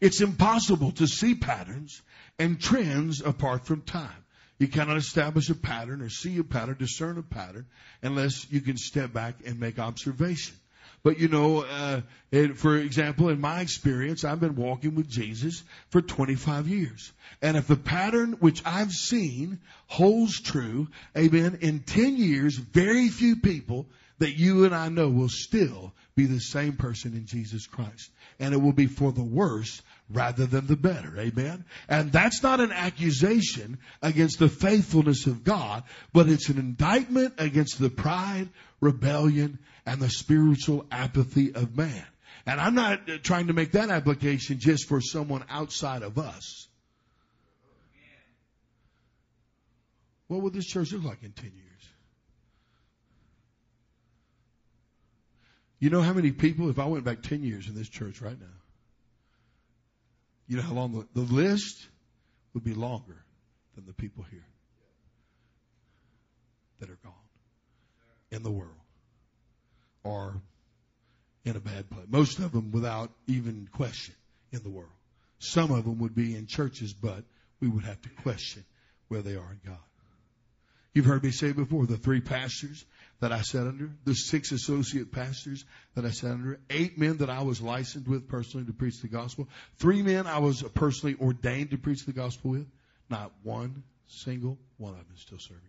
It's 0.00 0.20
impossible 0.20 0.92
to 0.92 1.06
see 1.06 1.34
patterns 1.34 2.00
and 2.38 2.60
trends 2.60 3.20
apart 3.20 3.66
from 3.66 3.82
time. 3.82 4.24
You 4.58 4.68
cannot 4.68 4.96
establish 4.96 5.50
a 5.50 5.54
pattern 5.54 6.00
or 6.00 6.08
see 6.08 6.38
a 6.38 6.44
pattern, 6.44 6.76
discern 6.78 7.18
a 7.18 7.22
pattern, 7.22 7.66
unless 8.02 8.50
you 8.50 8.60
can 8.60 8.76
step 8.76 9.12
back 9.12 9.34
and 9.44 9.58
make 9.58 9.78
observation. 9.78 10.54
But 11.02 11.18
you 11.18 11.28
know, 11.28 11.60
uh, 11.60 12.00
it, 12.30 12.56
for 12.56 12.76
example, 12.76 13.28
in 13.28 13.40
my 13.40 13.60
experience, 13.60 14.24
I've 14.24 14.40
been 14.40 14.56
walking 14.56 14.94
with 14.94 15.08
Jesus 15.08 15.62
for 15.90 16.00
25 16.00 16.66
years. 16.66 17.12
And 17.42 17.58
if 17.58 17.66
the 17.66 17.76
pattern 17.76 18.32
which 18.40 18.62
I've 18.64 18.92
seen 18.92 19.60
holds 19.86 20.40
true, 20.40 20.88
amen, 21.16 21.58
in 21.60 21.80
10 21.80 22.16
years, 22.16 22.56
very 22.56 23.08
few 23.08 23.36
people 23.36 23.86
that 24.18 24.38
you 24.38 24.64
and 24.64 24.74
I 24.74 24.88
know 24.88 25.08
will 25.08 25.28
still 25.28 25.92
be 26.14 26.26
the 26.26 26.40
same 26.40 26.74
person 26.74 27.14
in 27.14 27.26
Jesus 27.26 27.66
Christ. 27.66 28.10
And 28.38 28.54
it 28.54 28.58
will 28.58 28.72
be 28.72 28.86
for 28.86 29.12
the 29.12 29.22
worse 29.22 29.82
rather 30.10 30.46
than 30.46 30.66
the 30.66 30.76
better. 30.76 31.18
Amen. 31.18 31.64
And 31.88 32.12
that's 32.12 32.42
not 32.42 32.60
an 32.60 32.72
accusation 32.72 33.78
against 34.02 34.38
the 34.38 34.48
faithfulness 34.48 35.26
of 35.26 35.44
God, 35.44 35.84
but 36.12 36.28
it's 36.28 36.48
an 36.48 36.58
indictment 36.58 37.34
against 37.38 37.78
the 37.78 37.90
pride, 37.90 38.48
rebellion, 38.80 39.58
and 39.86 40.00
the 40.00 40.10
spiritual 40.10 40.86
apathy 40.90 41.54
of 41.54 41.76
man. 41.76 42.04
And 42.46 42.60
I'm 42.60 42.74
not 42.74 43.00
trying 43.22 43.46
to 43.46 43.52
make 43.52 43.72
that 43.72 43.90
application 43.90 44.58
just 44.58 44.88
for 44.88 45.00
someone 45.00 45.44
outside 45.48 46.02
of 46.02 46.18
us. 46.18 46.68
What 50.28 50.42
will 50.42 50.50
this 50.50 50.66
church 50.66 50.92
look 50.92 51.04
like 51.04 51.22
in 51.22 51.32
10 51.32 51.44
years? 51.44 51.73
You 55.78 55.90
know 55.90 56.02
how 56.02 56.12
many 56.12 56.32
people, 56.32 56.70
if 56.70 56.78
I 56.78 56.86
went 56.86 57.04
back 57.04 57.22
10 57.22 57.42
years 57.42 57.68
in 57.68 57.74
this 57.74 57.88
church 57.88 58.20
right 58.20 58.38
now, 58.38 58.46
you 60.46 60.56
know 60.56 60.62
how 60.62 60.74
long 60.74 60.92
the, 60.92 61.20
the 61.20 61.32
list 61.32 61.86
would 62.52 62.64
be 62.64 62.74
longer 62.74 63.24
than 63.74 63.86
the 63.86 63.92
people 63.92 64.24
here 64.30 64.46
that 66.80 66.90
are 66.90 66.98
gone 67.02 67.12
in 68.30 68.42
the 68.42 68.50
world 68.50 68.70
or 70.02 70.40
in 71.44 71.56
a 71.56 71.60
bad 71.60 71.90
place. 71.90 72.06
Most 72.08 72.38
of 72.38 72.52
them 72.52 72.72
without 72.72 73.10
even 73.26 73.68
question 73.72 74.14
in 74.52 74.62
the 74.62 74.70
world. 74.70 74.90
Some 75.38 75.70
of 75.70 75.84
them 75.84 75.98
would 75.98 76.14
be 76.14 76.36
in 76.36 76.46
churches, 76.46 76.92
but 76.92 77.24
we 77.60 77.68
would 77.68 77.84
have 77.84 78.00
to 78.02 78.08
question 78.22 78.64
where 79.08 79.22
they 79.22 79.36
are 79.36 79.52
in 79.52 79.60
God. 79.66 79.78
You've 80.94 81.06
heard 81.06 81.24
me 81.24 81.32
say 81.32 81.52
before, 81.52 81.86
the 81.86 81.96
three 81.96 82.20
pastors 82.20 82.84
that 83.20 83.32
I 83.32 83.42
sat 83.42 83.66
under, 83.66 83.90
the 84.04 84.14
six 84.14 84.52
associate 84.52 85.12
pastors 85.12 85.64
that 85.94 86.04
I 86.04 86.10
sat 86.10 86.32
under, 86.32 86.60
eight 86.70 86.98
men 86.98 87.18
that 87.18 87.30
I 87.30 87.42
was 87.42 87.62
licensed 87.62 88.08
with 88.08 88.28
personally 88.28 88.66
to 88.66 88.72
preach 88.72 89.00
the 89.00 89.08
gospel, 89.08 89.48
three 89.78 90.02
men 90.02 90.26
I 90.26 90.38
was 90.38 90.62
personally 90.74 91.16
ordained 91.20 91.70
to 91.70 91.78
preach 91.78 92.04
the 92.04 92.12
gospel 92.12 92.52
with, 92.52 92.66
not 93.08 93.32
one 93.42 93.82
single 94.06 94.58
one 94.78 94.92
of 94.92 94.98
them 94.98 95.14
is 95.14 95.22
still 95.22 95.38
serving 95.38 95.62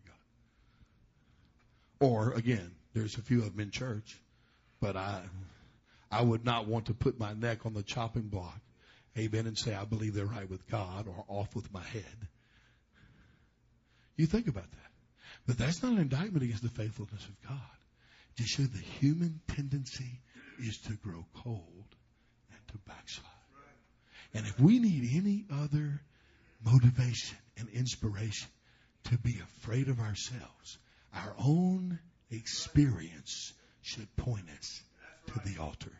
God. 2.00 2.08
Or 2.08 2.32
again, 2.34 2.72
there's 2.94 3.18
a 3.18 3.22
few 3.22 3.40
of 3.40 3.52
them 3.52 3.60
in 3.60 3.72
church, 3.72 4.20
but 4.80 4.96
I, 4.96 5.22
I 6.12 6.22
would 6.22 6.46
not 6.46 6.68
want 6.68 6.88
to 6.88 6.94
put 6.94 7.20
my 7.20 7.34
neck 7.34 7.66
on 7.66 7.74
the 7.74 7.84
chopping 7.84 8.24
block, 8.24 8.60
amen, 9.18 9.48
and 9.48 9.58
say 9.58 9.74
I 9.74 9.86
believe 9.86 10.14
they're 10.14 10.26
right 10.26 10.50
with 10.50 10.68
God 10.68 11.08
or 11.08 11.24
off 11.28 11.56
with 11.56 11.72
my 11.74 11.84
head. 11.84 12.28
You 14.18 14.26
think 14.26 14.48
about 14.48 14.70
that. 14.72 14.92
But 15.48 15.58
that's 15.58 15.84
not 15.84 15.94
an 15.94 16.00
indictment 16.00 16.44
against 16.44 16.64
the 16.64 16.70
faithfulness 16.70 17.26
of 17.26 17.48
God. 17.48 17.60
Just 18.38 18.50
show 18.50 18.64
the 18.64 18.80
human 19.00 19.40
tendency 19.48 20.20
is 20.60 20.78
to 20.80 20.94
grow 20.94 21.26
cold 21.44 21.86
and 22.50 22.68
to 22.70 22.78
backslide. 22.88 23.26
And 24.34 24.46
if 24.46 24.60
we 24.60 24.80
need 24.80 25.10
any 25.16 25.46
other 25.52 26.02
motivation 26.64 27.38
and 27.58 27.70
inspiration 27.70 28.50
to 29.06 29.18
be 29.18 29.40
afraid 29.40 29.88
of 29.88 30.00
ourselves, 30.00 30.78
our 31.14 31.36
own 31.40 32.00
experience 32.32 33.54
should 33.82 34.14
point 34.18 34.46
us 34.60 34.82
to 35.28 35.40
the 35.46 35.62
altar. 35.62 35.92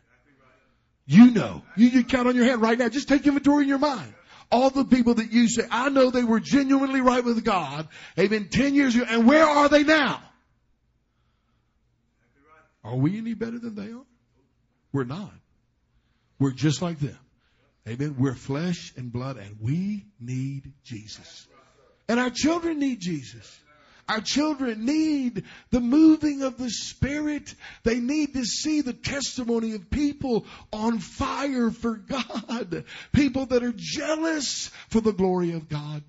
You 1.06 1.30
know, 1.30 1.62
you 1.76 1.90
can 1.90 2.04
count 2.04 2.26
on 2.26 2.34
your 2.34 2.46
hand 2.46 2.60
right 2.60 2.76
now. 2.76 2.88
Just 2.88 3.08
take 3.08 3.26
inventory 3.26 3.62
in 3.62 3.68
your 3.68 3.78
mind 3.78 4.12
all 4.50 4.70
the 4.70 4.84
people 4.84 5.14
that 5.14 5.32
you 5.32 5.48
say, 5.48 5.64
I 5.70 5.88
know 5.88 6.10
they 6.10 6.24
were 6.24 6.40
genuinely 6.40 7.00
right 7.00 7.24
with 7.24 7.44
God, 7.44 7.88
amen, 8.18 8.48
10 8.50 8.74
years 8.74 8.94
ago, 8.94 9.04
and 9.08 9.26
where 9.26 9.44
are 9.44 9.68
they 9.68 9.82
now? 9.82 10.22
Are 12.84 12.94
we 12.94 13.18
any 13.18 13.34
better 13.34 13.58
than 13.58 13.74
they 13.74 13.92
are? 13.92 14.06
We're 14.92 15.04
not. 15.04 15.32
We're 16.38 16.52
just 16.52 16.82
like 16.82 17.00
them. 17.00 17.18
Amen. 17.88 18.16
We're 18.18 18.34
flesh 18.34 18.92
and 18.96 19.12
blood 19.12 19.36
and 19.36 19.56
we 19.60 20.06
need 20.20 20.72
Jesus. 20.84 21.46
And 22.08 22.20
our 22.20 22.30
children 22.30 22.78
need 22.78 23.00
Jesus. 23.00 23.58
Our 24.08 24.20
children 24.20 24.84
need 24.84 25.44
the 25.70 25.80
moving 25.80 26.42
of 26.42 26.58
the 26.58 26.70
Spirit. 26.70 27.52
They 27.82 27.98
need 27.98 28.34
to 28.34 28.44
see 28.44 28.80
the 28.80 28.92
testimony 28.92 29.74
of 29.74 29.90
people 29.90 30.46
on 30.72 31.00
fire 31.00 31.70
for 31.70 31.96
God. 31.96 32.84
People 33.12 33.46
that 33.46 33.64
are 33.64 33.74
jealous 33.74 34.70
for 34.90 35.00
the 35.00 35.12
glory 35.12 35.52
of 35.52 35.68
God. 35.68 36.04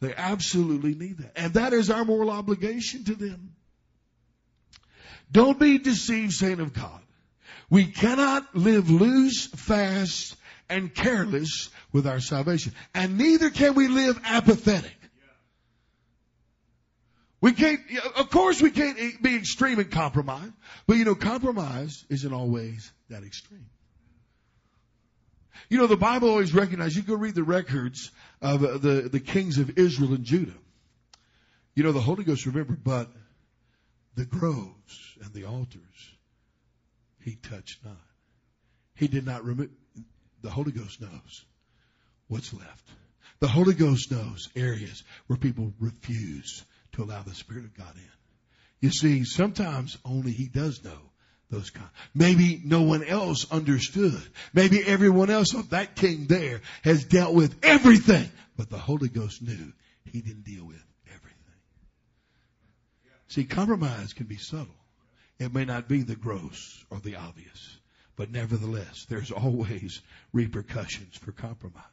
They 0.00 0.14
absolutely 0.14 0.94
need 0.94 1.18
that. 1.18 1.32
And 1.36 1.54
that 1.54 1.72
is 1.72 1.90
our 1.90 2.04
moral 2.04 2.30
obligation 2.30 3.04
to 3.04 3.14
them. 3.14 3.54
Don't 5.30 5.58
be 5.58 5.78
deceived, 5.78 6.32
saint 6.32 6.60
of 6.60 6.72
God. 6.72 7.00
We 7.70 7.86
cannot 7.86 8.56
live 8.56 8.90
loose, 8.90 9.46
fast, 9.46 10.34
and 10.68 10.94
careless 10.94 11.68
with 11.92 12.06
our 12.06 12.20
salvation. 12.20 12.72
And 12.94 13.18
neither 13.18 13.50
can 13.50 13.74
we 13.74 13.88
live 13.88 14.18
apathetic. 14.24 14.97
We 17.40 17.52
can't, 17.52 17.80
of 18.16 18.30
course 18.30 18.60
we 18.60 18.70
can't 18.70 19.22
be 19.22 19.36
extreme 19.36 19.78
in 19.78 19.90
compromise, 19.90 20.50
but 20.86 20.96
you 20.96 21.04
know, 21.04 21.14
compromise 21.14 22.04
isn't 22.08 22.32
always 22.32 22.90
that 23.10 23.22
extreme. 23.22 23.66
You 25.68 25.78
know, 25.78 25.86
the 25.86 25.96
Bible 25.96 26.30
always 26.30 26.54
recognizes, 26.54 26.96
you 26.96 27.02
go 27.02 27.14
read 27.14 27.34
the 27.34 27.44
records 27.44 28.10
of 28.40 28.64
uh, 28.64 28.78
the, 28.78 29.08
the 29.10 29.20
kings 29.20 29.58
of 29.58 29.78
Israel 29.78 30.14
and 30.14 30.24
Judah. 30.24 30.54
You 31.74 31.84
know, 31.84 31.92
the 31.92 32.00
Holy 32.00 32.24
Ghost 32.24 32.46
remembered, 32.46 32.82
but 32.82 33.08
the 34.16 34.24
groves 34.24 35.16
and 35.22 35.32
the 35.32 35.44
altars, 35.44 36.10
he 37.20 37.36
touched 37.36 37.84
not. 37.84 37.94
He 38.94 39.06
did 39.06 39.24
not 39.24 39.44
remove, 39.44 39.70
the 40.42 40.50
Holy 40.50 40.72
Ghost 40.72 41.00
knows 41.00 41.44
what's 42.26 42.52
left. 42.52 42.88
The 43.38 43.46
Holy 43.48 43.74
Ghost 43.74 44.10
knows 44.10 44.48
areas 44.56 45.04
where 45.28 45.36
people 45.36 45.72
refuse 45.78 46.64
to 46.98 47.04
allow 47.04 47.22
the 47.22 47.34
Spirit 47.34 47.64
of 47.64 47.76
God 47.76 47.94
in. 47.94 48.02
You 48.80 48.90
see, 48.90 49.24
sometimes 49.24 49.96
only 50.04 50.32
He 50.32 50.48
does 50.48 50.84
know 50.84 50.98
those 51.48 51.70
kind. 51.70 51.88
Maybe 52.12 52.60
no 52.64 52.82
one 52.82 53.04
else 53.04 53.50
understood. 53.50 54.20
Maybe 54.52 54.82
everyone 54.84 55.30
else 55.30 55.54
of 55.54 55.70
that 55.70 55.94
king 55.94 56.26
there 56.26 56.60
has 56.82 57.04
dealt 57.04 57.34
with 57.34 57.64
everything, 57.64 58.28
but 58.56 58.68
the 58.68 58.78
Holy 58.78 59.08
Ghost 59.08 59.42
knew 59.42 59.72
He 60.04 60.20
didn't 60.20 60.44
deal 60.44 60.64
with 60.64 60.82
everything. 61.06 61.38
See, 63.28 63.44
compromise 63.44 64.12
can 64.12 64.26
be 64.26 64.36
subtle. 64.36 64.66
It 65.38 65.54
may 65.54 65.64
not 65.64 65.88
be 65.88 66.02
the 66.02 66.16
gross 66.16 66.84
or 66.90 66.98
the 66.98 67.14
obvious, 67.14 67.78
but 68.16 68.32
nevertheless, 68.32 69.06
there's 69.08 69.30
always 69.30 70.02
repercussions 70.32 71.16
for 71.16 71.30
compromise. 71.30 71.84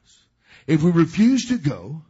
If 0.65 0.81
we 0.81 0.89
refuse 0.89 1.49
to 1.49 1.59
go 1.59 2.01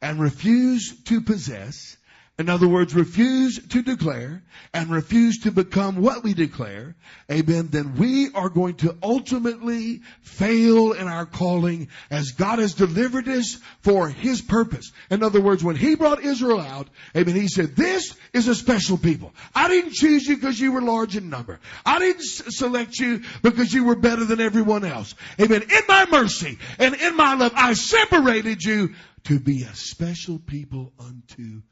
and 0.00 0.20
refuse 0.20 0.94
to 1.04 1.20
possess 1.20 1.96
in 2.36 2.48
other 2.48 2.66
words, 2.66 2.96
refuse 2.96 3.64
to 3.68 3.82
declare 3.82 4.42
and 4.72 4.90
refuse 4.90 5.38
to 5.42 5.52
become 5.52 6.02
what 6.02 6.24
we 6.24 6.34
declare, 6.34 6.96
amen, 7.30 7.68
then 7.70 7.94
we 7.94 8.32
are 8.32 8.48
going 8.48 8.74
to 8.76 8.96
ultimately 9.04 10.00
fail 10.22 10.92
in 10.92 11.06
our 11.06 11.26
calling 11.26 11.88
as 12.10 12.32
God 12.32 12.58
has 12.58 12.74
delivered 12.74 13.28
us 13.28 13.56
for 13.82 14.08
His 14.08 14.42
purpose. 14.42 14.90
In 15.10 15.22
other 15.22 15.40
words, 15.40 15.62
when 15.62 15.76
He 15.76 15.94
brought 15.94 16.24
Israel 16.24 16.60
out, 16.60 16.88
amen, 17.16 17.36
He 17.36 17.46
said, 17.46 17.76
this 17.76 18.16
is 18.32 18.48
a 18.48 18.54
special 18.56 18.98
people. 18.98 19.32
I 19.54 19.68
didn't 19.68 19.92
choose 19.92 20.26
you 20.26 20.34
because 20.34 20.58
you 20.58 20.72
were 20.72 20.82
large 20.82 21.16
in 21.16 21.30
number. 21.30 21.60
I 21.86 22.00
didn't 22.00 22.24
select 22.24 22.98
you 22.98 23.22
because 23.42 23.72
you 23.72 23.84
were 23.84 23.94
better 23.94 24.24
than 24.24 24.40
everyone 24.40 24.84
else. 24.84 25.14
Amen. 25.40 25.62
In 25.62 25.82
my 25.86 26.06
mercy 26.10 26.58
and 26.80 26.96
in 26.96 27.16
my 27.16 27.34
love, 27.34 27.52
I 27.54 27.74
separated 27.74 28.64
you 28.64 28.94
to 29.24 29.38
be 29.38 29.62
a 29.62 29.74
special 29.76 30.40
people 30.40 30.92
unto 30.98 31.62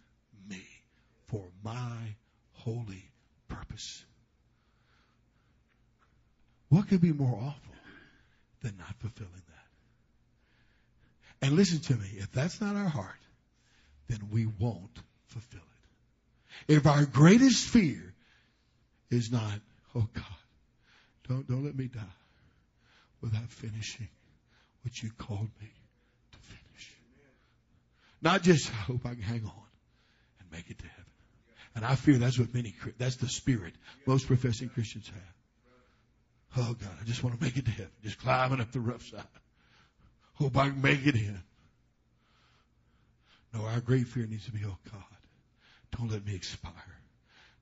for 1.33 1.49
my 1.65 2.15
holy 2.53 3.11
purpose. 3.49 4.05
What 6.69 6.89
could 6.89 7.01
be 7.01 7.13
more 7.13 7.35
awful 7.35 7.75
than 8.61 8.77
not 8.77 8.95
fulfilling 9.01 9.33
that? 9.33 9.47
And 11.47 11.57
listen 11.57 11.81
to 11.81 11.95
me, 11.95 12.07
if 12.19 12.31
that's 12.33 12.61
not 12.61 12.77
our 12.77 12.89
heart, 12.89 13.19
then 14.09 14.29
we 14.31 14.47
won't 14.47 14.99
fulfill 15.29 15.63
it. 16.69 16.75
If 16.75 16.87
our 16.87 17.07
greatest 17.07 17.67
fear 17.67 18.15
is 19.11 19.33
not, 19.33 19.55
oh 19.95 20.07
God, 20.13 20.25
don't, 21.29 21.49
don't 21.49 21.65
let 21.65 21.75
me 21.75 21.87
die 21.87 22.01
without 23.23 23.51
finishing 23.51 24.09
what 24.83 25.03
you 25.03 25.11
called 25.17 25.49
me 25.61 25.73
to 26.33 26.39
finish. 26.39 26.91
Not 28.21 28.43
just, 28.43 28.71
I 28.71 28.75
hope 28.75 29.07
I 29.07 29.15
can 29.15 29.23
hang 29.23 29.45
on 29.45 29.69
and 30.41 30.53
make 30.53 30.71
it 30.71 30.79
to 30.79 30.87
heaven. 30.87 31.12
And 31.75 31.85
I 31.85 31.95
fear 31.95 32.19
that's 32.19 32.39
what 32.39 32.53
many, 32.53 32.75
that's 32.99 33.17
the 33.17 33.29
spirit 33.29 33.75
most 34.07 34.27
professing 34.27 34.69
Christians 34.69 35.09
have. 35.09 36.67
Oh 36.69 36.75
God, 36.75 36.91
I 37.01 37.05
just 37.05 37.25
want 37.25 37.39
to 37.39 37.43
make 37.43 37.57
it 37.57 37.65
to 37.65 37.71
heaven. 37.71 37.93
Just 38.03 38.19
climbing 38.19 38.61
up 38.61 38.73
the 38.73 38.81
rough 38.81 39.03
side. 39.03 39.25
Hope 40.35 40.57
I 40.57 40.69
can 40.69 40.83
make 40.83 41.07
it 41.07 41.15
in. 41.15 41.43
No, 43.55 43.65
our 43.67 43.81
great 43.81 44.07
fear 44.07 44.27
needs 44.27 44.47
to 44.47 44.53
be, 44.53 44.61
oh 44.67 44.77
God, 44.91 45.03
don't 45.97 46.11
let 46.11 46.27
me 46.27 46.35
expire. 46.35 46.73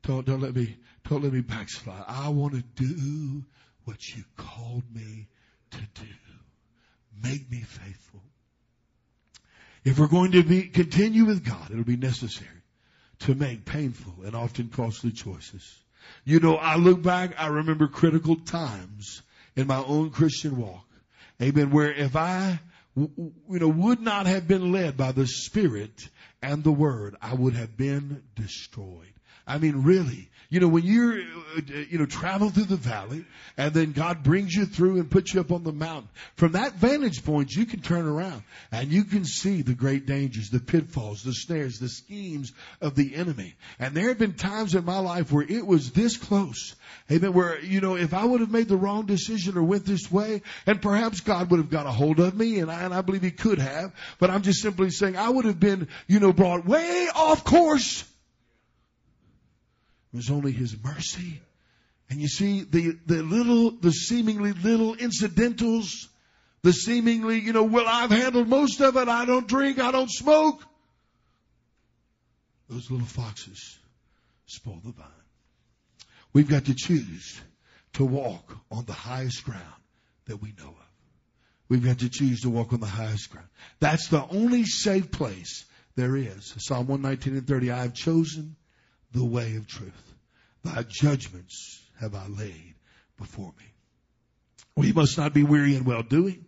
Don't, 0.02 0.24
don't 0.26 0.40
let 0.40 0.54
me, 0.54 0.76
don't 1.08 1.22
let 1.22 1.32
me 1.32 1.40
backslide. 1.40 2.04
I 2.06 2.28
want 2.30 2.54
to 2.54 2.62
do 2.62 3.44
what 3.84 4.08
you 4.08 4.24
called 4.36 4.84
me 4.92 5.28
to 5.72 5.78
do. 5.78 6.08
Make 7.22 7.50
me 7.50 7.60
faithful. 7.60 8.22
If 9.84 9.98
we're 9.98 10.08
going 10.08 10.32
to 10.32 10.42
be, 10.42 10.64
continue 10.64 11.24
with 11.24 11.44
God, 11.44 11.70
it'll 11.70 11.84
be 11.84 11.96
necessary 11.96 12.59
to 13.20 13.34
make 13.34 13.64
painful 13.64 14.24
and 14.24 14.34
often 14.34 14.68
costly 14.68 15.12
choices. 15.12 15.78
You 16.24 16.40
know, 16.40 16.56
I 16.56 16.76
look 16.76 17.02
back, 17.02 17.34
I 17.38 17.48
remember 17.48 17.86
critical 17.86 18.36
times 18.36 19.22
in 19.56 19.66
my 19.66 19.82
own 19.82 20.10
Christian 20.10 20.56
walk. 20.56 20.86
Amen. 21.40 21.70
Where 21.70 21.92
if 21.92 22.16
I, 22.16 22.60
you 22.96 23.32
know, 23.48 23.68
would 23.68 24.00
not 24.00 24.26
have 24.26 24.48
been 24.48 24.72
led 24.72 24.96
by 24.96 25.12
the 25.12 25.26
Spirit 25.26 26.08
and 26.42 26.64
the 26.64 26.72
Word, 26.72 27.16
I 27.20 27.34
would 27.34 27.54
have 27.54 27.76
been 27.76 28.22
destroyed. 28.34 29.12
I 29.46 29.58
mean, 29.58 29.82
really. 29.82 30.30
You 30.50 30.58
know, 30.58 30.66
when 30.66 30.82
you're, 30.82 31.20
uh, 31.20 31.60
you 31.88 31.98
know, 31.98 32.06
travel 32.06 32.50
through 32.50 32.64
the 32.64 32.74
valley 32.74 33.24
and 33.56 33.72
then 33.72 33.92
God 33.92 34.24
brings 34.24 34.52
you 34.52 34.66
through 34.66 34.96
and 34.96 35.08
puts 35.08 35.32
you 35.32 35.40
up 35.40 35.52
on 35.52 35.62
the 35.62 35.72
mountain, 35.72 36.08
from 36.34 36.52
that 36.52 36.74
vantage 36.74 37.24
point, 37.24 37.52
you 37.52 37.66
can 37.66 37.80
turn 37.80 38.04
around 38.04 38.42
and 38.72 38.90
you 38.90 39.04
can 39.04 39.24
see 39.24 39.62
the 39.62 39.74
great 39.74 40.06
dangers, 40.06 40.50
the 40.50 40.58
pitfalls, 40.58 41.22
the 41.22 41.32
snares, 41.32 41.78
the 41.78 41.88
schemes 41.88 42.52
of 42.80 42.96
the 42.96 43.14
enemy. 43.14 43.54
And 43.78 43.94
there 43.94 44.08
have 44.08 44.18
been 44.18 44.34
times 44.34 44.74
in 44.74 44.84
my 44.84 44.98
life 44.98 45.30
where 45.30 45.46
it 45.48 45.64
was 45.64 45.92
this 45.92 46.16
close. 46.16 46.74
Amen. 47.12 47.32
Where, 47.32 47.60
you 47.60 47.80
know, 47.80 47.94
if 47.94 48.12
I 48.12 48.24
would 48.24 48.40
have 48.40 48.50
made 48.50 48.66
the 48.66 48.76
wrong 48.76 49.06
decision 49.06 49.56
or 49.56 49.62
went 49.62 49.86
this 49.86 50.10
way, 50.10 50.42
and 50.66 50.82
perhaps 50.82 51.20
God 51.20 51.52
would 51.52 51.58
have 51.58 51.70
got 51.70 51.86
a 51.86 51.92
hold 51.92 52.18
of 52.18 52.36
me, 52.36 52.58
and 52.58 52.72
I, 52.72 52.82
and 52.82 52.92
I 52.92 53.02
believe 53.02 53.22
He 53.22 53.30
could 53.30 53.60
have, 53.60 53.92
but 54.18 54.30
I'm 54.30 54.42
just 54.42 54.62
simply 54.62 54.90
saying 54.90 55.16
I 55.16 55.28
would 55.28 55.44
have 55.44 55.60
been, 55.60 55.86
you 56.08 56.18
know, 56.18 56.32
brought 56.32 56.66
way 56.66 57.06
off 57.14 57.44
course 57.44 58.04
it 60.12 60.16
was 60.16 60.30
only 60.30 60.52
His 60.52 60.76
mercy. 60.82 61.40
And 62.08 62.20
you 62.20 62.28
see, 62.28 62.62
the, 62.62 62.98
the 63.06 63.22
little, 63.22 63.70
the 63.70 63.92
seemingly 63.92 64.52
little 64.52 64.94
incidentals, 64.94 66.08
the 66.62 66.72
seemingly, 66.72 67.38
you 67.38 67.52
know, 67.52 67.62
well, 67.62 67.86
I've 67.86 68.10
handled 68.10 68.48
most 68.48 68.80
of 68.80 68.96
it. 68.96 69.08
I 69.08 69.24
don't 69.24 69.46
drink. 69.46 69.78
I 69.78 69.92
don't 69.92 70.10
smoke. 70.10 70.64
Those 72.68 72.90
little 72.90 73.06
foxes 73.06 73.78
spoil 74.46 74.80
the 74.84 74.92
vine. 74.92 75.06
We've 76.32 76.48
got 76.48 76.66
to 76.66 76.74
choose 76.74 77.40
to 77.94 78.04
walk 78.04 78.56
on 78.70 78.84
the 78.84 78.92
highest 78.92 79.44
ground 79.44 79.62
that 80.26 80.36
we 80.36 80.52
know 80.58 80.68
of. 80.68 80.90
We've 81.68 81.84
got 81.84 82.00
to 82.00 82.08
choose 82.08 82.40
to 82.40 82.50
walk 82.50 82.72
on 82.72 82.80
the 82.80 82.86
highest 82.86 83.30
ground. 83.30 83.48
That's 83.78 84.08
the 84.08 84.26
only 84.30 84.64
safe 84.64 85.10
place 85.12 85.64
there 85.94 86.16
is. 86.16 86.54
Psalm 86.58 86.88
119 86.88 87.36
and 87.36 87.46
30, 87.46 87.70
I 87.70 87.82
have 87.82 87.94
chosen 87.94 88.56
the 89.12 89.24
way 89.24 89.56
of 89.56 89.66
truth. 89.66 90.14
Thy 90.64 90.84
judgments 90.88 91.80
have 92.00 92.14
I 92.14 92.26
laid 92.28 92.74
before 93.18 93.52
me. 93.58 93.64
We 94.76 94.92
must 94.92 95.18
not 95.18 95.34
be 95.34 95.42
weary 95.42 95.76
in 95.76 95.84
well 95.84 96.02
doing. 96.02 96.46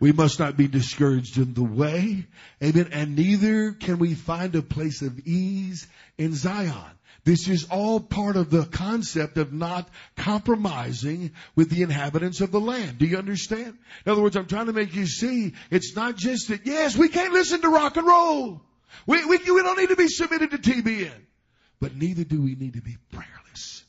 We 0.00 0.12
must 0.12 0.38
not 0.38 0.56
be 0.56 0.66
discouraged 0.66 1.36
in 1.36 1.52
the 1.52 1.62
way. 1.62 2.26
Amen. 2.62 2.88
And 2.92 3.16
neither 3.16 3.72
can 3.72 3.98
we 3.98 4.14
find 4.14 4.54
a 4.54 4.62
place 4.62 5.02
of 5.02 5.18
ease 5.26 5.86
in 6.16 6.34
Zion. 6.34 6.92
This 7.24 7.48
is 7.48 7.66
all 7.70 8.00
part 8.00 8.36
of 8.36 8.48
the 8.48 8.64
concept 8.64 9.36
of 9.36 9.52
not 9.52 9.86
compromising 10.16 11.32
with 11.54 11.68
the 11.68 11.82
inhabitants 11.82 12.40
of 12.40 12.50
the 12.50 12.60
land. 12.60 12.96
Do 12.96 13.06
you 13.06 13.18
understand? 13.18 13.76
In 14.06 14.12
other 14.12 14.22
words, 14.22 14.36
I'm 14.36 14.46
trying 14.46 14.66
to 14.66 14.72
make 14.72 14.94
you 14.94 15.06
see 15.06 15.52
it's 15.70 15.94
not 15.94 16.16
just 16.16 16.48
that, 16.48 16.64
yes, 16.64 16.96
we 16.96 17.08
can't 17.08 17.34
listen 17.34 17.60
to 17.60 17.68
rock 17.68 17.98
and 17.98 18.06
roll. 18.06 18.62
We, 19.06 19.24
we, 19.26 19.36
we 19.36 19.62
don't 19.62 19.78
need 19.78 19.90
to 19.90 19.96
be 19.96 20.08
submitted 20.08 20.50
to 20.52 20.58
TBN 20.58 21.12
but 21.80 21.96
neither 21.96 22.24
do 22.24 22.40
we 22.40 22.54
need 22.54 22.74
to 22.74 22.82
be 22.82 22.96
prayerless. 23.10 23.84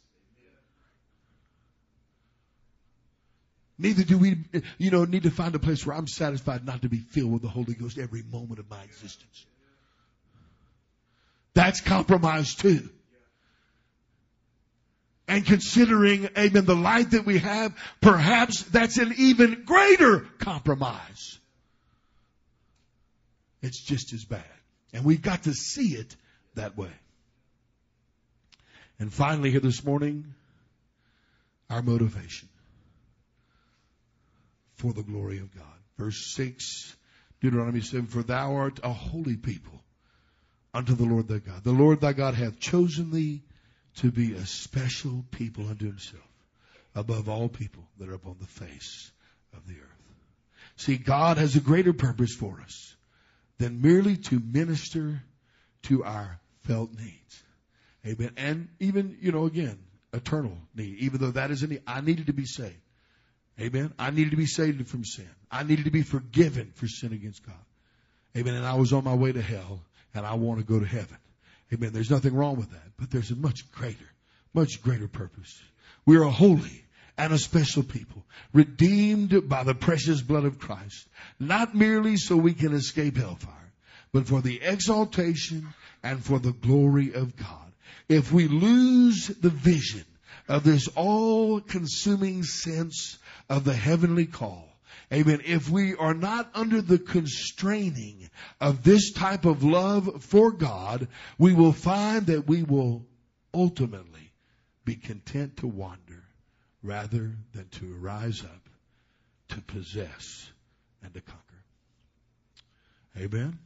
Neither 3.77 4.03
do 4.03 4.17
we, 4.17 4.37
you 4.77 4.91
know, 4.91 5.05
need 5.05 5.23
to 5.23 5.31
find 5.31 5.55
a 5.55 5.59
place 5.59 5.85
where 5.85 5.95
I'm 5.95 6.07
satisfied 6.07 6.65
not 6.65 6.83
to 6.83 6.89
be 6.89 6.99
filled 6.99 7.31
with 7.31 7.41
the 7.41 7.49
Holy 7.49 7.73
Ghost 7.73 7.97
every 7.97 8.21
moment 8.21 8.59
of 8.59 8.69
my 8.69 8.81
existence. 8.83 9.45
That's 11.53 11.81
compromise 11.81 12.55
too. 12.55 12.89
And 15.27 15.45
considering, 15.45 16.29
amen, 16.37 16.65
the 16.65 16.75
light 16.75 17.11
that 17.11 17.25
we 17.25 17.39
have, 17.39 17.75
perhaps 18.01 18.63
that's 18.63 18.97
an 18.97 19.13
even 19.17 19.63
greater 19.65 20.27
compromise. 20.39 21.39
It's 23.61 23.81
just 23.81 24.13
as 24.13 24.25
bad. 24.25 24.43
And 24.93 25.05
we've 25.05 25.21
got 25.21 25.43
to 25.43 25.53
see 25.53 25.95
it 25.95 26.15
that 26.55 26.77
way. 26.77 26.91
And 29.01 29.11
finally, 29.11 29.49
here 29.49 29.59
this 29.59 29.83
morning, 29.83 30.35
our 31.71 31.81
motivation 31.81 32.47
for 34.75 34.93
the 34.93 35.01
glory 35.01 35.39
of 35.39 35.55
God. 35.55 35.65
Verse 35.97 36.23
6, 36.35 36.95
Deuteronomy 37.41 37.81
7, 37.81 38.05
For 38.05 38.21
thou 38.21 38.57
art 38.57 38.79
a 38.83 38.93
holy 38.93 39.37
people 39.37 39.81
unto 40.71 40.93
the 40.93 41.03
Lord 41.03 41.27
thy 41.27 41.39
God. 41.39 41.63
The 41.63 41.71
Lord 41.71 41.99
thy 41.99 42.13
God 42.13 42.35
hath 42.35 42.59
chosen 42.59 43.09
thee 43.09 43.41
to 43.95 44.11
be 44.11 44.33
a 44.33 44.45
special 44.45 45.25
people 45.31 45.67
unto 45.67 45.87
himself 45.87 46.21
above 46.93 47.27
all 47.27 47.49
people 47.49 47.87
that 47.97 48.07
are 48.07 48.13
upon 48.13 48.35
the 48.39 48.45
face 48.45 49.09
of 49.57 49.65
the 49.65 49.73
earth. 49.73 50.13
See, 50.75 50.97
God 50.97 51.39
has 51.39 51.55
a 51.55 51.59
greater 51.59 51.93
purpose 51.93 52.35
for 52.35 52.61
us 52.61 52.95
than 53.57 53.81
merely 53.81 54.17
to 54.17 54.39
minister 54.39 55.23
to 55.85 56.03
our 56.03 56.39
felt 56.65 56.91
needs. 56.93 57.43
Amen. 58.05 58.31
And 58.37 58.69
even, 58.79 59.17
you 59.21 59.31
know, 59.31 59.45
again, 59.45 59.77
eternal 60.13 60.57
need, 60.75 60.97
even 60.99 61.19
though 61.19 61.31
that 61.31 61.51
is 61.51 61.63
a 61.63 61.67
need. 61.67 61.81
I 61.85 62.01
needed 62.01 62.27
to 62.27 62.33
be 62.33 62.45
saved. 62.45 62.79
Amen. 63.59 63.93
I 63.99 64.11
needed 64.11 64.31
to 64.31 64.37
be 64.37 64.47
saved 64.47 64.87
from 64.87 65.05
sin. 65.05 65.29
I 65.51 65.63
needed 65.63 65.85
to 65.85 65.91
be 65.91 66.01
forgiven 66.01 66.71
for 66.75 66.87
sin 66.87 67.13
against 67.13 67.45
God. 67.45 67.55
Amen. 68.35 68.55
And 68.55 68.65
I 68.65 68.75
was 68.75 68.93
on 68.93 69.03
my 69.03 69.13
way 69.13 69.31
to 69.31 69.41
hell 69.41 69.81
and 70.13 70.25
I 70.25 70.33
want 70.35 70.59
to 70.59 70.65
go 70.65 70.79
to 70.79 70.85
heaven. 70.85 71.17
Amen. 71.73 71.91
There's 71.93 72.09
nothing 72.09 72.33
wrong 72.33 72.57
with 72.57 72.71
that, 72.71 72.91
but 72.97 73.11
there's 73.11 73.31
a 73.31 73.35
much 73.35 73.71
greater, 73.71 74.09
much 74.53 74.81
greater 74.81 75.07
purpose. 75.07 75.61
We 76.05 76.17
are 76.17 76.23
a 76.23 76.31
holy 76.31 76.85
and 77.17 77.33
a 77.33 77.37
special 77.37 77.83
people, 77.83 78.25
redeemed 78.51 79.47
by 79.47 79.63
the 79.63 79.75
precious 79.75 80.21
blood 80.21 80.45
of 80.45 80.59
Christ, 80.59 81.07
not 81.39 81.75
merely 81.75 82.17
so 82.17 82.35
we 82.35 82.53
can 82.53 82.73
escape 82.73 83.17
hellfire, 83.17 83.73
but 84.11 84.27
for 84.27 84.41
the 84.41 84.61
exaltation 84.61 85.67
and 86.01 86.23
for 86.23 86.39
the 86.39 86.53
glory 86.53 87.13
of 87.13 87.35
God 87.35 87.70
if 88.09 88.31
we 88.31 88.47
lose 88.47 89.27
the 89.27 89.49
vision 89.49 90.05
of 90.47 90.63
this 90.63 90.87
all 90.89 91.61
consuming 91.61 92.43
sense 92.43 93.17
of 93.49 93.63
the 93.63 93.73
heavenly 93.73 94.25
call, 94.25 94.67
Amen. 95.13 95.41
If 95.45 95.69
we 95.69 95.93
are 95.95 96.13
not 96.13 96.49
under 96.53 96.81
the 96.81 96.97
constraining 96.97 98.29
of 98.61 98.83
this 98.83 99.11
type 99.11 99.43
of 99.43 99.61
love 99.61 100.23
for 100.23 100.51
God, 100.51 101.09
we 101.37 101.53
will 101.53 101.73
find 101.73 102.27
that 102.27 102.47
we 102.47 102.63
will 102.63 103.05
ultimately 103.53 104.31
be 104.85 104.95
content 104.95 105.57
to 105.57 105.67
wander 105.67 106.23
rather 106.81 107.35
than 107.53 107.67
to 107.71 107.93
rise 107.95 108.41
up, 108.41 108.69
to 109.49 109.61
possess, 109.61 110.49
and 111.03 111.13
to 111.13 111.21
conquer. 111.21 111.41
Amen. 113.17 113.59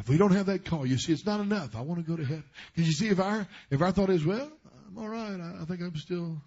If 0.00 0.08
we 0.08 0.16
don't 0.16 0.32
have 0.32 0.46
that 0.46 0.64
call, 0.64 0.86
you 0.86 0.96
see, 0.96 1.12
it's 1.12 1.26
not 1.26 1.40
enough. 1.40 1.76
I 1.76 1.82
want 1.82 2.04
to 2.04 2.10
go 2.10 2.16
to 2.16 2.24
heaven. 2.24 2.44
Because 2.74 2.88
you 2.88 2.94
see, 2.94 3.08
if 3.08 3.20
our 3.20 3.46
if 3.70 3.82
our 3.82 3.92
thought 3.92 4.08
is, 4.08 4.24
well, 4.24 4.50
I'm 4.88 4.98
all 4.98 5.08
right. 5.08 5.38
I, 5.38 5.60
I 5.60 5.64
think 5.66 5.82
I'm 5.82 5.94
still, 5.96 6.40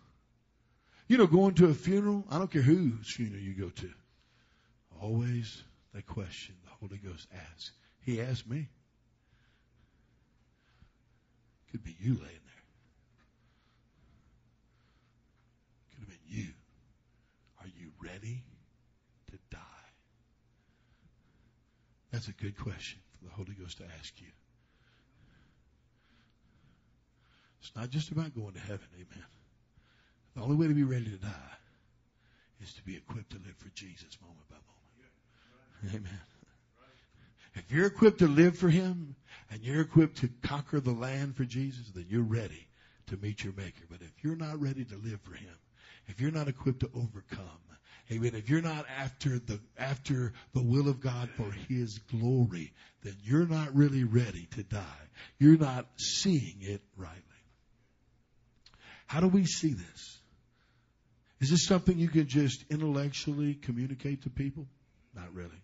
you 1.07 1.19
know, 1.19 1.27
going 1.27 1.53
to 1.55 1.67
a 1.67 1.73
funeral. 1.75 2.25
I 2.31 2.39
don't 2.39 2.51
care 2.51 2.63
whose 2.63 3.13
funeral 3.13 3.39
you 3.39 3.53
go 3.53 3.69
to. 3.69 3.89
Always 4.99 5.61
the 5.93 6.01
question 6.01 6.55
the 6.63 6.71
Holy 6.79 6.97
Ghost 6.97 7.27
asks. 7.53 7.71
He 8.01 8.19
asked 8.19 8.49
me. 8.49 8.67
Could 11.71 11.83
be 11.83 11.95
you 11.99 12.13
laying 12.13 12.21
there. 12.21 12.63
Could 15.91 15.99
have 15.99 16.09
been 16.09 16.17
you. 16.27 16.47
Are 17.61 17.67
you 17.67 17.91
ready 18.01 18.43
to 19.29 19.37
die? 19.51 19.59
That's 22.11 22.27
a 22.27 22.33
good 22.33 22.57
question 22.57 23.02
the 23.23 23.31
Holy 23.31 23.53
Ghost 23.53 23.77
to 23.77 23.83
ask 23.99 24.19
you. 24.21 24.27
It's 27.61 27.75
not 27.75 27.89
just 27.89 28.11
about 28.11 28.35
going 28.35 28.53
to 28.53 28.59
heaven, 28.59 28.87
amen. 28.95 29.25
The 30.35 30.41
only 30.41 30.55
way 30.55 30.67
to 30.67 30.73
be 30.73 30.83
ready 30.83 31.05
to 31.05 31.17
die 31.17 31.57
is 32.61 32.73
to 32.73 32.83
be 32.83 32.95
equipped 32.95 33.31
to 33.31 33.37
live 33.37 33.55
for 33.57 33.69
Jesus 33.69 34.17
moment 34.21 34.49
by 34.49 34.55
moment. 34.55 35.95
Amen. 35.95 36.19
If 37.55 37.71
you're 37.71 37.85
equipped 37.85 38.19
to 38.19 38.27
live 38.27 38.57
for 38.57 38.69
Him 38.69 39.15
and 39.51 39.61
you're 39.61 39.81
equipped 39.81 40.17
to 40.17 40.29
conquer 40.41 40.79
the 40.79 40.91
land 40.91 41.35
for 41.35 41.45
Jesus, 41.45 41.91
then 41.93 42.05
you're 42.09 42.23
ready 42.23 42.67
to 43.07 43.17
meet 43.17 43.43
your 43.43 43.53
Maker. 43.53 43.83
But 43.89 44.01
if 44.01 44.23
you're 44.23 44.35
not 44.35 44.59
ready 44.59 44.83
to 44.85 44.95
live 44.95 45.21
for 45.21 45.35
Him, 45.35 45.55
if 46.07 46.19
you're 46.19 46.31
not 46.31 46.47
equipped 46.47 46.79
to 46.81 46.89
overcome, 46.95 47.61
Amen. 48.11 48.35
If 48.35 48.49
you're 48.49 48.61
not 48.61 48.85
after 48.99 49.39
the 49.39 49.59
after 49.77 50.33
the 50.53 50.61
will 50.61 50.89
of 50.89 50.99
God 50.99 51.29
for 51.37 51.51
His 51.51 51.99
glory, 51.99 52.73
then 53.01 53.15
you're 53.23 53.47
not 53.47 53.75
really 53.75 54.03
ready 54.03 54.47
to 54.51 54.63
die. 54.63 54.83
You're 55.39 55.57
not 55.57 55.87
seeing 55.97 56.57
it 56.61 56.81
rightly. 56.97 57.21
How 59.07 59.21
do 59.21 59.27
we 59.27 59.45
see 59.45 59.73
this? 59.73 60.19
Is 61.39 61.49
this 61.49 61.65
something 61.65 61.97
you 61.97 62.07
can 62.07 62.27
just 62.27 62.65
intellectually 62.69 63.53
communicate 63.53 64.23
to 64.23 64.29
people? 64.29 64.65
Not 65.13 65.33
really. 65.33 65.61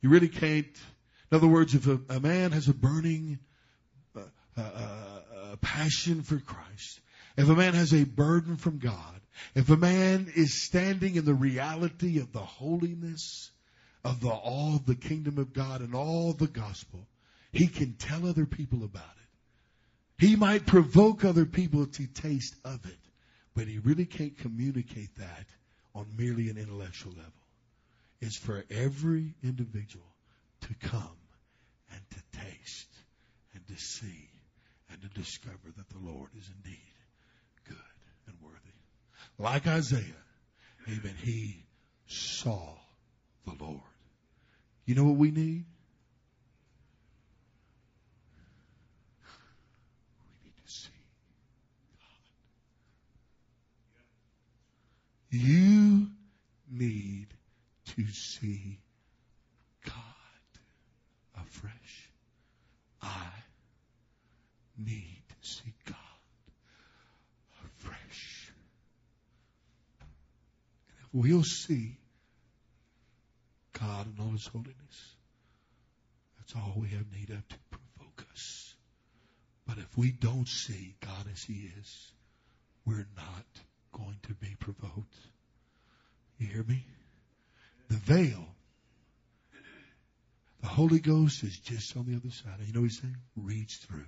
You 0.00 0.08
really 0.08 0.28
can't. 0.28 0.66
In 1.30 1.36
other 1.36 1.48
words, 1.48 1.74
if 1.74 1.86
a, 1.86 2.00
a 2.08 2.20
man 2.20 2.52
has 2.52 2.68
a 2.68 2.74
burning 2.74 3.38
uh, 4.16 4.20
uh, 4.56 4.60
uh, 4.60 5.56
passion 5.60 6.22
for 6.22 6.38
Christ, 6.38 7.00
if 7.36 7.48
a 7.48 7.54
man 7.54 7.74
has 7.74 7.92
a 7.92 8.04
burden 8.04 8.56
from 8.56 8.78
God, 8.78 9.20
if 9.54 9.70
a 9.70 9.76
man 9.76 10.30
is 10.34 10.62
standing 10.62 11.16
in 11.16 11.24
the 11.24 11.34
reality 11.34 12.20
of 12.20 12.32
the 12.32 12.40
holiness 12.40 13.50
of 14.04 14.20
the 14.20 14.28
all 14.28 14.78
the 14.84 14.94
kingdom 14.94 15.38
of 15.38 15.52
God 15.52 15.80
and 15.80 15.94
all 15.94 16.32
the 16.32 16.48
gospel, 16.48 17.06
he 17.52 17.66
can 17.66 17.94
tell 17.94 18.26
other 18.26 18.46
people 18.46 18.84
about 18.84 19.02
it. 19.02 20.24
He 20.26 20.36
might 20.36 20.66
provoke 20.66 21.24
other 21.24 21.46
people 21.46 21.86
to 21.86 22.06
taste 22.06 22.54
of 22.64 22.84
it, 22.86 22.98
but 23.54 23.66
he 23.66 23.78
really 23.78 24.06
can't 24.06 24.36
communicate 24.38 25.14
that 25.16 25.46
on 25.94 26.06
merely 26.16 26.48
an 26.48 26.58
intellectual 26.58 27.12
level. 27.12 27.32
It's 28.20 28.36
for 28.36 28.64
every 28.70 29.34
individual 29.42 30.06
to 30.62 30.74
come 30.88 31.18
and 31.90 32.00
to 32.10 32.38
taste 32.38 32.94
and 33.54 33.66
to 33.66 33.76
see 33.76 34.28
and 34.90 35.02
to 35.02 35.08
discover 35.08 35.72
that 35.76 35.88
the 35.88 35.98
Lord 35.98 36.30
is 36.38 36.48
indeed. 36.56 36.91
Like 39.38 39.66
Isaiah, 39.66 40.02
amen, 40.88 41.14
he 41.22 41.64
saw 42.06 42.74
the 43.46 43.54
Lord. 43.58 43.80
You 44.84 44.94
know 44.94 45.04
what 45.04 45.16
we 45.16 45.30
need? 45.30 45.64
We 50.42 50.44
need 50.44 50.56
to 50.64 50.70
see 50.70 50.90
God. 55.30 55.46
You 55.46 56.08
need 56.70 57.28
to 57.96 58.06
see 58.12 58.78
God 59.84 59.94
afresh. 61.40 62.10
I 63.02 63.26
need 64.78 65.22
to 65.28 65.48
see 65.48 65.72
God 65.86 65.96
afresh. 67.64 68.52
And 70.88 70.98
if 71.00 71.01
we'll 71.12 71.44
see 71.44 71.96
God 73.78 74.06
and 74.06 74.20
all 74.20 74.32
His 74.32 74.46
holiness, 74.46 75.14
that's 76.38 76.54
all 76.54 76.74
we 76.76 76.88
have 76.88 77.10
need 77.12 77.30
of 77.30 77.48
to 77.48 77.56
provoke 77.70 78.24
us. 78.32 78.74
But 79.66 79.78
if 79.78 79.96
we 79.96 80.10
don't 80.10 80.48
see 80.48 80.94
God 81.00 81.26
as 81.32 81.42
He 81.42 81.70
is, 81.80 82.12
we're 82.84 83.06
not 83.16 83.46
going 83.92 84.16
to 84.24 84.34
be 84.34 84.56
provoked. 84.58 85.16
You 86.38 86.46
hear 86.48 86.64
me? 86.64 86.84
The 87.88 87.96
veil. 87.96 88.46
The 90.62 90.68
Holy 90.68 91.00
Ghost 91.00 91.42
is 91.42 91.58
just 91.58 91.96
on 91.96 92.06
the 92.06 92.16
other 92.16 92.30
side. 92.30 92.66
You 92.66 92.72
know 92.72 92.80
what 92.80 92.90
he's 92.90 93.00
saying? 93.00 93.16
Reach 93.36 93.78
through. 93.78 94.06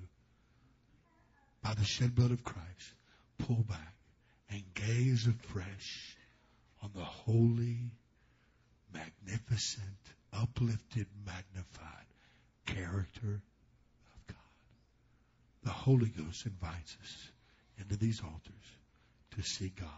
By 1.63 1.75
the 1.75 1.85
shed 1.85 2.15
blood 2.15 2.31
of 2.31 2.45
Christ, 2.45 2.95
pull 3.39 3.65
back 3.69 3.95
and 4.51 4.63
gaze 4.75 5.27
afresh 5.27 6.17
on 6.85 6.91
the 6.95 7.05
holy, 7.05 7.79
magnificent, 8.93 9.85
uplifted, 10.35 11.07
magnified 11.25 12.07
character 12.67 13.41
of 14.15 14.27
God. 14.27 14.37
The 15.63 15.71
Holy 15.71 16.09
Ghost 16.09 16.45
invites 16.45 16.97
us 17.03 17.29
into 17.79 17.97
these 17.97 18.21
altars 18.21 18.69
to 19.33 19.43
see 19.43 19.73
God 19.81 19.89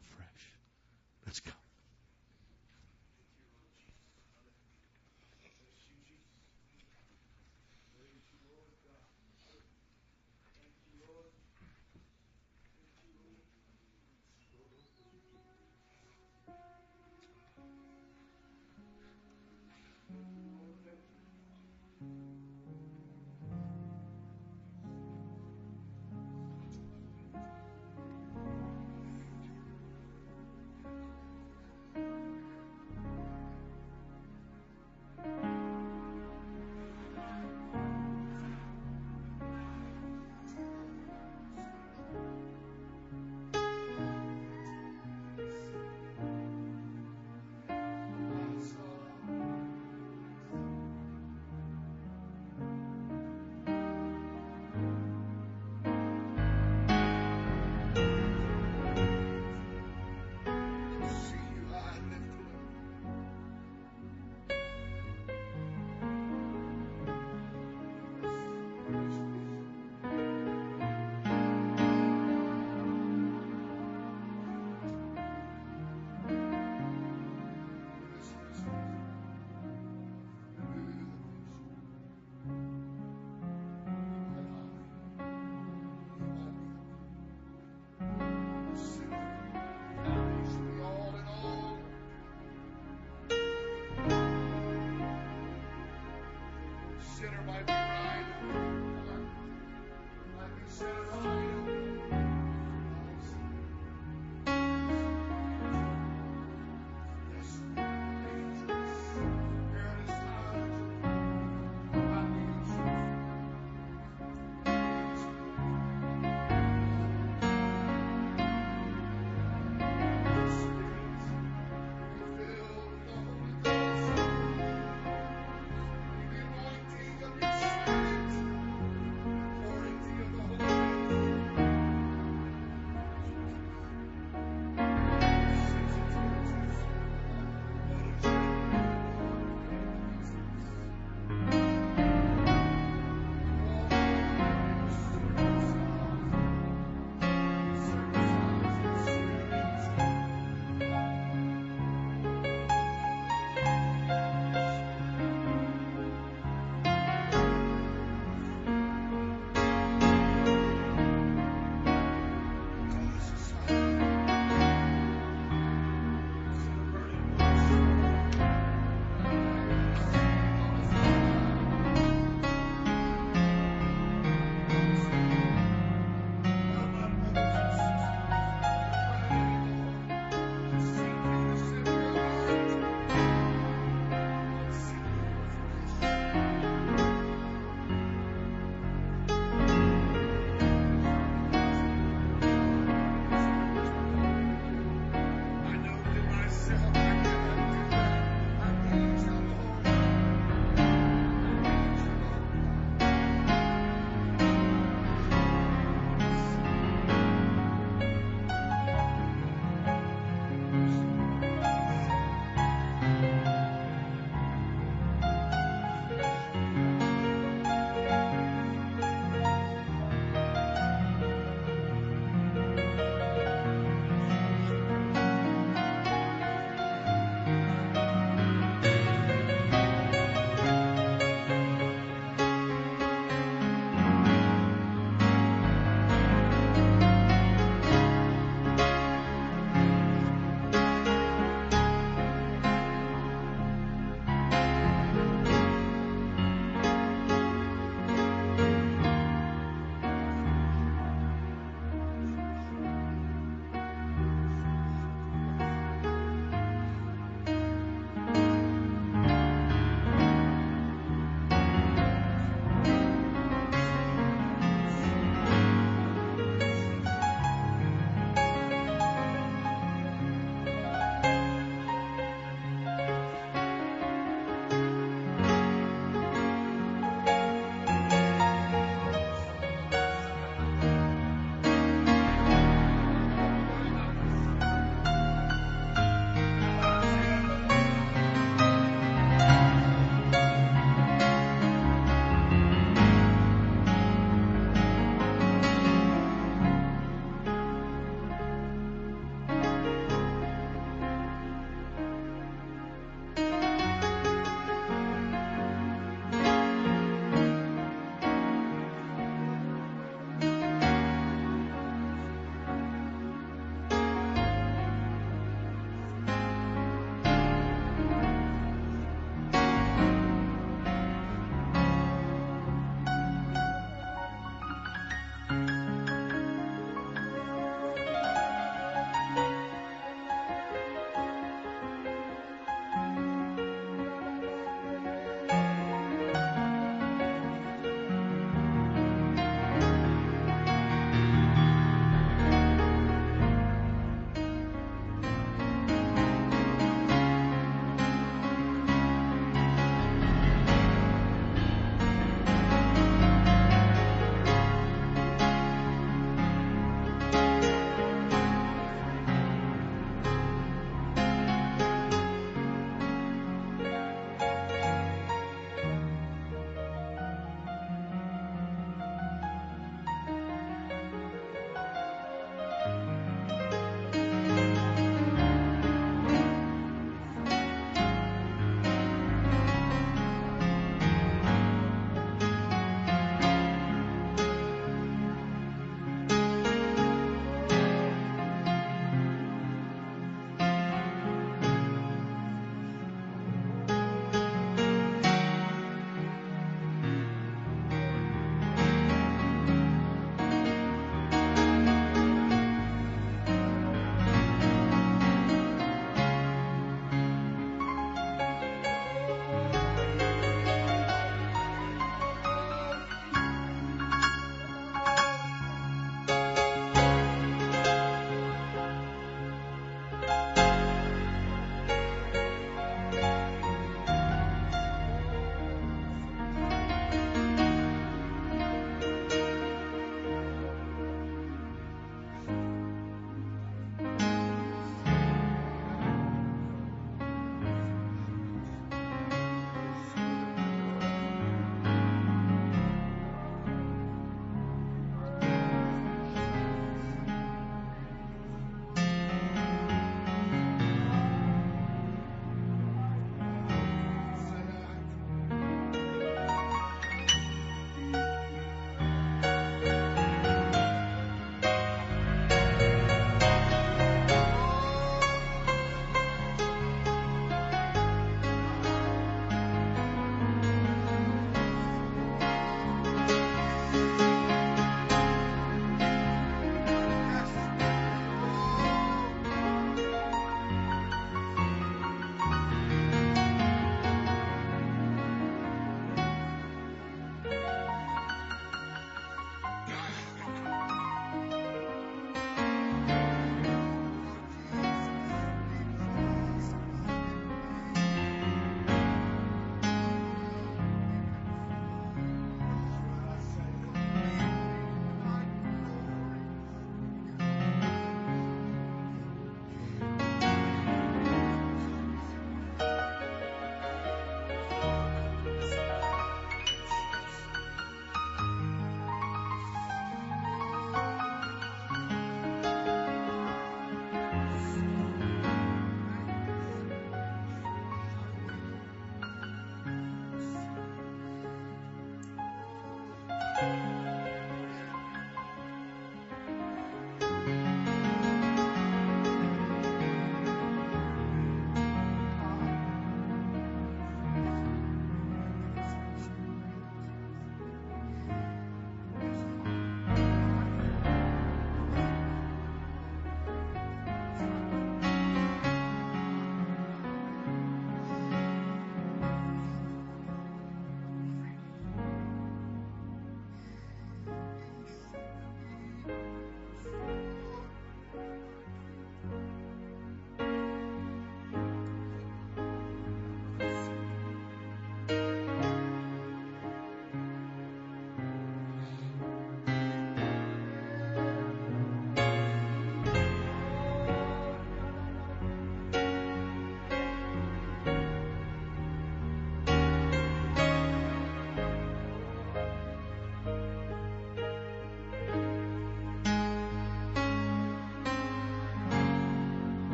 afresh. 0.00 0.52
Let's 1.26 1.40
come. 1.40 1.52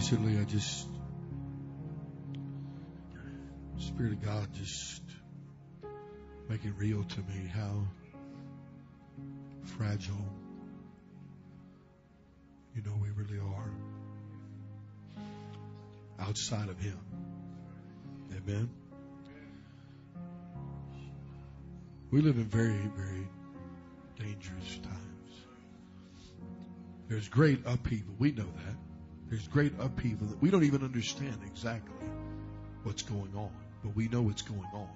Recently, 0.00 0.40
I 0.40 0.44
just, 0.44 0.86
Spirit 3.76 4.12
of 4.12 4.24
God 4.24 4.48
just 4.54 5.02
make 6.48 6.64
it 6.64 6.72
real 6.78 7.04
to 7.04 7.18
me 7.18 7.46
how 7.54 7.82
fragile, 9.76 10.14
you 12.74 12.80
know, 12.80 12.94
we 13.02 13.10
really 13.10 13.40
are 13.40 13.70
outside 16.18 16.70
of 16.70 16.80
Him. 16.80 16.98
Amen. 18.38 18.70
We 22.10 22.22
live 22.22 22.36
in 22.36 22.44
very, 22.44 22.90
very 22.96 23.28
dangerous 24.18 24.78
times. 24.82 25.44
There's 27.06 27.28
great 27.28 27.60
upheaval. 27.66 28.14
We 28.18 28.32
know 28.32 28.46
that. 28.64 28.89
There's 29.30 29.46
great 29.46 29.72
upheaval 29.78 30.26
that 30.26 30.42
we 30.42 30.50
don't 30.50 30.64
even 30.64 30.82
understand 30.82 31.38
exactly 31.46 32.06
what's 32.82 33.02
going 33.02 33.32
on, 33.36 33.50
but 33.84 33.94
we 33.94 34.08
know 34.08 34.22
what's 34.22 34.42
going 34.42 34.68
on. 34.74 34.88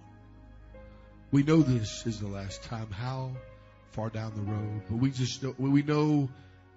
We 1.30 1.44
know 1.44 1.62
this 1.62 2.04
is 2.04 2.20
the 2.20 2.26
last 2.26 2.64
time. 2.64 2.90
How 2.90 3.30
far 3.92 4.10
down 4.10 4.34
the 4.34 4.42
road? 4.42 4.82
But 4.90 4.96
we 4.96 5.10
just 5.10 5.42
know, 5.42 5.54
we 5.56 5.82
know 5.82 6.28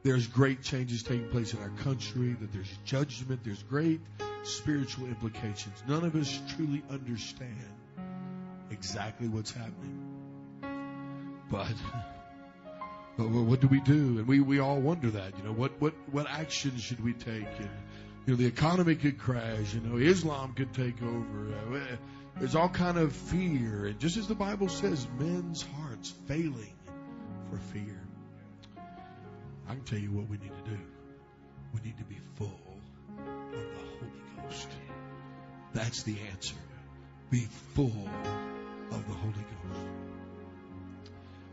there's 0.04 0.28
great 0.28 0.62
changes 0.62 1.02
taking 1.02 1.30
place 1.30 1.54
in 1.54 1.62
our 1.62 1.70
country, 1.84 2.36
that 2.40 2.54
there's 2.54 2.72
judgment, 2.86 3.42
there's 3.44 3.64
great 3.64 4.02
spiritual 4.44 5.08
implications. 5.08 5.84
None 5.88 6.06
of 6.06 6.16
us 6.16 6.40
truly 6.56 6.84
understand 6.90 7.74
exactly 8.70 9.28
what's 9.28 9.52
happening. 9.52 10.04
But, 11.50 11.74
what 13.18 13.62
do 13.62 13.68
we 13.68 13.80
do? 13.80 14.20
And 14.20 14.28
we, 14.28 14.40
we 14.42 14.60
all 14.60 14.80
wonder 14.80 15.10
that, 15.12 15.38
you 15.38 15.44
know, 15.44 15.52
what, 15.52 15.82
what, 15.82 15.94
what 16.12 16.28
action 16.30 16.78
should 16.78 17.04
we 17.04 17.14
take? 17.14 17.48
And, 17.60 17.70
you 18.26 18.34
know, 18.34 18.36
the 18.36 18.46
economy 18.46 18.96
could 18.96 19.18
crash, 19.18 19.74
you 19.74 19.82
know, 19.82 19.98
Islam 19.98 20.54
could 20.54 20.74
take 20.74 21.02
over. 21.02 21.54
Uh, 21.74 21.96
there's 22.38 22.56
all 22.56 22.70
kind 22.70 22.98
of 22.98 23.14
fear. 23.14 23.88
And 23.88 24.00
just 24.00 24.18
as 24.18 24.28
the 24.28 24.36
Bible 24.36 24.70
says, 24.70 25.08
men's 25.18 25.64
hearts 25.64 26.14
failing 26.28 26.76
for 27.50 27.58
fear. 27.74 28.02
I 29.68 29.74
can 29.74 29.84
tell 29.84 30.00
you 30.00 30.12
what 30.12 30.30
we 30.30 30.38
need 30.38 30.52
to 30.52 30.70
do. 30.70 30.78
We 31.74 31.82
need 31.82 31.98
to 31.98 32.04
be 32.04 32.18
full 32.36 32.62
of 33.18 33.52
the 33.52 33.58
Holy 33.58 34.48
Ghost. 34.48 34.68
That's 35.74 36.04
the 36.04 36.16
answer. 36.32 36.56
Be 37.30 37.48
full 37.74 38.08
of 38.92 39.08
the 39.08 39.14
Holy 39.14 39.34
Ghost. 39.34 40.17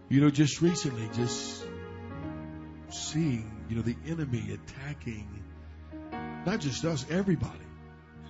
You 0.09 0.20
know, 0.20 0.31
just 0.31 0.60
recently, 0.60 1.09
just 1.14 1.64
seeing, 2.90 3.51
you 3.68 3.76
know, 3.76 3.82
the 3.82 3.97
enemy 4.06 4.52
attacking 4.52 5.44
not 6.47 6.60
just 6.60 6.85
us, 6.85 7.06
everybody. 7.10 7.59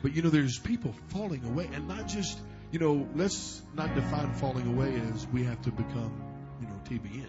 But, 0.03 0.15
you 0.15 0.23
know, 0.23 0.31
there's 0.31 0.59
people 0.59 0.95
falling 1.09 1.45
away. 1.45 1.69
And 1.73 1.89
not 1.89 2.07
just, 2.09 2.39
you 2.71 2.79
know, 2.79 3.09
let's 3.15 3.63
not 3.75 3.95
define 3.95 4.35
falling 4.35 4.67
away 4.67 5.01
as 5.13 5.27
we 5.29 5.45
have 5.45 5.61
to 5.63 5.71
become, 5.71 6.23
you 6.61 6.67
know, 6.67 6.81
TBN. 6.89 7.27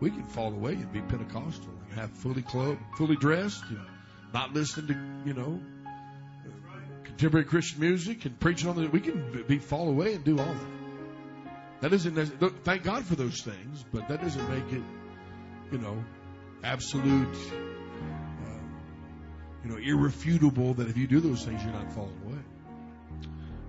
We 0.00 0.10
can 0.10 0.24
fall 0.24 0.52
away 0.52 0.72
and 0.72 0.92
be 0.92 1.00
Pentecostal 1.00 1.70
and 1.88 1.98
have 1.98 2.10
fully 2.10 2.42
clothed, 2.42 2.80
fully 2.96 3.16
dressed, 3.16 3.62
not 4.34 4.52
listen 4.52 4.86
to, 4.88 5.28
you 5.28 5.34
know, 5.34 5.60
contemporary 7.04 7.46
Christian 7.46 7.80
music 7.80 8.24
and 8.26 8.38
preaching 8.38 8.68
on 8.68 8.76
the. 8.76 8.88
We 8.88 9.00
can 9.00 9.44
be 9.46 9.58
fall 9.58 9.88
away 9.88 10.14
and 10.14 10.24
do 10.24 10.38
all 10.38 10.44
that. 10.44 10.85
That 11.80 11.92
isn't. 11.92 12.16
Thank 12.64 12.84
God 12.84 13.04
for 13.04 13.16
those 13.16 13.42
things, 13.42 13.84
but 13.92 14.08
that 14.08 14.22
doesn't 14.22 14.48
make 14.48 14.72
it, 14.72 14.82
you 15.70 15.78
know, 15.78 16.02
absolute, 16.64 17.36
uh, 17.52 18.58
you 19.62 19.70
know, 19.70 19.76
irrefutable 19.76 20.74
that 20.74 20.88
if 20.88 20.96
you 20.96 21.06
do 21.06 21.20
those 21.20 21.44
things, 21.44 21.62
you're 21.62 21.72
not 21.72 21.92
falling 21.92 22.18
away. 22.24 22.38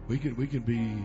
We 0.07 0.17
can 0.17 0.35
we 0.37 0.47
can 0.47 0.61
be 0.61 1.03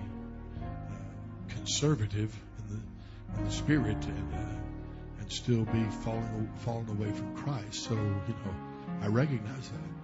uh, 0.62 1.54
conservative 1.54 2.34
in 2.58 2.76
the 2.76 3.38
in 3.38 3.44
the 3.46 3.50
spirit 3.50 4.04
and 4.04 4.34
uh, 4.34 5.20
and 5.20 5.32
still 5.32 5.64
be 5.64 5.84
falling 6.04 6.50
falling 6.58 6.88
away 6.88 7.10
from 7.10 7.34
Christ. 7.34 7.82
So 7.82 7.94
you 7.94 8.00
know, 8.00 8.54
I 9.02 9.08
recognize 9.08 9.68
that. 9.70 10.02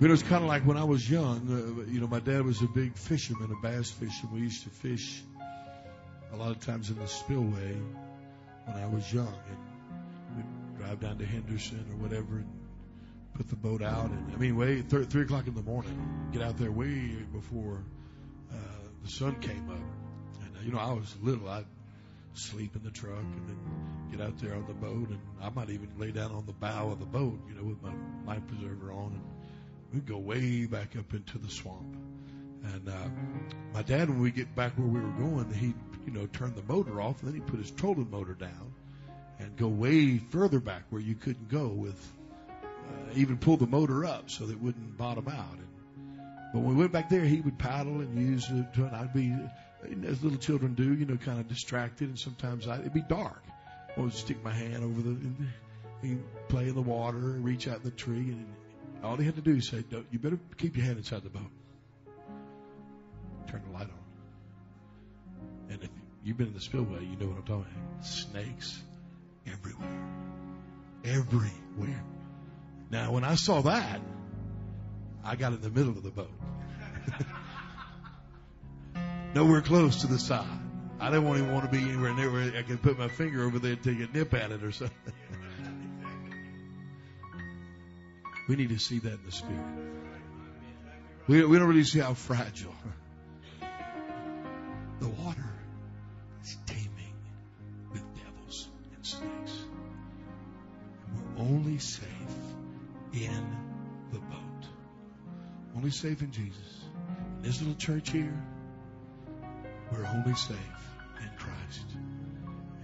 But 0.00 0.08
it 0.08 0.10
was 0.10 0.22
kind 0.22 0.42
of 0.42 0.48
like 0.48 0.66
when 0.66 0.76
I 0.76 0.84
was 0.84 1.08
young. 1.08 1.48
Uh, 1.48 1.90
you 1.90 2.00
know, 2.00 2.08
my 2.08 2.20
dad 2.20 2.44
was 2.44 2.60
a 2.60 2.66
big 2.66 2.96
fisherman, 2.96 3.50
a 3.50 3.66
bass 3.66 3.90
fisherman. 3.90 4.34
We 4.34 4.40
used 4.42 4.64
to 4.64 4.70
fish 4.70 5.22
a 6.32 6.36
lot 6.36 6.50
of 6.50 6.60
times 6.60 6.90
in 6.90 6.98
the 6.98 7.06
spillway 7.06 7.76
when 8.64 8.76
I 8.76 8.86
was 8.86 9.12
young, 9.12 9.34
and 9.48 10.36
we'd 10.36 10.78
drive 10.78 11.00
down 11.00 11.18
to 11.18 11.26
Henderson 11.26 11.84
or 11.90 11.96
whatever 11.96 12.36
and 12.36 12.48
put 13.34 13.48
the 13.48 13.56
boat 13.56 13.82
out. 13.82 14.10
And 14.10 14.32
I 14.34 14.36
mean, 14.36 14.56
way 14.56 14.82
th- 14.82 15.08
three 15.08 15.22
o'clock 15.22 15.46
in 15.46 15.54
the 15.54 15.62
morning, 15.62 16.30
get 16.32 16.42
out 16.42 16.58
there 16.58 16.70
way 16.70 17.16
before 17.32 17.82
uh, 18.52 18.56
the 19.04 19.10
sun 19.10 19.40
came 19.40 19.68
up. 19.70 20.44
And 20.44 20.56
uh, 20.56 20.60
you 20.64 20.72
know, 20.72 20.78
I 20.78 20.92
was 20.92 21.14
little. 21.22 21.48
I'd 21.48 21.66
sleep 22.34 22.74
in 22.76 22.82
the 22.82 22.90
truck 22.90 23.18
and 23.18 23.48
then 23.48 23.58
get 24.10 24.20
out 24.20 24.38
there 24.38 24.54
on 24.54 24.66
the 24.66 24.74
boat, 24.74 25.08
and 25.10 25.20
I 25.42 25.50
might 25.50 25.70
even 25.70 25.90
lay 25.98 26.12
down 26.12 26.32
on 26.32 26.46
the 26.46 26.52
bow 26.52 26.90
of 26.90 26.98
the 26.98 27.06
boat, 27.06 27.38
you 27.48 27.54
know, 27.54 27.64
with 27.64 27.82
my 27.82 27.92
life 28.26 28.42
preserver 28.46 28.92
on, 28.92 29.12
and 29.12 29.22
we'd 29.92 30.06
go 30.06 30.18
way 30.18 30.66
back 30.66 30.96
up 30.96 31.12
into 31.12 31.38
the 31.38 31.50
swamp. 31.50 31.96
And 32.64 32.88
uh, 32.88 33.08
my 33.74 33.82
dad, 33.82 34.08
when 34.08 34.20
we 34.20 34.30
get 34.30 34.54
back 34.54 34.78
where 34.78 34.86
we 34.86 35.00
were 35.00 35.08
going, 35.08 35.52
he'd 35.52 35.91
you 36.06 36.12
know 36.12 36.26
turn 36.26 36.54
the 36.54 36.72
motor 36.72 37.00
off, 37.00 37.22
and 37.22 37.28
then 37.28 37.40
he'd 37.40 37.46
put 37.46 37.58
his 37.58 37.70
trolling 37.70 38.10
motor 38.10 38.34
down 38.34 38.74
and 39.38 39.56
go 39.56 39.68
way 39.68 40.18
further 40.18 40.60
back 40.60 40.82
where 40.90 41.00
you 41.00 41.14
couldn't 41.14 41.48
go 41.48 41.68
with 41.68 42.12
uh, 42.60 43.12
even 43.14 43.38
pull 43.38 43.56
the 43.56 43.66
motor 43.66 44.04
up 44.04 44.30
so 44.30 44.46
that 44.46 44.52
it 44.54 44.60
wouldn't 44.60 44.96
bottom 44.96 45.28
out. 45.28 45.54
And, 45.54 45.68
but 46.52 46.60
when 46.60 46.76
we 46.76 46.80
went 46.80 46.92
back 46.92 47.08
there, 47.08 47.24
he 47.24 47.40
would 47.40 47.58
paddle 47.58 48.00
and 48.00 48.18
use 48.18 48.48
it. 48.50 48.66
And 48.76 48.94
I'd 48.94 49.14
be, 49.14 49.34
as 50.06 50.22
little 50.22 50.38
children 50.38 50.74
do, 50.74 50.94
you 50.94 51.06
know, 51.06 51.16
kind 51.16 51.40
of 51.40 51.48
distracted. 51.48 52.08
And 52.08 52.18
sometimes 52.18 52.68
I, 52.68 52.78
it'd 52.78 52.92
be 52.92 53.02
dark. 53.02 53.42
I 53.96 54.00
would 54.00 54.14
stick 54.14 54.42
my 54.42 54.52
hand 54.52 54.82
over 54.84 55.00
the, 55.00 55.16
he'd 56.02 56.48
play 56.48 56.68
in 56.68 56.74
the 56.74 56.82
water, 56.82 57.18
reach 57.18 57.68
out 57.68 57.78
in 57.78 57.84
the 57.84 57.90
tree, 57.90 58.32
and 58.32 58.46
all 59.02 59.16
he 59.16 59.24
had 59.24 59.36
to 59.36 59.42
do 59.42 59.56
is 59.56 59.68
say, 59.68 59.84
"You 60.10 60.18
better 60.18 60.38
keep 60.56 60.76
your 60.76 60.86
hand 60.86 60.98
inside 60.98 61.22
the 61.24 61.30
boat." 61.30 61.50
Turn 63.48 63.62
the 63.66 63.72
light 63.72 63.88
on. 63.88 64.01
And 65.70 65.82
if 65.82 65.90
you've 66.24 66.36
been 66.36 66.48
in 66.48 66.54
the 66.54 66.60
spillway, 66.60 67.04
you 67.04 67.16
know 67.16 67.26
what 67.26 67.38
I'm 67.38 67.42
talking 67.42 67.66
about. 67.74 68.06
Snakes 68.06 68.82
everywhere. 69.46 69.88
Everywhere. 71.04 72.04
Now, 72.90 73.12
when 73.12 73.24
I 73.24 73.34
saw 73.36 73.62
that, 73.62 74.00
I 75.24 75.36
got 75.36 75.52
in 75.52 75.60
the 75.60 75.70
middle 75.70 75.90
of 75.90 76.02
the 76.02 76.10
boat. 76.10 76.30
Nowhere 79.34 79.62
close 79.62 80.02
to 80.02 80.06
the 80.06 80.18
side. 80.18 80.46
I 81.00 81.06
didn't 81.06 81.24
want 81.24 81.40
even 81.40 81.52
want 81.52 81.64
to 81.64 81.76
be 81.76 81.82
anywhere 81.82 82.14
near 82.14 82.30
where 82.30 82.52
I 82.56 82.62
could 82.62 82.80
put 82.82 82.98
my 82.98 83.08
finger 83.08 83.44
over 83.44 83.58
there 83.58 83.72
and 83.72 83.82
take 83.82 83.98
a 83.98 84.06
nip 84.12 84.34
at 84.34 84.52
it 84.52 84.62
or 84.62 84.70
something. 84.70 84.96
we 88.48 88.56
need 88.56 88.68
to 88.68 88.78
see 88.78 88.98
that 89.00 89.12
in 89.12 89.24
the 89.24 89.32
spirit. 89.32 89.58
We, 91.26 91.44
we 91.44 91.58
don't 91.58 91.68
really 91.68 91.84
see 91.84 92.00
how 92.00 92.14
fragile 92.14 92.74
the 95.00 95.08
water 95.08 95.51
only 101.42 101.78
safe 101.78 102.06
in 103.12 103.56
the 104.12 104.18
boat. 104.18 104.66
Only 105.76 105.90
safe 105.90 106.22
in 106.22 106.30
Jesus. 106.30 106.84
In 107.36 107.42
this 107.42 107.60
little 107.60 107.74
church 107.74 108.10
here, 108.10 108.42
we're 109.90 110.06
only 110.06 110.34
safe 110.34 110.56
in 111.20 111.30
Christ. 111.36 111.86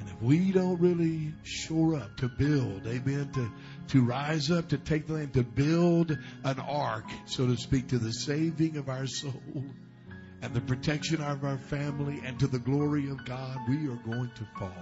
And 0.00 0.08
if 0.08 0.20
we 0.20 0.52
don't 0.52 0.80
really 0.80 1.32
shore 1.42 1.96
up 1.96 2.16
to 2.18 2.28
build, 2.28 2.86
amen, 2.86 3.30
to, 3.34 3.50
to 3.88 4.04
rise 4.04 4.50
up, 4.50 4.68
to 4.68 4.78
take 4.78 5.06
the 5.06 5.14
land, 5.14 5.34
to 5.34 5.42
build 5.44 6.10
an 6.44 6.60
ark, 6.60 7.06
so 7.26 7.46
to 7.46 7.56
speak, 7.56 7.88
to 7.88 7.98
the 7.98 8.12
saving 8.12 8.76
of 8.76 8.88
our 8.88 9.06
soul 9.06 9.64
and 10.42 10.54
the 10.54 10.60
protection 10.60 11.20
of 11.22 11.44
our 11.44 11.58
family 11.58 12.20
and 12.24 12.38
to 12.40 12.46
the 12.46 12.58
glory 12.58 13.08
of 13.10 13.24
God, 13.24 13.56
we 13.68 13.88
are 13.88 14.00
going 14.06 14.30
to 14.34 14.46
fall 14.58 14.72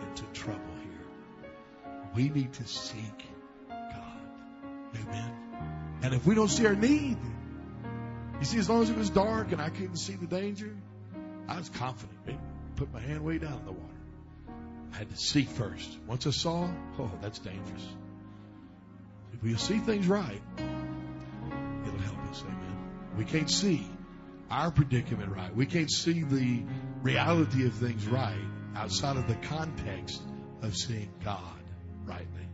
into 0.00 0.24
trouble. 0.32 0.69
We 2.14 2.28
need 2.28 2.52
to 2.54 2.66
seek 2.66 3.28
God. 3.68 4.20
Amen. 4.94 5.32
And 6.02 6.14
if 6.14 6.26
we 6.26 6.34
don't 6.34 6.48
see 6.48 6.66
our 6.66 6.74
need, 6.74 7.18
you 8.38 8.46
see, 8.46 8.58
as 8.58 8.68
long 8.70 8.82
as 8.82 8.90
it 8.90 8.96
was 8.96 9.10
dark 9.10 9.52
and 9.52 9.60
I 9.60 9.68
couldn't 9.68 9.98
see 9.98 10.14
the 10.14 10.26
danger, 10.26 10.74
I 11.46 11.58
was 11.58 11.68
confident. 11.68 12.26
Man, 12.26 12.38
put 12.76 12.92
my 12.92 13.00
hand 13.00 13.22
way 13.22 13.38
down 13.38 13.58
in 13.58 13.64
the 13.66 13.72
water. 13.72 13.94
I 14.92 14.96
had 14.96 15.10
to 15.10 15.16
see 15.16 15.44
first. 15.44 15.98
Once 16.06 16.26
I 16.26 16.30
saw, 16.30 16.68
oh, 16.98 17.10
that's 17.20 17.38
dangerous. 17.38 17.86
If 19.34 19.42
we 19.42 19.54
see 19.56 19.78
things 19.78 20.06
right, 20.06 20.40
it'll 20.56 21.98
help 22.00 22.18
us. 22.30 22.42
Amen. 22.42 22.76
We 23.18 23.24
can't 23.24 23.50
see 23.50 23.86
our 24.50 24.70
predicament 24.70 25.30
right. 25.30 25.54
We 25.54 25.66
can't 25.66 25.90
see 25.90 26.22
the 26.22 26.62
reality 27.02 27.66
of 27.66 27.74
things 27.74 28.06
right 28.06 28.42
outside 28.74 29.16
of 29.16 29.28
the 29.28 29.36
context 29.36 30.22
of 30.62 30.74
seeing 30.76 31.10
God 31.24 31.59
rightly. 32.04 32.48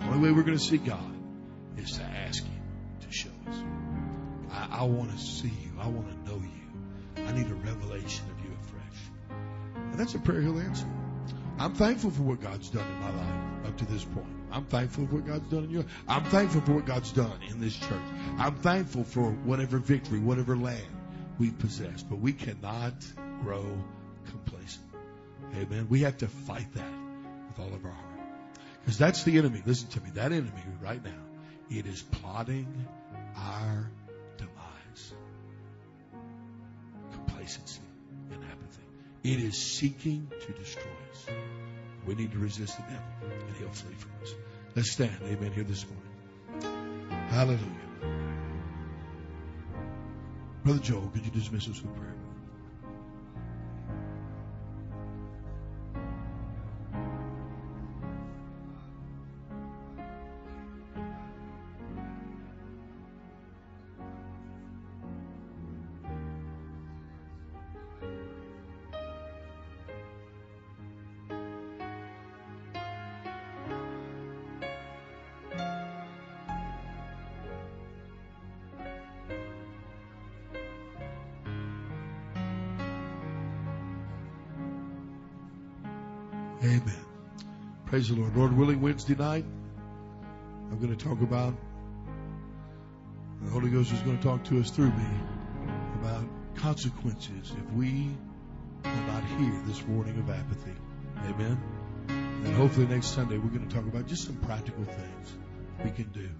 The 0.00 0.06
only 0.06 0.18
way 0.18 0.32
we're 0.32 0.42
going 0.42 0.58
to 0.58 0.64
see 0.64 0.78
God 0.78 1.14
is 1.76 1.92
to 1.92 2.02
ask 2.02 2.44
Him 2.44 2.62
to 3.00 3.12
show 3.12 3.30
us. 3.48 3.56
I, 4.50 4.80
I 4.80 4.84
want 4.84 5.10
to 5.12 5.18
see 5.18 5.48
you. 5.48 5.72
I 5.80 5.88
want 5.88 6.08
to 6.08 6.30
know 6.30 6.38
you. 6.38 7.24
I 7.24 7.32
need 7.32 7.50
a 7.50 7.54
revelation 7.54 8.24
of 8.30 8.44
you 8.44 8.50
afresh. 8.62 9.36
And 9.76 9.94
that's 9.94 10.14
a 10.14 10.18
prayer 10.18 10.40
He'll 10.40 10.58
answer. 10.58 10.86
I'm 11.58 11.74
thankful 11.74 12.10
for 12.10 12.22
what 12.22 12.40
God's 12.40 12.70
done 12.70 12.86
in 12.86 13.00
my 13.00 13.10
life 13.10 13.66
up 13.66 13.76
to 13.78 13.84
this 13.86 14.04
point. 14.04 14.26
I'm 14.50 14.64
thankful 14.64 15.06
for 15.06 15.16
what 15.16 15.26
God's 15.26 15.48
done 15.48 15.64
in 15.64 15.70
your. 15.70 15.84
I'm 16.08 16.24
thankful 16.24 16.62
for 16.62 16.72
what 16.72 16.86
God's 16.86 17.12
done 17.12 17.38
in 17.48 17.60
this 17.60 17.76
church. 17.76 18.02
I'm 18.38 18.56
thankful 18.56 19.04
for 19.04 19.30
whatever 19.30 19.78
victory, 19.78 20.18
whatever 20.18 20.56
land 20.56 20.86
we 21.38 21.50
possess. 21.50 22.02
But 22.02 22.18
we 22.18 22.32
cannot 22.32 22.94
grow 23.42 23.64
complacent. 24.30 24.86
Amen. 25.54 25.86
We 25.88 26.00
have 26.00 26.16
to 26.18 26.28
fight 26.28 26.72
that 26.74 26.92
with 27.48 27.58
all 27.58 27.74
of 27.74 27.84
our 27.84 27.92
heart. 27.92 28.09
Because 28.90 28.98
that's 28.98 29.22
the 29.22 29.38
enemy. 29.38 29.62
Listen 29.64 29.88
to 29.90 30.00
me. 30.00 30.10
That 30.14 30.32
enemy 30.32 30.64
right 30.82 31.00
now, 31.04 31.22
it 31.70 31.86
is 31.86 32.02
plotting 32.02 32.66
our 33.36 33.88
demise. 34.36 35.12
Complacency 37.12 37.82
and 38.32 38.42
apathy. 38.42 38.82
It 39.22 39.38
is 39.38 39.56
seeking 39.56 40.28
to 40.40 40.52
destroy 40.54 40.90
us. 41.12 41.26
We 42.04 42.16
need 42.16 42.32
to 42.32 42.38
resist 42.40 42.78
the 42.78 42.82
devil, 42.82 43.38
and 43.46 43.56
he'll 43.58 43.68
flee 43.68 43.94
from 43.94 44.10
us. 44.24 44.34
Let's 44.74 44.90
stand. 44.90 45.16
Amen. 45.22 45.52
Here 45.52 45.62
this 45.62 45.86
morning. 45.86 47.08
Hallelujah. 47.28 47.60
Brother 50.64 50.80
Joel, 50.80 51.10
could 51.14 51.24
you 51.24 51.30
dismiss 51.30 51.68
us 51.68 51.80
with 51.80 51.94
prayer? 51.94 52.19
Praise 88.00 88.08
the 88.08 88.14
Lord. 88.14 88.34
Lord 88.34 88.56
willing, 88.56 88.80
Wednesday 88.80 89.14
night, 89.14 89.44
I'm 90.70 90.78
going 90.78 90.96
to 90.96 91.04
talk 91.04 91.20
about, 91.20 91.54
the 93.42 93.50
Holy 93.50 93.68
Ghost 93.68 93.92
is 93.92 94.00
going 94.00 94.16
to 94.16 94.24
talk 94.24 94.42
to 94.44 94.58
us 94.58 94.70
through 94.70 94.88
me 94.88 95.06
about 95.96 96.24
consequences 96.54 97.52
if 97.52 97.72
we 97.74 98.08
will 98.82 99.02
not 99.06 99.22
hear 99.22 99.62
this 99.66 99.82
warning 99.82 100.18
of 100.18 100.30
apathy. 100.30 100.72
Amen. 101.26 101.60
And 102.08 102.54
hopefully 102.54 102.86
next 102.86 103.08
Sunday 103.08 103.36
we're 103.36 103.50
going 103.50 103.68
to 103.68 103.74
talk 103.74 103.84
about 103.84 104.06
just 104.06 104.24
some 104.24 104.36
practical 104.36 104.84
things 104.84 105.34
we 105.84 105.90
can 105.90 106.10
do 106.10 106.30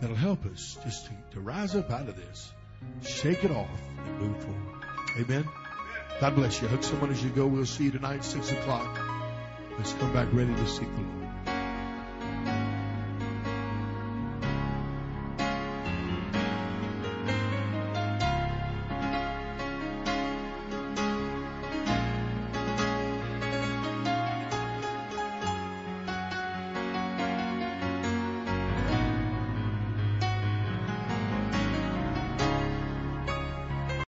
that'll 0.00 0.14
help 0.14 0.46
us 0.46 0.78
just 0.84 1.06
to, 1.06 1.12
to 1.32 1.40
rise 1.40 1.74
up 1.74 1.90
out 1.90 2.08
of 2.08 2.14
this, 2.14 2.52
shake 3.02 3.42
it 3.42 3.50
off, 3.50 3.80
and 4.06 4.20
move 4.20 4.40
forward. 4.44 4.84
Amen. 5.18 5.48
God 6.20 6.36
bless 6.36 6.62
you. 6.62 6.68
Hug 6.68 6.84
someone 6.84 7.10
as 7.10 7.20
you 7.20 7.30
go. 7.30 7.48
We'll 7.48 7.66
see 7.66 7.82
you 7.82 7.90
tonight, 7.90 8.24
6 8.24 8.52
o'clock. 8.52 9.03
Let's 9.78 9.92
come 9.94 10.12
back 10.12 10.28
ready 10.32 10.54
to 10.54 10.66
seek 10.68 10.88
the 10.94 11.02
Lord. 11.02 11.23